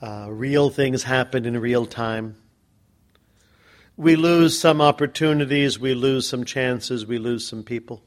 Uh, 0.02 0.28
real 0.30 0.70
things 0.70 1.04
happen 1.04 1.45
in 1.45 1.60
real 1.60 1.86
time. 1.86 2.38
We 3.98 4.16
lose 4.16 4.60
some 4.60 4.80
opportunities, 4.80 5.80
we 5.80 5.95
lose 5.95 6.30
some 6.30 6.45
chances, 6.45 7.06
we 7.06 7.18
lose 7.18 7.48
some 7.48 7.64
people. 7.64 8.04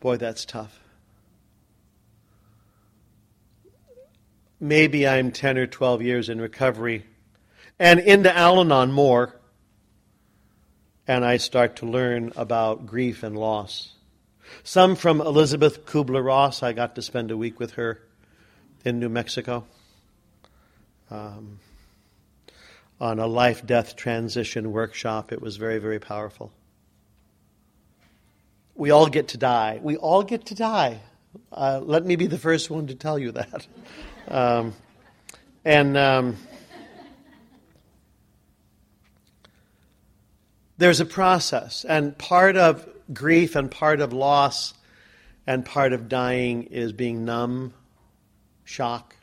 Boy, 0.00 0.18
that's 0.18 0.44
tough. 0.44 0.78
Maybe 4.60 5.08
I'm 5.08 5.32
10 5.32 5.56
or 5.56 5.66
12 5.66 6.02
years 6.02 6.28
in 6.28 6.40
recovery 6.40 7.06
and 7.78 7.98
into 7.98 8.34
Al 8.36 8.60
Anon 8.60 8.92
more, 8.92 9.40
and 11.08 11.24
I 11.24 11.38
start 11.38 11.76
to 11.76 11.86
learn 11.86 12.32
about 12.36 12.86
grief 12.86 13.22
and 13.22 13.36
loss. 13.36 13.94
Some 14.62 14.96
from 14.96 15.20
Elisabeth 15.20 15.86
Kubler 15.86 16.24
Ross. 16.24 16.62
I 16.62 16.72
got 16.72 16.94
to 16.94 17.02
spend 17.02 17.30
a 17.30 17.36
week 17.36 17.58
with 17.58 17.72
her 17.72 18.02
in 18.84 19.00
New 19.00 19.08
Mexico 19.08 19.64
um, 21.10 21.58
on 23.04 23.18
a 23.18 23.26
life 23.26 23.66
death 23.66 23.96
transition 23.96 24.72
workshop. 24.72 25.30
It 25.30 25.42
was 25.42 25.58
very, 25.58 25.78
very 25.78 25.98
powerful. 25.98 26.50
We 28.74 28.90
all 28.90 29.08
get 29.08 29.28
to 29.28 29.36
die. 29.36 29.78
We 29.82 29.98
all 29.98 30.22
get 30.22 30.46
to 30.46 30.54
die. 30.54 31.00
Uh, 31.52 31.80
let 31.82 32.06
me 32.06 32.16
be 32.16 32.28
the 32.28 32.38
first 32.38 32.70
one 32.70 32.86
to 32.86 32.94
tell 32.94 33.18
you 33.18 33.32
that. 33.32 33.66
Um, 34.26 34.72
and. 35.66 35.98
Um, 35.98 36.38
there's 40.78 41.00
a 41.00 41.04
process, 41.04 41.84
and 41.84 42.16
part 42.16 42.56
of 42.56 42.88
grief 43.12 43.54
and 43.54 43.70
part 43.70 44.00
of 44.00 44.14
loss 44.14 44.72
and 45.46 45.62
part 45.62 45.92
of 45.92 46.08
dying 46.08 46.62
is 46.62 46.94
being 46.94 47.26
numb, 47.26 47.74
shock. 48.64 49.14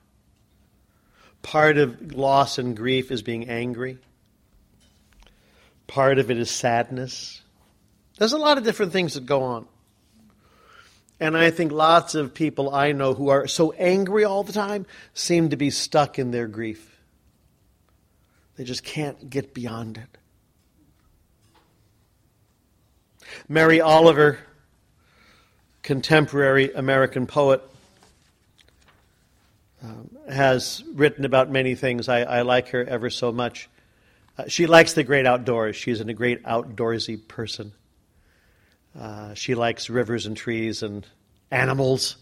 Part 1.41 1.77
of 1.77 2.13
loss 2.13 2.57
and 2.57 2.75
grief 2.75 3.11
is 3.11 3.21
being 3.21 3.49
angry. 3.49 3.97
Part 5.87 6.19
of 6.19 6.31
it 6.31 6.37
is 6.37 6.49
sadness. 6.49 7.41
There's 8.17 8.33
a 8.33 8.37
lot 8.37 8.57
of 8.57 8.63
different 8.63 8.91
things 8.91 9.15
that 9.15 9.25
go 9.25 9.43
on. 9.43 9.67
And 11.19 11.37
I 11.37 11.51
think 11.51 11.71
lots 11.71 12.15
of 12.15 12.33
people 12.33 12.73
I 12.73 12.93
know 12.93 13.13
who 13.13 13.29
are 13.29 13.47
so 13.47 13.71
angry 13.73 14.23
all 14.23 14.43
the 14.43 14.53
time 14.53 14.85
seem 15.13 15.49
to 15.49 15.55
be 15.55 15.69
stuck 15.69 16.17
in 16.17 16.31
their 16.31 16.47
grief. 16.47 16.99
They 18.55 18.63
just 18.63 18.83
can't 18.83 19.29
get 19.29 19.53
beyond 19.53 19.97
it. 19.97 20.17
Mary 23.47 23.81
Oliver, 23.81 24.39
contemporary 25.83 26.71
American 26.73 27.27
poet, 27.27 27.61
um, 29.83 30.09
has 30.29 30.83
written 30.93 31.25
about 31.25 31.49
many 31.49 31.75
things. 31.75 32.07
I, 32.07 32.21
I, 32.21 32.41
like 32.43 32.69
her 32.69 32.83
ever 32.83 33.09
so 33.09 33.31
much. 33.31 33.69
Uh, 34.37 34.47
she 34.47 34.67
likes 34.67 34.93
the 34.93 35.03
great 35.03 35.25
outdoors. 35.25 35.75
She's 35.75 35.99
a 35.99 36.13
great 36.13 36.43
outdoorsy 36.43 37.27
person. 37.27 37.73
Uh, 38.97 39.33
she 39.33 39.55
likes 39.55 39.89
rivers 39.89 40.25
and 40.25 40.37
trees 40.37 40.83
and 40.83 41.07
animals. 41.49 42.17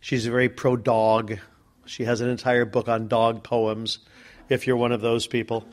She's 0.00 0.26
very 0.26 0.48
pro 0.48 0.76
dog. 0.76 1.38
She 1.84 2.04
has 2.04 2.20
an 2.20 2.28
entire 2.28 2.64
book 2.64 2.88
on 2.88 3.08
dog 3.08 3.44
poems, 3.44 4.00
if 4.48 4.66
you're 4.66 4.76
one 4.76 4.92
of 4.92 5.00
those 5.00 5.26
people. 5.26 5.64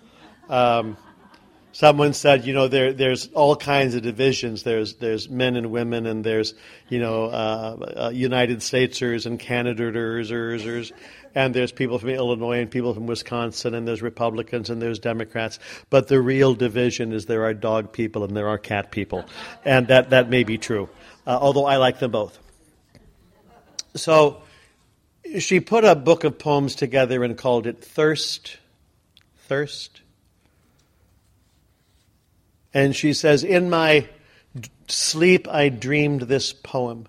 Um, 0.50 0.98
someone 1.74 2.14
said, 2.14 2.46
you 2.46 2.54
know, 2.54 2.68
there 2.68 2.94
there's 2.94 3.28
all 3.34 3.56
kinds 3.56 3.96
of 3.96 4.02
divisions. 4.02 4.64
There's 4.64 4.96
there's 4.96 5.30
men 5.30 5.58
and 5.58 5.72
women, 5.72 6.06
and 6.06 6.24
there's 6.24 6.54
you 6.88 7.00
know 7.00 7.26
uh, 7.26 8.06
uh, 8.06 8.10
United 8.14 8.64
Statesers 8.64 9.26
and 9.26 9.40
Canadidators, 9.40 10.92
and 11.36 11.54
there's 11.54 11.72
people 11.72 12.00
from 12.00 12.10
Illinois 12.10 12.60
and 12.60 12.70
people 12.70 12.94
from 12.94 13.08
Wisconsin, 13.08 13.74
and 13.74 13.88
there's 13.88 14.02
Republicans 14.02 14.70
and 14.70 14.82
there's 14.82 15.00
Democrats. 15.00 15.60
But 15.90 16.08
the 16.08 16.22
real 16.22 16.56
division 16.56 17.12
is 17.12 17.26
there 17.26 17.46
are 17.46 17.54
dog 17.54 17.92
people 17.92 18.24
and 18.24 18.36
there 18.36 18.48
are 18.48 18.58
cat 18.58 18.92
people, 18.92 19.26
and 19.66 19.88
that 19.88 20.12
that 20.12 20.30
may 20.30 20.44
be 20.44 20.58
true. 20.58 20.90
Uh, 21.26 21.38
although 21.42 21.66
I 21.66 21.78
like 21.78 22.00
them 22.00 22.12
both. 22.12 22.38
So 23.96 24.42
she 25.40 25.60
put 25.60 25.86
a 25.86 25.96
book 25.96 26.24
of 26.24 26.38
poems 26.38 26.76
together 26.76 27.24
and 27.24 27.38
called 27.38 27.68
it 27.68 27.84
Thirst. 27.84 28.58
Thirst 29.48 30.02
and 32.74 32.96
she 32.96 33.14
says, 33.14 33.44
In 33.44 33.70
my 33.70 34.08
sleep, 34.88 35.48
I 35.48 35.70
dreamed 35.70 36.22
this 36.22 36.54
poem. 36.54 37.08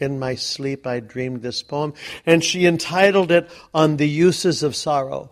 In 0.00 0.18
my 0.18 0.34
sleep, 0.34 0.86
I 0.86 1.00
dreamed 1.00 1.42
this 1.42 1.62
poem. 1.62 1.94
And 2.24 2.42
she 2.42 2.66
entitled 2.66 3.30
it 3.32 3.50
On 3.74 3.96
the 3.96 4.08
Uses 4.08 4.62
of 4.62 4.76
Sorrow. 4.76 5.30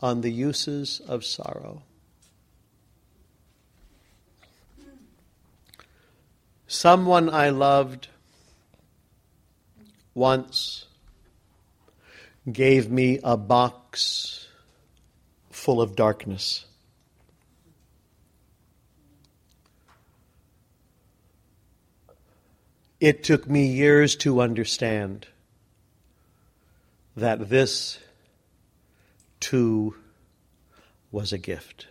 On 0.00 0.20
the 0.20 0.30
Uses 0.30 1.00
of 1.06 1.24
Sorrow. 1.24 1.82
Someone 6.66 7.30
I 7.30 7.48
loved 7.48 8.08
once 10.14 10.84
gave 12.50 12.90
me 12.90 13.20
a 13.24 13.36
box 13.36 14.46
full 15.50 15.80
of 15.80 15.96
darkness. 15.96 16.66
It 23.00 23.22
took 23.22 23.48
me 23.48 23.66
years 23.66 24.16
to 24.16 24.40
understand 24.40 25.28
that 27.16 27.48
this 27.48 28.00
too 29.38 29.94
was 31.12 31.32
a 31.32 31.38
gift. 31.38 31.86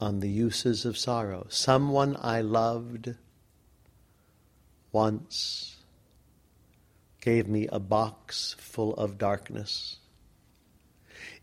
On 0.00 0.18
the 0.18 0.28
uses 0.28 0.84
of 0.84 0.98
sorrow. 0.98 1.46
Someone 1.48 2.16
I 2.20 2.40
loved 2.40 3.14
once 4.90 5.76
gave 7.20 7.46
me 7.46 7.68
a 7.70 7.78
box 7.78 8.56
full 8.58 8.94
of 8.94 9.16
darkness. 9.16 9.98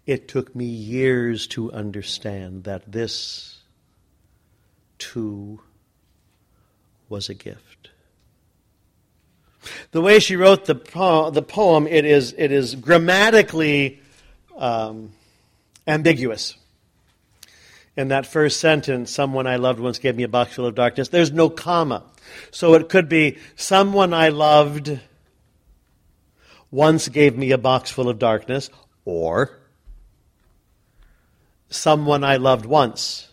It 0.05 0.27
took 0.27 0.53
me 0.53 0.65
years 0.65 1.47
to 1.47 1.71
understand 1.71 2.65
that 2.65 2.91
this 2.91 3.58
too 4.99 5.61
was 7.09 7.29
a 7.29 7.33
gift. 7.33 7.89
The 9.91 10.01
way 10.01 10.19
she 10.19 10.35
wrote 10.35 10.65
the 10.65 10.75
poem, 10.75 11.33
the 11.33 11.41
poem 11.41 11.87
it, 11.87 12.05
is, 12.05 12.33
it 12.37 12.51
is 12.51 12.75
grammatically 12.75 13.99
um, 14.55 15.11
ambiguous. 15.87 16.55
In 17.97 18.09
that 18.09 18.25
first 18.25 18.59
sentence, 18.59 19.11
someone 19.11 19.47
I 19.47 19.57
loved 19.57 19.79
once 19.79 19.99
gave 19.99 20.15
me 20.15 20.23
a 20.23 20.29
box 20.29 20.53
full 20.53 20.65
of 20.65 20.75
darkness, 20.75 21.09
there's 21.09 21.31
no 21.31 21.49
comma. 21.49 22.03
So 22.51 22.75
it 22.75 22.87
could 22.87 23.09
be, 23.09 23.37
someone 23.55 24.13
I 24.13 24.29
loved 24.29 24.99
once 26.71 27.09
gave 27.09 27.35
me 27.35 27.51
a 27.51 27.57
box 27.57 27.89
full 27.89 28.07
of 28.07 28.19
darkness, 28.19 28.69
or 29.03 29.59
someone 31.69 32.23
I 32.23 32.37
loved 32.37 32.65
once 32.65 33.28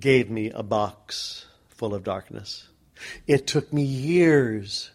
gave 0.00 0.30
me 0.30 0.50
a 0.50 0.62
box 0.62 1.46
full 1.68 1.94
of 1.94 2.04
darkness. 2.04 2.68
It 3.26 3.46
took 3.46 3.72
me 3.72 3.82
years 3.82 4.90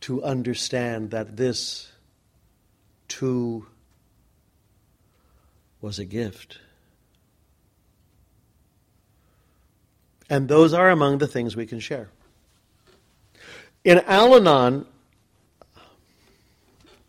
to 0.00 0.22
understand 0.22 1.10
that 1.10 1.36
this 1.36 1.90
too 3.08 3.66
was 5.80 5.98
a 5.98 6.04
gift. 6.04 6.58
And 10.30 10.48
those 10.48 10.72
are 10.72 10.90
among 10.90 11.18
the 11.18 11.26
things 11.26 11.54
we 11.54 11.66
can 11.66 11.80
share. 11.80 12.08
In 13.84 14.00
Al 14.00 14.34
Anon, 14.34 14.86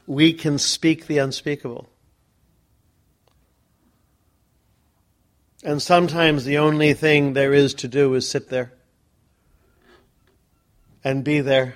we 0.06 0.34
can 0.34 0.58
speak 0.58 1.08
the 1.08 1.18
unspeakable. 1.18 1.90
And 5.66 5.82
sometimes 5.82 6.46
the 6.46 6.60
only 6.60 6.94
thing 6.94 7.34
there 7.34 7.52
is 7.52 7.74
to 7.76 7.88
do 7.88 8.14
is 8.14 8.30
sit 8.30 8.50
there 8.50 8.72
and 11.04 11.24
be 11.24 11.42
there. 11.42 11.76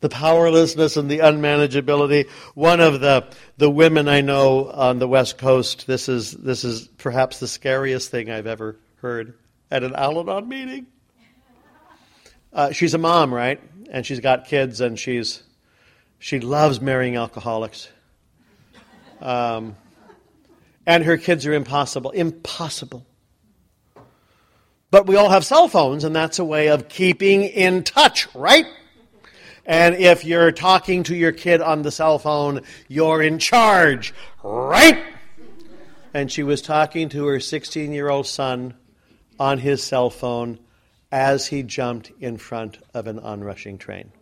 The 0.00 0.08
powerlessness 0.08 0.96
and 0.96 1.08
the 1.08 1.20
unmanageability. 1.20 2.28
One 2.54 2.80
of 2.80 2.98
the, 2.98 3.28
the 3.56 3.70
women 3.70 4.08
I 4.08 4.20
know 4.20 4.68
on 4.68 4.98
the 4.98 5.06
West 5.06 5.38
Coast, 5.38 5.86
this 5.86 6.08
is, 6.08 6.32
this 6.32 6.64
is 6.64 6.88
perhaps 6.98 7.38
the 7.38 7.46
scariest 7.46 8.10
thing 8.10 8.32
I've 8.32 8.48
ever 8.48 8.76
heard 8.96 9.38
at 9.70 9.84
an 9.84 9.94
Al 9.94 10.18
Anon 10.18 10.48
meeting. 10.48 10.86
Uh, 12.52 12.72
she's 12.72 12.94
a 12.94 12.98
mom, 12.98 13.32
right? 13.32 13.60
And 13.90 14.04
she's 14.04 14.18
got 14.18 14.46
kids, 14.46 14.80
and 14.80 14.98
she's 14.98 15.44
she 16.18 16.40
loves 16.40 16.80
marrying 16.80 17.14
alcoholics. 17.14 17.88
Um, 19.20 19.76
and 20.86 21.04
her 21.04 21.16
kids 21.16 21.44
are 21.46 21.52
impossible. 21.52 22.12
Impossible. 22.12 23.04
But 24.90 25.06
we 25.06 25.16
all 25.16 25.28
have 25.28 25.44
cell 25.44 25.68
phones, 25.68 26.04
and 26.04 26.14
that's 26.14 26.38
a 26.38 26.44
way 26.44 26.68
of 26.68 26.88
keeping 26.88 27.42
in 27.42 27.82
touch, 27.82 28.32
right? 28.34 28.66
And 29.66 29.96
if 29.96 30.24
you're 30.24 30.52
talking 30.52 31.02
to 31.04 31.16
your 31.16 31.32
kid 31.32 31.60
on 31.60 31.82
the 31.82 31.90
cell 31.90 32.20
phone, 32.20 32.60
you're 32.86 33.20
in 33.20 33.40
charge, 33.40 34.14
right? 34.44 35.04
And 36.14 36.30
she 36.30 36.44
was 36.44 36.62
talking 36.62 37.08
to 37.10 37.26
her 37.26 37.40
16 37.40 37.92
year 37.92 38.08
old 38.08 38.28
son 38.28 38.74
on 39.40 39.58
his 39.58 39.82
cell 39.82 40.08
phone 40.08 40.60
as 41.10 41.48
he 41.48 41.64
jumped 41.64 42.12
in 42.20 42.36
front 42.36 42.78
of 42.94 43.08
an 43.08 43.18
onrushing 43.18 43.76
train. 43.76 44.12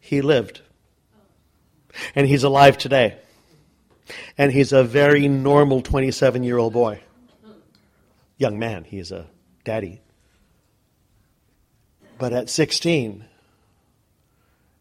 He 0.00 0.20
lived. 0.22 0.60
And 2.14 2.26
he's 2.26 2.44
alive 2.44 2.78
today. 2.78 3.18
And 4.36 4.52
he's 4.52 4.72
a 4.72 4.84
very 4.84 5.28
normal 5.28 5.82
27 5.82 6.42
year 6.42 6.58
old 6.58 6.72
boy. 6.72 7.00
Young 8.36 8.58
man, 8.58 8.84
he's 8.84 9.10
a 9.10 9.26
daddy. 9.64 10.00
But 12.18 12.32
at 12.32 12.48
16, 12.48 13.24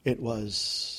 it 0.05 0.20
was 0.20 0.97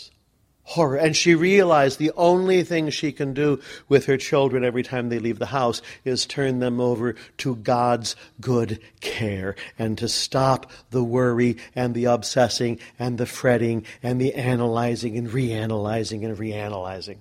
horror. 0.68 0.96
And 0.96 1.16
she 1.16 1.34
realized 1.34 1.98
the 1.98 2.12
only 2.14 2.62
thing 2.62 2.90
she 2.90 3.10
can 3.10 3.32
do 3.32 3.58
with 3.88 4.04
her 4.04 4.18
children 4.18 4.64
every 4.64 4.82
time 4.82 5.08
they 5.08 5.18
leave 5.18 5.38
the 5.38 5.46
house 5.46 5.80
is 6.04 6.26
turn 6.26 6.58
them 6.58 6.78
over 6.78 7.14
to 7.38 7.56
God's 7.56 8.16
good 8.38 8.78
care 9.00 9.56
and 9.78 9.96
to 9.96 10.08
stop 10.08 10.70
the 10.90 11.02
worry 11.02 11.56
and 11.74 11.94
the 11.94 12.04
obsessing 12.04 12.78
and 12.98 13.16
the 13.16 13.24
fretting 13.24 13.86
and 14.02 14.20
the 14.20 14.34
analyzing 14.34 15.16
and 15.16 15.28
reanalyzing 15.30 16.22
and 16.22 16.36
reanalyzing. 16.36 17.18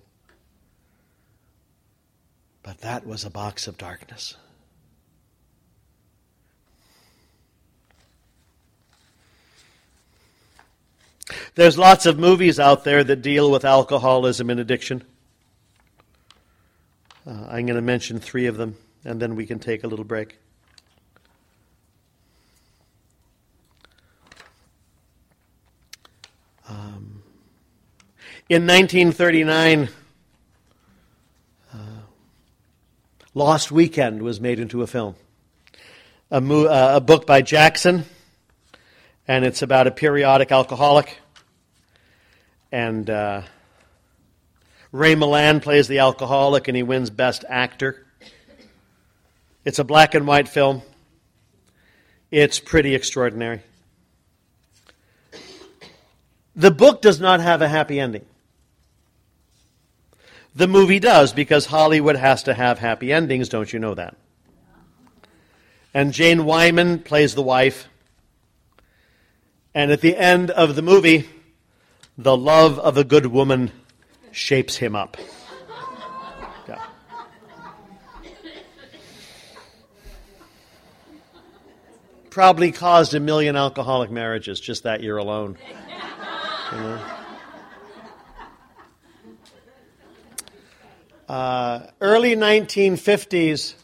But 2.64 2.82
that 2.82 3.08
was 3.08 3.24
a 3.24 3.30
box 3.30 3.68
of 3.68 3.78
darkness. 3.78 4.36
There's 11.56 11.78
lots 11.78 12.06
of 12.06 12.18
movies 12.18 12.60
out 12.60 12.84
there 12.84 13.04
that 13.04 13.22
deal 13.22 13.52
with 13.52 13.66
alcoholism 13.66 14.50
and 14.50 14.60
addiction. 14.60 15.04
Uh, 17.26 17.48
I'm 17.50 17.66
going 17.66 17.76
to 17.76 17.82
mention 17.82 18.20
three 18.20 18.46
of 18.46 18.58
them, 18.58 18.78
and 19.04 19.22
then 19.22 19.36
we 19.36 19.46
can 19.46 19.60
take 19.60 19.84
a 19.84 19.88
little 19.88 20.06
break. 20.06 20.38
Um, 26.70 27.24
in 28.48 28.66
1939, 28.66 29.90
uh, 31.74 31.78
Lost 33.34 33.72
Weekend 33.72 34.22
was 34.22 34.40
made 34.40 34.60
into 34.60 34.82
a 34.82 34.88
film. 34.88 35.16
A, 36.32 36.40
mo- 36.40 36.66
uh, 36.66 36.94
a 36.96 37.02
book 37.02 37.26
by 37.26 37.42
Jackson 37.42 38.06
and 39.28 39.44
it's 39.44 39.62
about 39.62 39.88
a 39.88 39.92
periodic 39.92 40.52
alcoholic. 40.52 41.20
And 42.72 43.10
uh, 43.10 43.42
Ray 44.92 45.16
Milland 45.16 45.62
plays 45.62 45.88
the 45.88 46.00
alcoholic, 46.00 46.68
and 46.68 46.78
he 46.78 46.84
wins 46.84 47.10
Best 47.10 47.44
Actor. 47.50 48.06
It's 49.66 49.80
a 49.80 49.84
black 49.84 50.16
and 50.16 50.26
white 50.26 50.48
film. 50.48 50.82
It's 52.32 52.60
pretty 52.60 52.96
extraordinary. 52.96 53.62
The 56.56 56.72
book 56.72 57.02
does 57.02 57.20
not 57.20 57.40
have 57.40 57.62
a 57.62 57.68
happy 57.68 58.00
ending. 58.00 58.26
The 60.56 60.68
movie 60.68 61.00
does 61.00 61.34
because 61.34 61.68
Hollywood 61.68 62.16
has 62.16 62.44
to 62.44 62.54
have 62.54 62.80
happy 62.80 63.14
endings, 63.14 63.48
don't 63.48 63.72
you 63.72 63.78
know 63.78 63.94
that? 63.94 64.16
And 65.94 66.14
Jane 66.14 66.46
Wyman 66.46 67.00
plays 67.00 67.36
the 67.36 67.44
wife. 67.44 67.88
And 69.74 69.92
at 69.92 70.02
the 70.02 70.16
end 70.16 70.50
of 70.52 70.76
the 70.76 70.82
movie, 70.82 71.30
the 72.18 72.36
love 72.36 72.80
of 72.80 72.98
a 72.98 73.04
good 73.04 73.28
woman 73.28 73.72
shapes 74.32 74.78
him 74.78 74.96
up. 74.96 75.18
Yeah. 76.68 76.84
Probably 82.30 82.72
caused 82.72 83.14
a 83.14 83.20
million 83.20 83.56
alcoholic 83.56 84.10
marriages 84.10 84.60
just 84.60 84.84
that 84.84 85.04
year 85.04 85.18
alone. 85.18 85.58
You 86.72 86.78
know? 86.78 87.02
Uh, 91.30 91.88
early 92.00 92.36
1950s, 92.36 93.76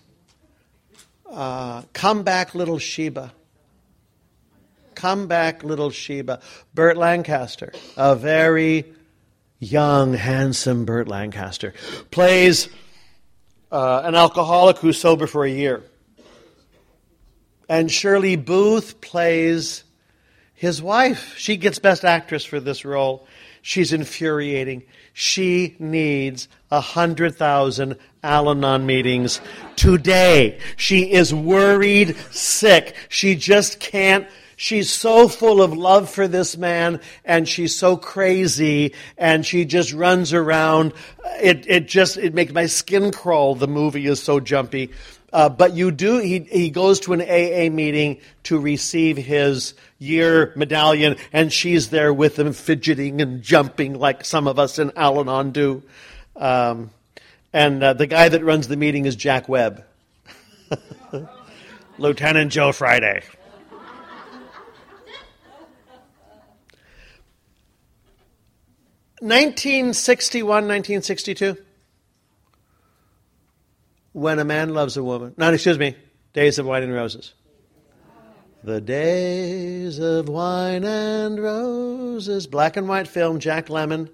uh, 1.29 1.83
Come 1.91 2.23
Back 2.23 2.55
Little 2.55 2.79
Sheba 2.79 3.33
Come 5.03 5.27
back, 5.27 5.65
little 5.65 5.89
Sheba. 5.89 6.39
Burt 6.73 6.95
Lancaster, 6.95 7.73
a 7.97 8.15
very 8.15 8.85
young, 9.59 10.13
handsome 10.13 10.85
Burt 10.85 11.09
Lancaster, 11.09 11.73
plays 12.09 12.69
uh, 13.69 14.03
an 14.05 14.15
alcoholic 14.15 14.77
who's 14.77 14.97
sober 14.97 15.27
for 15.27 15.43
a 15.43 15.49
year. 15.49 15.83
And 17.67 17.91
Shirley 17.91 18.37
Booth 18.37 19.01
plays 19.01 19.83
his 20.53 20.81
wife. 20.81 21.35
She 21.35 21.57
gets 21.57 21.79
Best 21.79 22.05
Actress 22.05 22.45
for 22.45 22.61
this 22.61 22.85
role. 22.85 23.27
She's 23.61 23.91
infuriating. 23.91 24.83
She 25.11 25.75
needs 25.79 26.47
a 26.71 26.79
hundred 26.79 27.35
thousand 27.35 27.97
Al 28.23 28.49
Anon 28.49 28.85
meetings 28.85 29.41
today. 29.75 30.59
She 30.77 31.11
is 31.11 31.33
worried 31.33 32.15
sick. 32.31 32.95
She 33.09 33.35
just 33.35 33.81
can't 33.81 34.27
She's 34.55 34.91
so 34.91 35.27
full 35.27 35.61
of 35.61 35.75
love 35.75 36.09
for 36.09 36.27
this 36.27 36.57
man 36.57 36.99
and 37.25 37.47
she's 37.47 37.75
so 37.75 37.97
crazy 37.97 38.93
and 39.17 39.45
she 39.45 39.65
just 39.65 39.93
runs 39.93 40.33
around. 40.33 40.93
It, 41.41 41.65
it 41.67 41.87
just, 41.87 42.17
it 42.17 42.33
makes 42.33 42.53
my 42.53 42.67
skin 42.67 43.11
crawl. 43.11 43.55
The 43.55 43.67
movie 43.67 44.05
is 44.07 44.21
so 44.21 44.39
jumpy. 44.39 44.91
Uh, 45.31 45.49
but 45.49 45.73
you 45.73 45.89
do, 45.89 46.19
he, 46.19 46.39
he 46.39 46.69
goes 46.69 46.99
to 47.01 47.13
an 47.13 47.21
AA 47.21 47.73
meeting 47.73 48.19
to 48.43 48.59
receive 48.59 49.17
his 49.17 49.73
year 49.97 50.53
medallion 50.55 51.15
and 51.31 51.51
she's 51.51 51.89
there 51.89 52.13
with 52.13 52.37
him 52.37 52.53
fidgeting 52.53 53.19
and 53.21 53.41
jumping 53.41 53.97
like 53.97 54.23
some 54.23 54.47
of 54.47 54.59
us 54.59 54.77
in 54.77 54.91
Al 54.95 55.19
Anon 55.19 55.51
do. 55.51 55.81
Um, 56.35 56.91
and 57.51 57.83
uh, 57.83 57.93
the 57.93 58.07
guy 58.07 58.29
that 58.29 58.43
runs 58.43 58.67
the 58.67 58.77
meeting 58.77 59.05
is 59.05 59.15
Jack 59.15 59.49
Webb. 59.49 59.83
Lieutenant 61.97 62.51
Joe 62.51 62.71
Friday. 62.71 63.23
1961, 69.23 70.47
1962. 70.67 71.55
When 74.11 74.37
a 74.37 74.43
man 74.43 74.73
loves 74.73 74.97
a 74.97 75.03
woman. 75.03 75.33
No, 75.37 75.53
excuse 75.53 75.79
me. 75.79 75.95
Days 76.33 76.59
of 76.59 76.65
Wine 76.65 76.83
and 76.83 76.93
Roses. 76.93 77.33
The 78.65 78.81
Days 78.81 79.97
of 79.99 80.27
Wine 80.27 80.83
and 80.83 81.41
Roses. 81.41 82.47
Black 82.47 82.75
and 82.75 82.89
white 82.89 83.07
film, 83.07 83.39
Jack 83.39 83.67
Lemmon. 83.67 84.09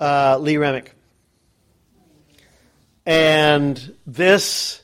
Uh, 0.00 0.38
Lee 0.40 0.56
Remick. 0.56 0.94
And 3.04 3.94
this 4.06 4.80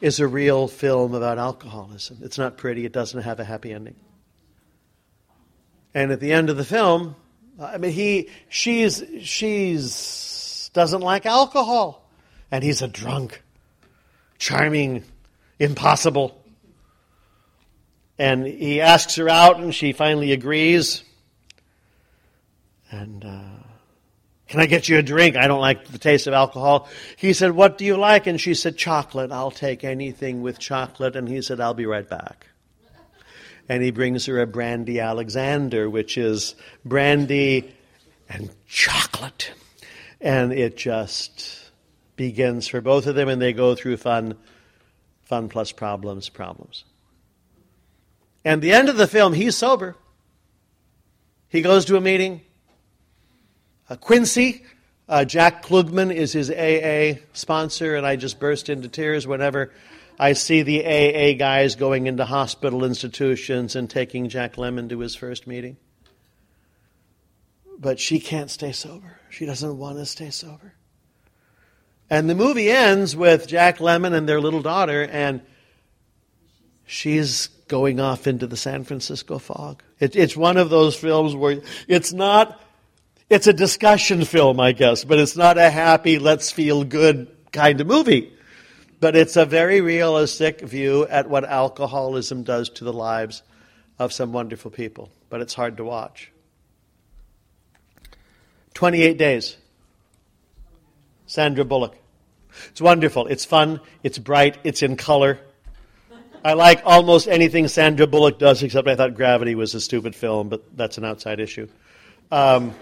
is 0.00 0.18
a 0.18 0.26
real 0.26 0.66
film 0.66 1.14
about 1.14 1.38
alcoholism. 1.38 2.18
It's 2.22 2.36
not 2.36 2.56
pretty, 2.56 2.84
it 2.84 2.92
doesn't 2.92 3.22
have 3.22 3.38
a 3.38 3.44
happy 3.44 3.72
ending. 3.72 3.94
And 5.94 6.10
at 6.10 6.20
the 6.20 6.32
end 6.32 6.50
of 6.50 6.56
the 6.56 6.64
film, 6.64 7.14
I 7.60 7.78
mean, 7.78 7.92
he, 7.92 8.28
she's, 8.48 9.02
she's, 9.22 10.70
doesn't 10.74 11.00
like 11.00 11.24
alcohol. 11.24 12.08
And 12.50 12.62
he's 12.62 12.82
a 12.82 12.88
drunk, 12.88 13.42
charming, 14.38 15.04
impossible. 15.58 16.40
And 18.18 18.46
he 18.46 18.80
asks 18.80 19.16
her 19.16 19.28
out, 19.28 19.60
and 19.60 19.74
she 19.74 19.92
finally 19.92 20.32
agrees. 20.32 21.02
And, 22.90 23.24
uh, 23.24 23.64
can 24.48 24.60
I 24.60 24.66
get 24.66 24.88
you 24.88 24.98
a 24.98 25.02
drink? 25.02 25.36
I 25.36 25.48
don't 25.48 25.60
like 25.60 25.86
the 25.88 25.98
taste 25.98 26.26
of 26.26 26.34
alcohol. 26.34 26.88
He 27.16 27.32
said, 27.32 27.52
What 27.52 27.78
do 27.78 27.84
you 27.84 27.96
like? 27.96 28.26
And 28.26 28.40
she 28.40 28.54
said, 28.54 28.76
Chocolate. 28.76 29.32
I'll 29.32 29.50
take 29.50 29.82
anything 29.84 30.42
with 30.42 30.58
chocolate. 30.58 31.16
And 31.16 31.28
he 31.28 31.42
said, 31.42 31.60
I'll 31.60 31.74
be 31.74 31.86
right 31.86 32.08
back. 32.08 32.46
And 33.68 33.82
he 33.82 33.90
brings 33.90 34.26
her 34.26 34.40
a 34.40 34.46
brandy 34.46 35.00
Alexander, 35.00 35.88
which 35.88 36.18
is 36.18 36.54
brandy 36.84 37.74
and 38.28 38.50
chocolate. 38.66 39.52
And 40.20 40.52
it 40.52 40.76
just 40.76 41.70
begins 42.16 42.68
for 42.68 42.80
both 42.80 43.06
of 43.06 43.14
them, 43.14 43.28
and 43.28 43.40
they 43.40 43.52
go 43.52 43.74
through 43.74 43.96
fun, 43.96 44.36
fun 45.22 45.48
plus 45.48 45.72
problems, 45.72 46.28
problems. 46.28 46.84
And 48.44 48.60
the 48.60 48.72
end 48.72 48.88
of 48.88 48.96
the 48.96 49.06
film, 49.06 49.32
he's 49.32 49.56
sober. 49.56 49.96
He 51.48 51.62
goes 51.62 51.84
to 51.86 51.96
a 51.96 52.00
meeting. 52.00 52.42
Uh, 53.88 53.96
Quincy, 53.96 54.64
uh, 55.08 55.24
Jack 55.24 55.64
Klugman 55.64 56.14
is 56.14 56.32
his 56.32 56.50
AA 56.50 57.20
sponsor, 57.32 57.96
and 57.96 58.06
I 58.06 58.16
just 58.16 58.40
burst 58.40 58.68
into 58.68 58.88
tears 58.88 59.26
whenever 59.26 59.70
I 60.18 60.34
see 60.34 60.62
the 60.62 60.84
AA 60.84 61.36
guys 61.36 61.74
going 61.74 62.06
into 62.06 62.24
hospital 62.24 62.84
institutions 62.84 63.74
and 63.74 63.90
taking 63.90 64.28
Jack 64.28 64.54
Lemmon 64.54 64.88
to 64.90 65.00
his 65.00 65.14
first 65.14 65.46
meeting. 65.46 65.76
But 67.78 67.98
she 67.98 68.20
can't 68.20 68.50
stay 68.50 68.72
sober. 68.72 69.18
She 69.30 69.46
doesn't 69.46 69.76
want 69.76 69.98
to 69.98 70.06
stay 70.06 70.30
sober. 70.30 70.74
And 72.08 72.30
the 72.30 72.34
movie 72.34 72.70
ends 72.70 73.16
with 73.16 73.48
Jack 73.48 73.78
Lemmon 73.78 74.12
and 74.14 74.28
their 74.28 74.40
little 74.40 74.62
daughter, 74.62 75.02
and 75.02 75.40
she's 76.86 77.48
going 77.66 77.98
off 77.98 78.26
into 78.26 78.46
the 78.46 78.56
San 78.56 78.84
Francisco 78.84 79.38
fog. 79.38 79.82
It, 79.98 80.14
it's 80.14 80.36
one 80.36 80.56
of 80.56 80.70
those 80.70 80.94
films 80.94 81.34
where 81.34 81.60
it's 81.88 82.12
not 82.12 82.60
it's 83.30 83.46
a 83.46 83.52
discussion 83.52 84.24
film, 84.24 84.60
I 84.60 84.72
guess, 84.72 85.04
but 85.04 85.18
it's 85.18 85.36
not 85.36 85.56
a 85.56 85.70
happy, 85.70 86.18
let's 86.18 86.50
feel 86.50 86.84
good 86.84 87.34
kind 87.52 87.80
of 87.80 87.86
movie. 87.86 88.33
But 89.00 89.16
it's 89.16 89.36
a 89.36 89.44
very 89.44 89.80
realistic 89.80 90.60
view 90.60 91.06
at 91.06 91.28
what 91.28 91.44
alcoholism 91.44 92.42
does 92.42 92.68
to 92.70 92.84
the 92.84 92.92
lives 92.92 93.42
of 93.98 94.12
some 94.12 94.32
wonderful 94.32 94.70
people. 94.70 95.10
But 95.28 95.40
it's 95.40 95.54
hard 95.54 95.76
to 95.78 95.84
watch. 95.84 96.30
28 98.74 99.18
days. 99.18 99.56
Sandra 101.26 101.64
Bullock. 101.64 101.96
It's 102.70 102.80
wonderful. 102.80 103.26
It's 103.26 103.44
fun. 103.44 103.80
It's 104.02 104.18
bright. 104.18 104.58
It's 104.64 104.82
in 104.82 104.96
color. 104.96 105.40
I 106.44 106.52
like 106.52 106.82
almost 106.84 107.26
anything 107.26 107.68
Sandra 107.68 108.06
Bullock 108.06 108.38
does, 108.38 108.62
except 108.62 108.86
I 108.86 108.96
thought 108.96 109.14
Gravity 109.14 109.54
was 109.54 109.74
a 109.74 109.80
stupid 109.80 110.14
film, 110.14 110.50
but 110.50 110.76
that's 110.76 110.98
an 110.98 111.04
outside 111.04 111.40
issue. 111.40 111.68
Um, 112.30 112.74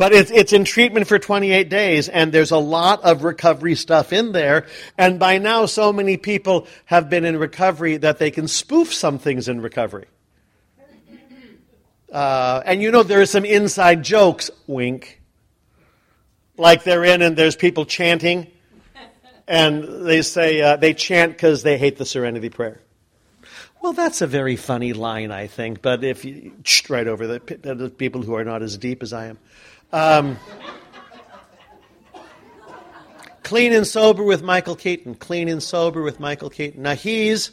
but 0.00 0.14
it's, 0.14 0.30
it's 0.30 0.54
in 0.54 0.64
treatment 0.64 1.06
for 1.06 1.18
28 1.18 1.68
days, 1.68 2.08
and 2.08 2.32
there's 2.32 2.52
a 2.52 2.56
lot 2.56 3.02
of 3.02 3.22
recovery 3.22 3.74
stuff 3.74 4.14
in 4.14 4.32
there. 4.32 4.66
And 4.96 5.18
by 5.18 5.36
now, 5.36 5.66
so 5.66 5.92
many 5.92 6.16
people 6.16 6.66
have 6.86 7.10
been 7.10 7.26
in 7.26 7.36
recovery 7.36 7.98
that 7.98 8.16
they 8.16 8.30
can 8.30 8.48
spoof 8.48 8.94
some 8.94 9.18
things 9.18 9.46
in 9.46 9.60
recovery. 9.60 10.06
Uh, 12.10 12.62
and 12.64 12.80
you 12.80 12.90
know, 12.90 13.02
there 13.02 13.20
are 13.20 13.26
some 13.26 13.44
inside 13.44 14.02
jokes, 14.02 14.50
wink. 14.66 15.20
Like 16.56 16.82
they're 16.82 17.04
in 17.04 17.20
and 17.20 17.36
there's 17.36 17.54
people 17.54 17.84
chanting, 17.84 18.46
and 19.46 20.06
they 20.06 20.22
say 20.22 20.62
uh, 20.62 20.76
they 20.76 20.94
chant 20.94 21.32
because 21.32 21.62
they 21.62 21.76
hate 21.76 21.98
the 21.98 22.06
serenity 22.06 22.48
prayer. 22.48 22.80
Well, 23.82 23.92
that's 23.92 24.22
a 24.22 24.26
very 24.26 24.56
funny 24.56 24.94
line, 24.94 25.30
I 25.30 25.46
think, 25.46 25.82
but 25.82 26.04
if 26.04 26.24
you, 26.24 26.52
right 26.88 27.06
over 27.06 27.26
the, 27.26 27.74
the 27.74 27.90
people 27.90 28.22
who 28.22 28.34
are 28.34 28.44
not 28.44 28.62
as 28.62 28.78
deep 28.78 29.02
as 29.02 29.12
I 29.12 29.26
am. 29.26 29.38
Um, 29.92 30.38
clean 33.42 33.72
and 33.72 33.86
sober 33.86 34.22
with 34.22 34.42
Michael 34.42 34.76
Keaton. 34.76 35.14
Clean 35.14 35.48
and 35.48 35.62
sober 35.62 36.02
with 36.02 36.20
Michael 36.20 36.50
Keaton. 36.50 36.82
Now, 36.82 36.94
he's 36.94 37.50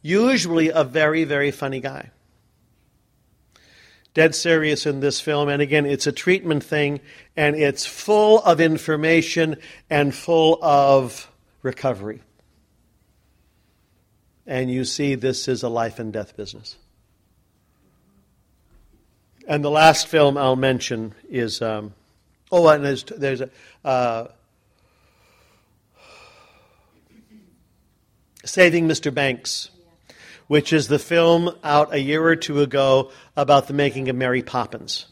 usually 0.00 0.70
a 0.70 0.84
very, 0.84 1.24
very 1.24 1.50
funny 1.50 1.80
guy. 1.80 2.10
Dead 4.14 4.34
serious 4.34 4.84
in 4.86 5.00
this 5.00 5.20
film. 5.20 5.48
And 5.48 5.62
again, 5.62 5.86
it's 5.86 6.06
a 6.06 6.12
treatment 6.12 6.62
thing, 6.62 7.00
and 7.36 7.56
it's 7.56 7.86
full 7.86 8.40
of 8.42 8.60
information 8.60 9.56
and 9.88 10.14
full 10.14 10.62
of 10.62 11.30
recovery. 11.62 12.22
And 14.46 14.70
you 14.70 14.84
see, 14.84 15.14
this 15.14 15.48
is 15.48 15.62
a 15.62 15.68
life 15.68 15.98
and 15.98 16.12
death 16.12 16.36
business. 16.36 16.76
And 19.52 19.62
the 19.62 19.70
last 19.70 20.06
film 20.06 20.38
I'll 20.38 20.56
mention 20.56 21.14
is 21.28 21.60
um, 21.60 21.92
oh, 22.50 22.66
and 22.68 22.82
there's 22.82 23.04
there's 23.04 23.42
a 23.42 23.50
uh, 23.84 24.28
Saving 28.46 28.88
Mr. 28.88 29.12
Banks, 29.12 29.68
which 30.46 30.72
is 30.72 30.88
the 30.88 30.98
film 30.98 31.54
out 31.62 31.92
a 31.92 32.00
year 32.00 32.24
or 32.24 32.34
two 32.34 32.62
ago 32.62 33.10
about 33.36 33.66
the 33.66 33.74
making 33.74 34.08
of 34.08 34.16
Mary 34.16 34.40
Poppins, 34.40 35.04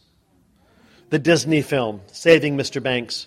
the 1.10 1.18
Disney 1.18 1.60
film 1.60 2.00
Saving 2.10 2.56
Mr. 2.56 2.82
Banks. 2.82 3.26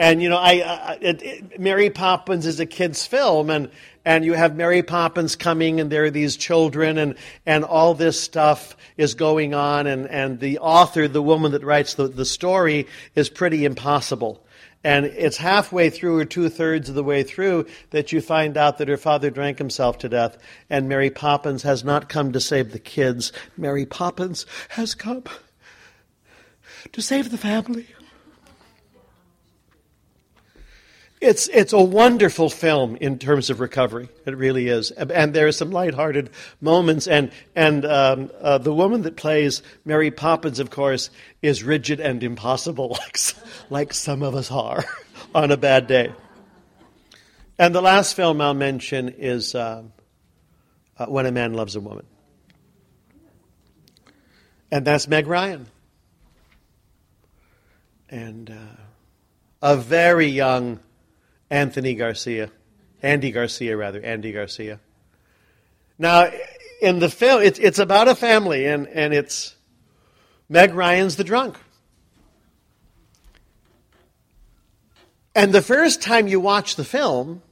And 0.00 0.22
you 0.22 0.30
know, 0.30 0.38
I, 0.38 0.52
I 0.52 0.98
it, 1.02 1.22
it, 1.22 1.60
Mary 1.60 1.90
Poppins 1.90 2.46
is 2.46 2.58
a 2.58 2.64
kids' 2.64 3.06
film, 3.06 3.50
and 3.50 3.70
and 4.02 4.24
you 4.24 4.32
have 4.32 4.56
Mary 4.56 4.82
Poppins 4.82 5.36
coming, 5.36 5.78
and 5.78 5.92
there 5.92 6.04
are 6.04 6.10
these 6.10 6.38
children, 6.38 6.96
and, 6.96 7.16
and 7.44 7.64
all 7.64 7.92
this 7.92 8.18
stuff 8.18 8.78
is 8.96 9.14
going 9.14 9.52
on, 9.52 9.86
and, 9.86 10.08
and 10.08 10.40
the 10.40 10.58
author, 10.60 11.06
the 11.06 11.20
woman 11.20 11.52
that 11.52 11.62
writes 11.62 11.94
the, 11.94 12.08
the 12.08 12.24
story, 12.24 12.86
is 13.14 13.28
pretty 13.28 13.66
impossible. 13.66 14.42
And 14.82 15.04
it's 15.04 15.36
halfway 15.36 15.90
through, 15.90 16.16
or 16.16 16.24
two 16.24 16.48
thirds 16.48 16.88
of 16.88 16.94
the 16.94 17.04
way 17.04 17.22
through, 17.22 17.66
that 17.90 18.10
you 18.10 18.22
find 18.22 18.56
out 18.56 18.78
that 18.78 18.88
her 18.88 18.96
father 18.96 19.28
drank 19.28 19.58
himself 19.58 19.98
to 19.98 20.08
death, 20.08 20.38
and 20.70 20.88
Mary 20.88 21.10
Poppins 21.10 21.62
has 21.64 21.84
not 21.84 22.08
come 22.08 22.32
to 22.32 22.40
save 22.40 22.72
the 22.72 22.78
kids. 22.78 23.34
Mary 23.54 23.84
Poppins 23.84 24.46
has 24.70 24.94
come 24.94 25.24
to 26.92 27.02
save 27.02 27.30
the 27.30 27.36
family. 27.36 27.86
It's, 31.20 31.48
it's 31.48 31.74
a 31.74 31.82
wonderful 31.82 32.48
film 32.48 32.96
in 32.96 33.18
terms 33.18 33.50
of 33.50 33.60
recovery. 33.60 34.08
It 34.24 34.34
really 34.34 34.68
is. 34.68 34.90
And 34.90 35.34
there 35.34 35.46
are 35.46 35.52
some 35.52 35.70
lighthearted 35.70 36.30
moments. 36.62 37.06
And, 37.06 37.30
and 37.54 37.84
um, 37.84 38.30
uh, 38.40 38.56
the 38.56 38.72
woman 38.72 39.02
that 39.02 39.16
plays 39.16 39.62
Mary 39.84 40.10
Poppins, 40.10 40.60
of 40.60 40.70
course, 40.70 41.10
is 41.42 41.62
rigid 41.62 42.00
and 42.00 42.22
impossible, 42.22 42.88
like, 43.00 43.18
like 43.68 43.92
some 43.92 44.22
of 44.22 44.34
us 44.34 44.50
are 44.50 44.82
on 45.34 45.50
a 45.50 45.58
bad 45.58 45.86
day. 45.86 46.14
And 47.58 47.74
the 47.74 47.82
last 47.82 48.16
film 48.16 48.40
I'll 48.40 48.54
mention 48.54 49.10
is 49.10 49.54
uh, 49.54 49.82
uh, 50.96 51.06
When 51.06 51.26
a 51.26 51.32
Man 51.32 51.52
Loves 51.52 51.76
a 51.76 51.80
Woman. 51.80 52.06
And 54.72 54.86
that's 54.86 55.06
Meg 55.06 55.26
Ryan. 55.26 55.66
And 58.08 58.48
uh, 58.48 58.80
a 59.60 59.76
very 59.76 60.28
young 60.28 60.80
Anthony 61.50 61.94
Garcia. 61.94 62.50
Andy 63.02 63.32
Garcia, 63.32 63.76
rather. 63.76 64.00
Andy 64.00 64.32
Garcia. 64.32 64.78
Now, 65.98 66.30
in 66.80 66.98
the 66.98 67.10
film, 67.10 67.42
it's, 67.42 67.58
it's 67.58 67.78
about 67.78 68.08
a 68.08 68.14
family, 68.14 68.66
and, 68.66 68.86
and 68.88 69.12
it's 69.12 69.54
Meg 70.48 70.74
Ryan's 70.74 71.16
the 71.16 71.24
drunk. 71.24 71.56
And 75.34 75.52
the 75.52 75.62
first 75.62 76.02
time 76.02 76.26
you 76.26 76.40
watch 76.40 76.76
the 76.76 76.84
film, 76.84 77.42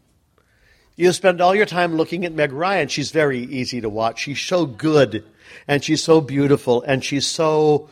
you 0.97 1.13
spend 1.13 1.41
all 1.41 1.55
your 1.55 1.67
time 1.67 1.95
looking 1.95 2.25
at 2.25 2.33
Meg 2.33 2.53
Ryan. 2.53 2.89
She's 2.89 3.11
very 3.11 3.41
easy 3.41 3.81
to 3.81 3.89
watch. 3.89 4.21
She's 4.21 4.41
so 4.41 4.67
good, 4.67 5.25
and 5.67 5.83
she's 5.83 6.03
so 6.03 6.21
beautiful, 6.21 6.83
and 6.83 7.05
she's 7.05 7.27
so 7.27 7.89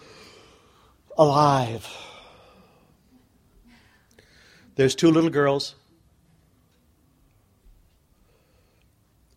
alive. 1.16 1.86
There's 4.74 4.94
two 4.94 5.10
little 5.10 5.30
girls. 5.30 5.74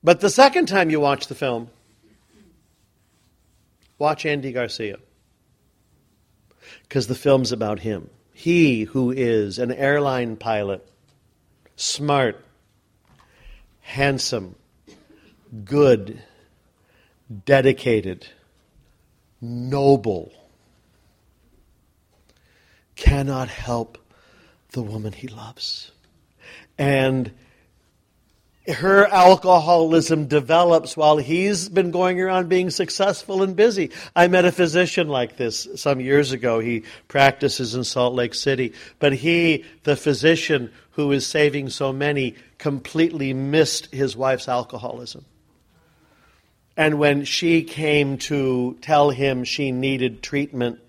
But 0.03 0.21
the 0.21 0.29
second 0.29 0.67
time 0.67 0.89
you 0.89 0.99
watch 0.99 1.27
the 1.27 1.35
film, 1.35 1.69
watch 3.97 4.25
Andy 4.25 4.51
Garcia. 4.51 4.97
Because 6.83 7.07
the 7.07 7.15
film's 7.15 7.51
about 7.51 7.79
him. 7.79 8.09
He 8.33 8.83
who 8.83 9.11
is 9.11 9.59
an 9.59 9.71
airline 9.71 10.37
pilot 10.37 10.85
smart, 11.75 12.43
handsome, 13.81 14.55
good, 15.63 16.21
dedicated, 17.45 18.27
noble, 19.41 20.31
cannot 22.95 23.47
help 23.47 23.97
the 24.71 24.83
woman 24.83 25.13
he 25.13 25.27
loves. 25.27 25.91
And 26.77 27.31
her 28.69 29.05
alcoholism 29.07 30.27
develops 30.27 30.95
while 30.95 31.17
he's 31.17 31.69
been 31.69 31.91
going 31.91 32.21
around 32.21 32.49
being 32.49 32.69
successful 32.69 33.43
and 33.43 33.55
busy. 33.55 33.91
I 34.15 34.27
met 34.27 34.45
a 34.45 34.51
physician 34.51 35.07
like 35.07 35.37
this 35.37 35.67
some 35.75 35.99
years 35.99 36.31
ago. 36.31 36.59
He 36.59 36.83
practices 37.07 37.75
in 37.75 37.83
Salt 37.83 38.13
Lake 38.13 38.33
City. 38.33 38.73
But 38.99 39.13
he, 39.13 39.65
the 39.83 39.95
physician 39.95 40.71
who 40.91 41.11
is 41.11 41.25
saving 41.25 41.69
so 41.69 41.91
many, 41.91 42.35
completely 42.57 43.33
missed 43.33 43.87
his 43.93 44.15
wife's 44.15 44.47
alcoholism. 44.47 45.25
And 46.77 46.99
when 46.99 47.25
she 47.25 47.63
came 47.63 48.17
to 48.19 48.77
tell 48.81 49.09
him 49.09 49.43
she 49.43 49.71
needed 49.71 50.23
treatment, 50.23 50.79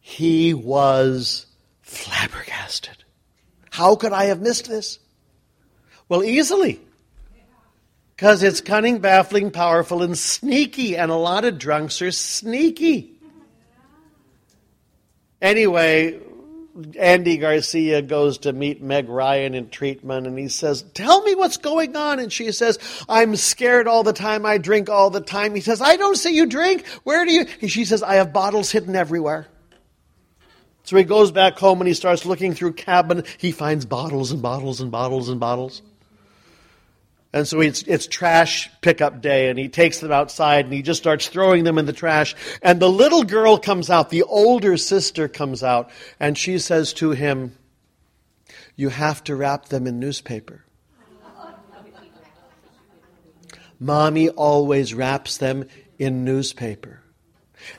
he 0.00 0.54
was 0.54 1.46
flabbergasted. 1.82 3.04
How 3.70 3.94
could 3.94 4.12
I 4.12 4.24
have 4.24 4.40
missed 4.40 4.68
this? 4.68 4.98
Well, 6.08 6.24
easily. 6.24 6.80
Because 8.16 8.42
it's 8.42 8.60
cunning, 8.60 8.98
baffling, 8.98 9.50
powerful, 9.50 10.02
and 10.02 10.18
sneaky, 10.18 10.96
and 10.96 11.10
a 11.10 11.16
lot 11.16 11.44
of 11.44 11.58
drunks 11.58 12.02
are 12.02 12.10
sneaky. 12.10 13.12
Anyway, 15.40 16.18
Andy 16.98 17.36
Garcia 17.36 18.02
goes 18.02 18.38
to 18.38 18.52
meet 18.52 18.82
Meg 18.82 19.08
Ryan 19.08 19.54
in 19.54 19.70
treatment, 19.70 20.26
and 20.26 20.36
he 20.36 20.48
says, 20.48 20.82
Tell 20.94 21.22
me 21.22 21.34
what's 21.34 21.58
going 21.58 21.94
on. 21.94 22.18
And 22.18 22.32
she 22.32 22.50
says, 22.50 22.78
I'm 23.08 23.36
scared 23.36 23.86
all 23.86 24.02
the 24.02 24.12
time. 24.12 24.44
I 24.44 24.58
drink 24.58 24.88
all 24.88 25.10
the 25.10 25.20
time. 25.20 25.54
He 25.54 25.60
says, 25.60 25.80
I 25.80 25.96
don't 25.96 26.16
see 26.16 26.34
you 26.34 26.46
drink. 26.46 26.86
Where 27.04 27.24
do 27.24 27.32
you? 27.32 27.46
And 27.60 27.70
she 27.70 27.84
says, 27.84 28.02
I 28.02 28.14
have 28.14 28.32
bottles 28.32 28.72
hidden 28.72 28.96
everywhere. 28.96 29.46
So 30.82 30.96
he 30.96 31.04
goes 31.04 31.30
back 31.30 31.58
home 31.58 31.80
and 31.80 31.88
he 31.88 31.94
starts 31.94 32.24
looking 32.24 32.54
through 32.54 32.72
cabin. 32.72 33.24
He 33.36 33.52
finds 33.52 33.84
bottles 33.84 34.32
and 34.32 34.40
bottles 34.40 34.80
and 34.80 34.90
bottles 34.90 35.28
and 35.28 35.38
bottles. 35.38 35.82
And 37.32 37.46
so 37.46 37.60
it's, 37.60 37.82
it's 37.82 38.06
trash 38.06 38.70
pickup 38.80 39.20
day, 39.20 39.50
and 39.50 39.58
he 39.58 39.68
takes 39.68 40.00
them 40.00 40.10
outside 40.10 40.64
and 40.64 40.72
he 40.72 40.80
just 40.80 41.00
starts 41.00 41.28
throwing 41.28 41.64
them 41.64 41.76
in 41.76 41.84
the 41.84 41.92
trash. 41.92 42.34
And 42.62 42.80
the 42.80 42.88
little 42.88 43.22
girl 43.22 43.58
comes 43.58 43.90
out, 43.90 44.08
the 44.08 44.22
older 44.22 44.78
sister 44.78 45.28
comes 45.28 45.62
out, 45.62 45.90
and 46.18 46.38
she 46.38 46.58
says 46.58 46.94
to 46.94 47.10
him, 47.10 47.54
You 48.76 48.88
have 48.88 49.22
to 49.24 49.36
wrap 49.36 49.66
them 49.66 49.86
in 49.86 50.00
newspaper. 50.00 50.64
Mommy 53.78 54.28
always 54.30 54.94
wraps 54.94 55.36
them 55.36 55.66
in 55.98 56.24
newspaper. 56.24 57.00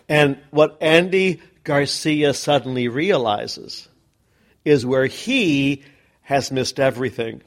And 0.07 0.37
what 0.51 0.77
Andy 0.79 1.41
Garcia 1.63 2.33
suddenly 2.33 2.87
realizes 2.87 3.89
is 4.63 4.85
where 4.85 5.07
he 5.07 5.83
has 6.21 6.51
missed 6.51 6.79
everything 6.79 7.41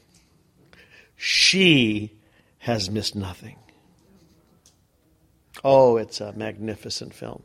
she 1.15 2.13
has 2.59 2.89
missed 2.89 3.15
nothing. 3.15 3.57
Oh, 5.63 5.97
it's 5.97 6.21
a 6.21 6.33
magnificent 6.33 7.13
film. 7.13 7.43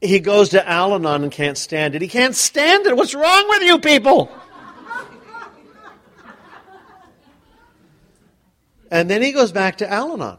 He 0.00 0.20
goes 0.20 0.50
to 0.50 0.68
Al 0.68 0.94
Anon 0.94 1.24
and 1.24 1.32
can't 1.32 1.56
stand 1.56 1.94
it. 1.94 2.02
He 2.02 2.08
can't 2.08 2.34
stand 2.34 2.86
it. 2.86 2.96
What's 2.96 3.14
wrong 3.14 3.48
with 3.48 3.62
you 3.62 3.78
people? 3.78 4.30
and 8.90 9.10
then 9.10 9.22
he 9.22 9.32
goes 9.32 9.52
back 9.52 9.78
to 9.78 9.90
Al 9.90 10.12
Anon. 10.12 10.38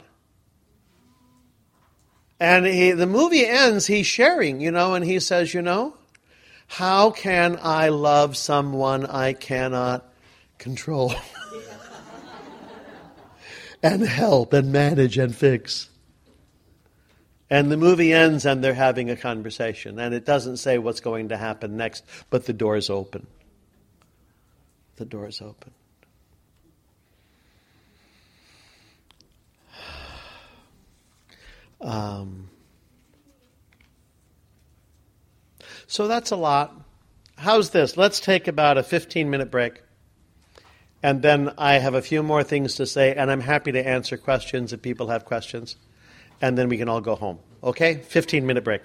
And 2.39 2.65
he, 2.65 2.91
the 2.91 3.07
movie 3.07 3.45
ends, 3.45 3.87
he's 3.87 4.05
sharing, 4.05 4.59
you 4.59 4.71
know, 4.71 4.93
and 4.93 5.05
he 5.05 5.19
says, 5.19 5.53
you 5.53 5.61
know, 5.61 5.95
how 6.67 7.11
can 7.11 7.57
I 7.61 7.89
love 7.89 8.35
someone 8.35 9.05
I 9.05 9.33
cannot 9.33 10.05
control? 10.57 11.13
and 13.85 14.01
help 14.01 14.51
and 14.51 14.71
manage 14.71 15.19
and 15.19 15.35
fix. 15.35 15.89
And 17.51 17.71
the 17.71 17.77
movie 17.77 18.11
ends 18.11 18.43
and 18.43 18.63
they're 18.63 18.73
having 18.73 19.11
a 19.11 19.15
conversation. 19.15 19.99
And 19.99 20.15
it 20.15 20.25
doesn't 20.25 20.57
say 20.57 20.79
what's 20.79 21.01
going 21.01 21.29
to 21.29 21.37
happen 21.37 21.77
next, 21.77 22.03
but 22.31 22.47
the 22.47 22.53
door 22.53 22.75
is 22.77 22.89
open. 22.89 23.27
The 24.95 25.05
door 25.05 25.27
is 25.27 25.41
open. 25.41 25.71
Um, 31.81 32.49
so 35.85 36.07
that's 36.07 36.31
a 36.31 36.35
lot. 36.35 36.73
How's 37.37 37.69
this? 37.69 37.97
Let's 37.97 38.19
take 38.19 38.47
about 38.47 38.79
a 38.79 38.83
15 38.83 39.29
minute 39.29 39.51
break. 39.51 39.84
And 41.03 41.21
then 41.21 41.53
I 41.57 41.75
have 41.75 41.93
a 41.93 42.01
few 42.01 42.23
more 42.23 42.43
things 42.43 42.75
to 42.75 42.85
say, 42.85 43.13
and 43.13 43.29
I'm 43.29 43.41
happy 43.41 43.71
to 43.71 43.87
answer 43.87 44.17
questions 44.17 44.73
if 44.73 44.81
people 44.81 45.07
have 45.07 45.25
questions. 45.25 45.75
And 46.41 46.57
then 46.57 46.69
we 46.69 46.77
can 46.77 46.89
all 46.89 47.01
go 47.01 47.15
home. 47.15 47.39
Okay? 47.63 47.95
15 47.95 48.45
minute 48.45 48.63
break. 48.63 48.81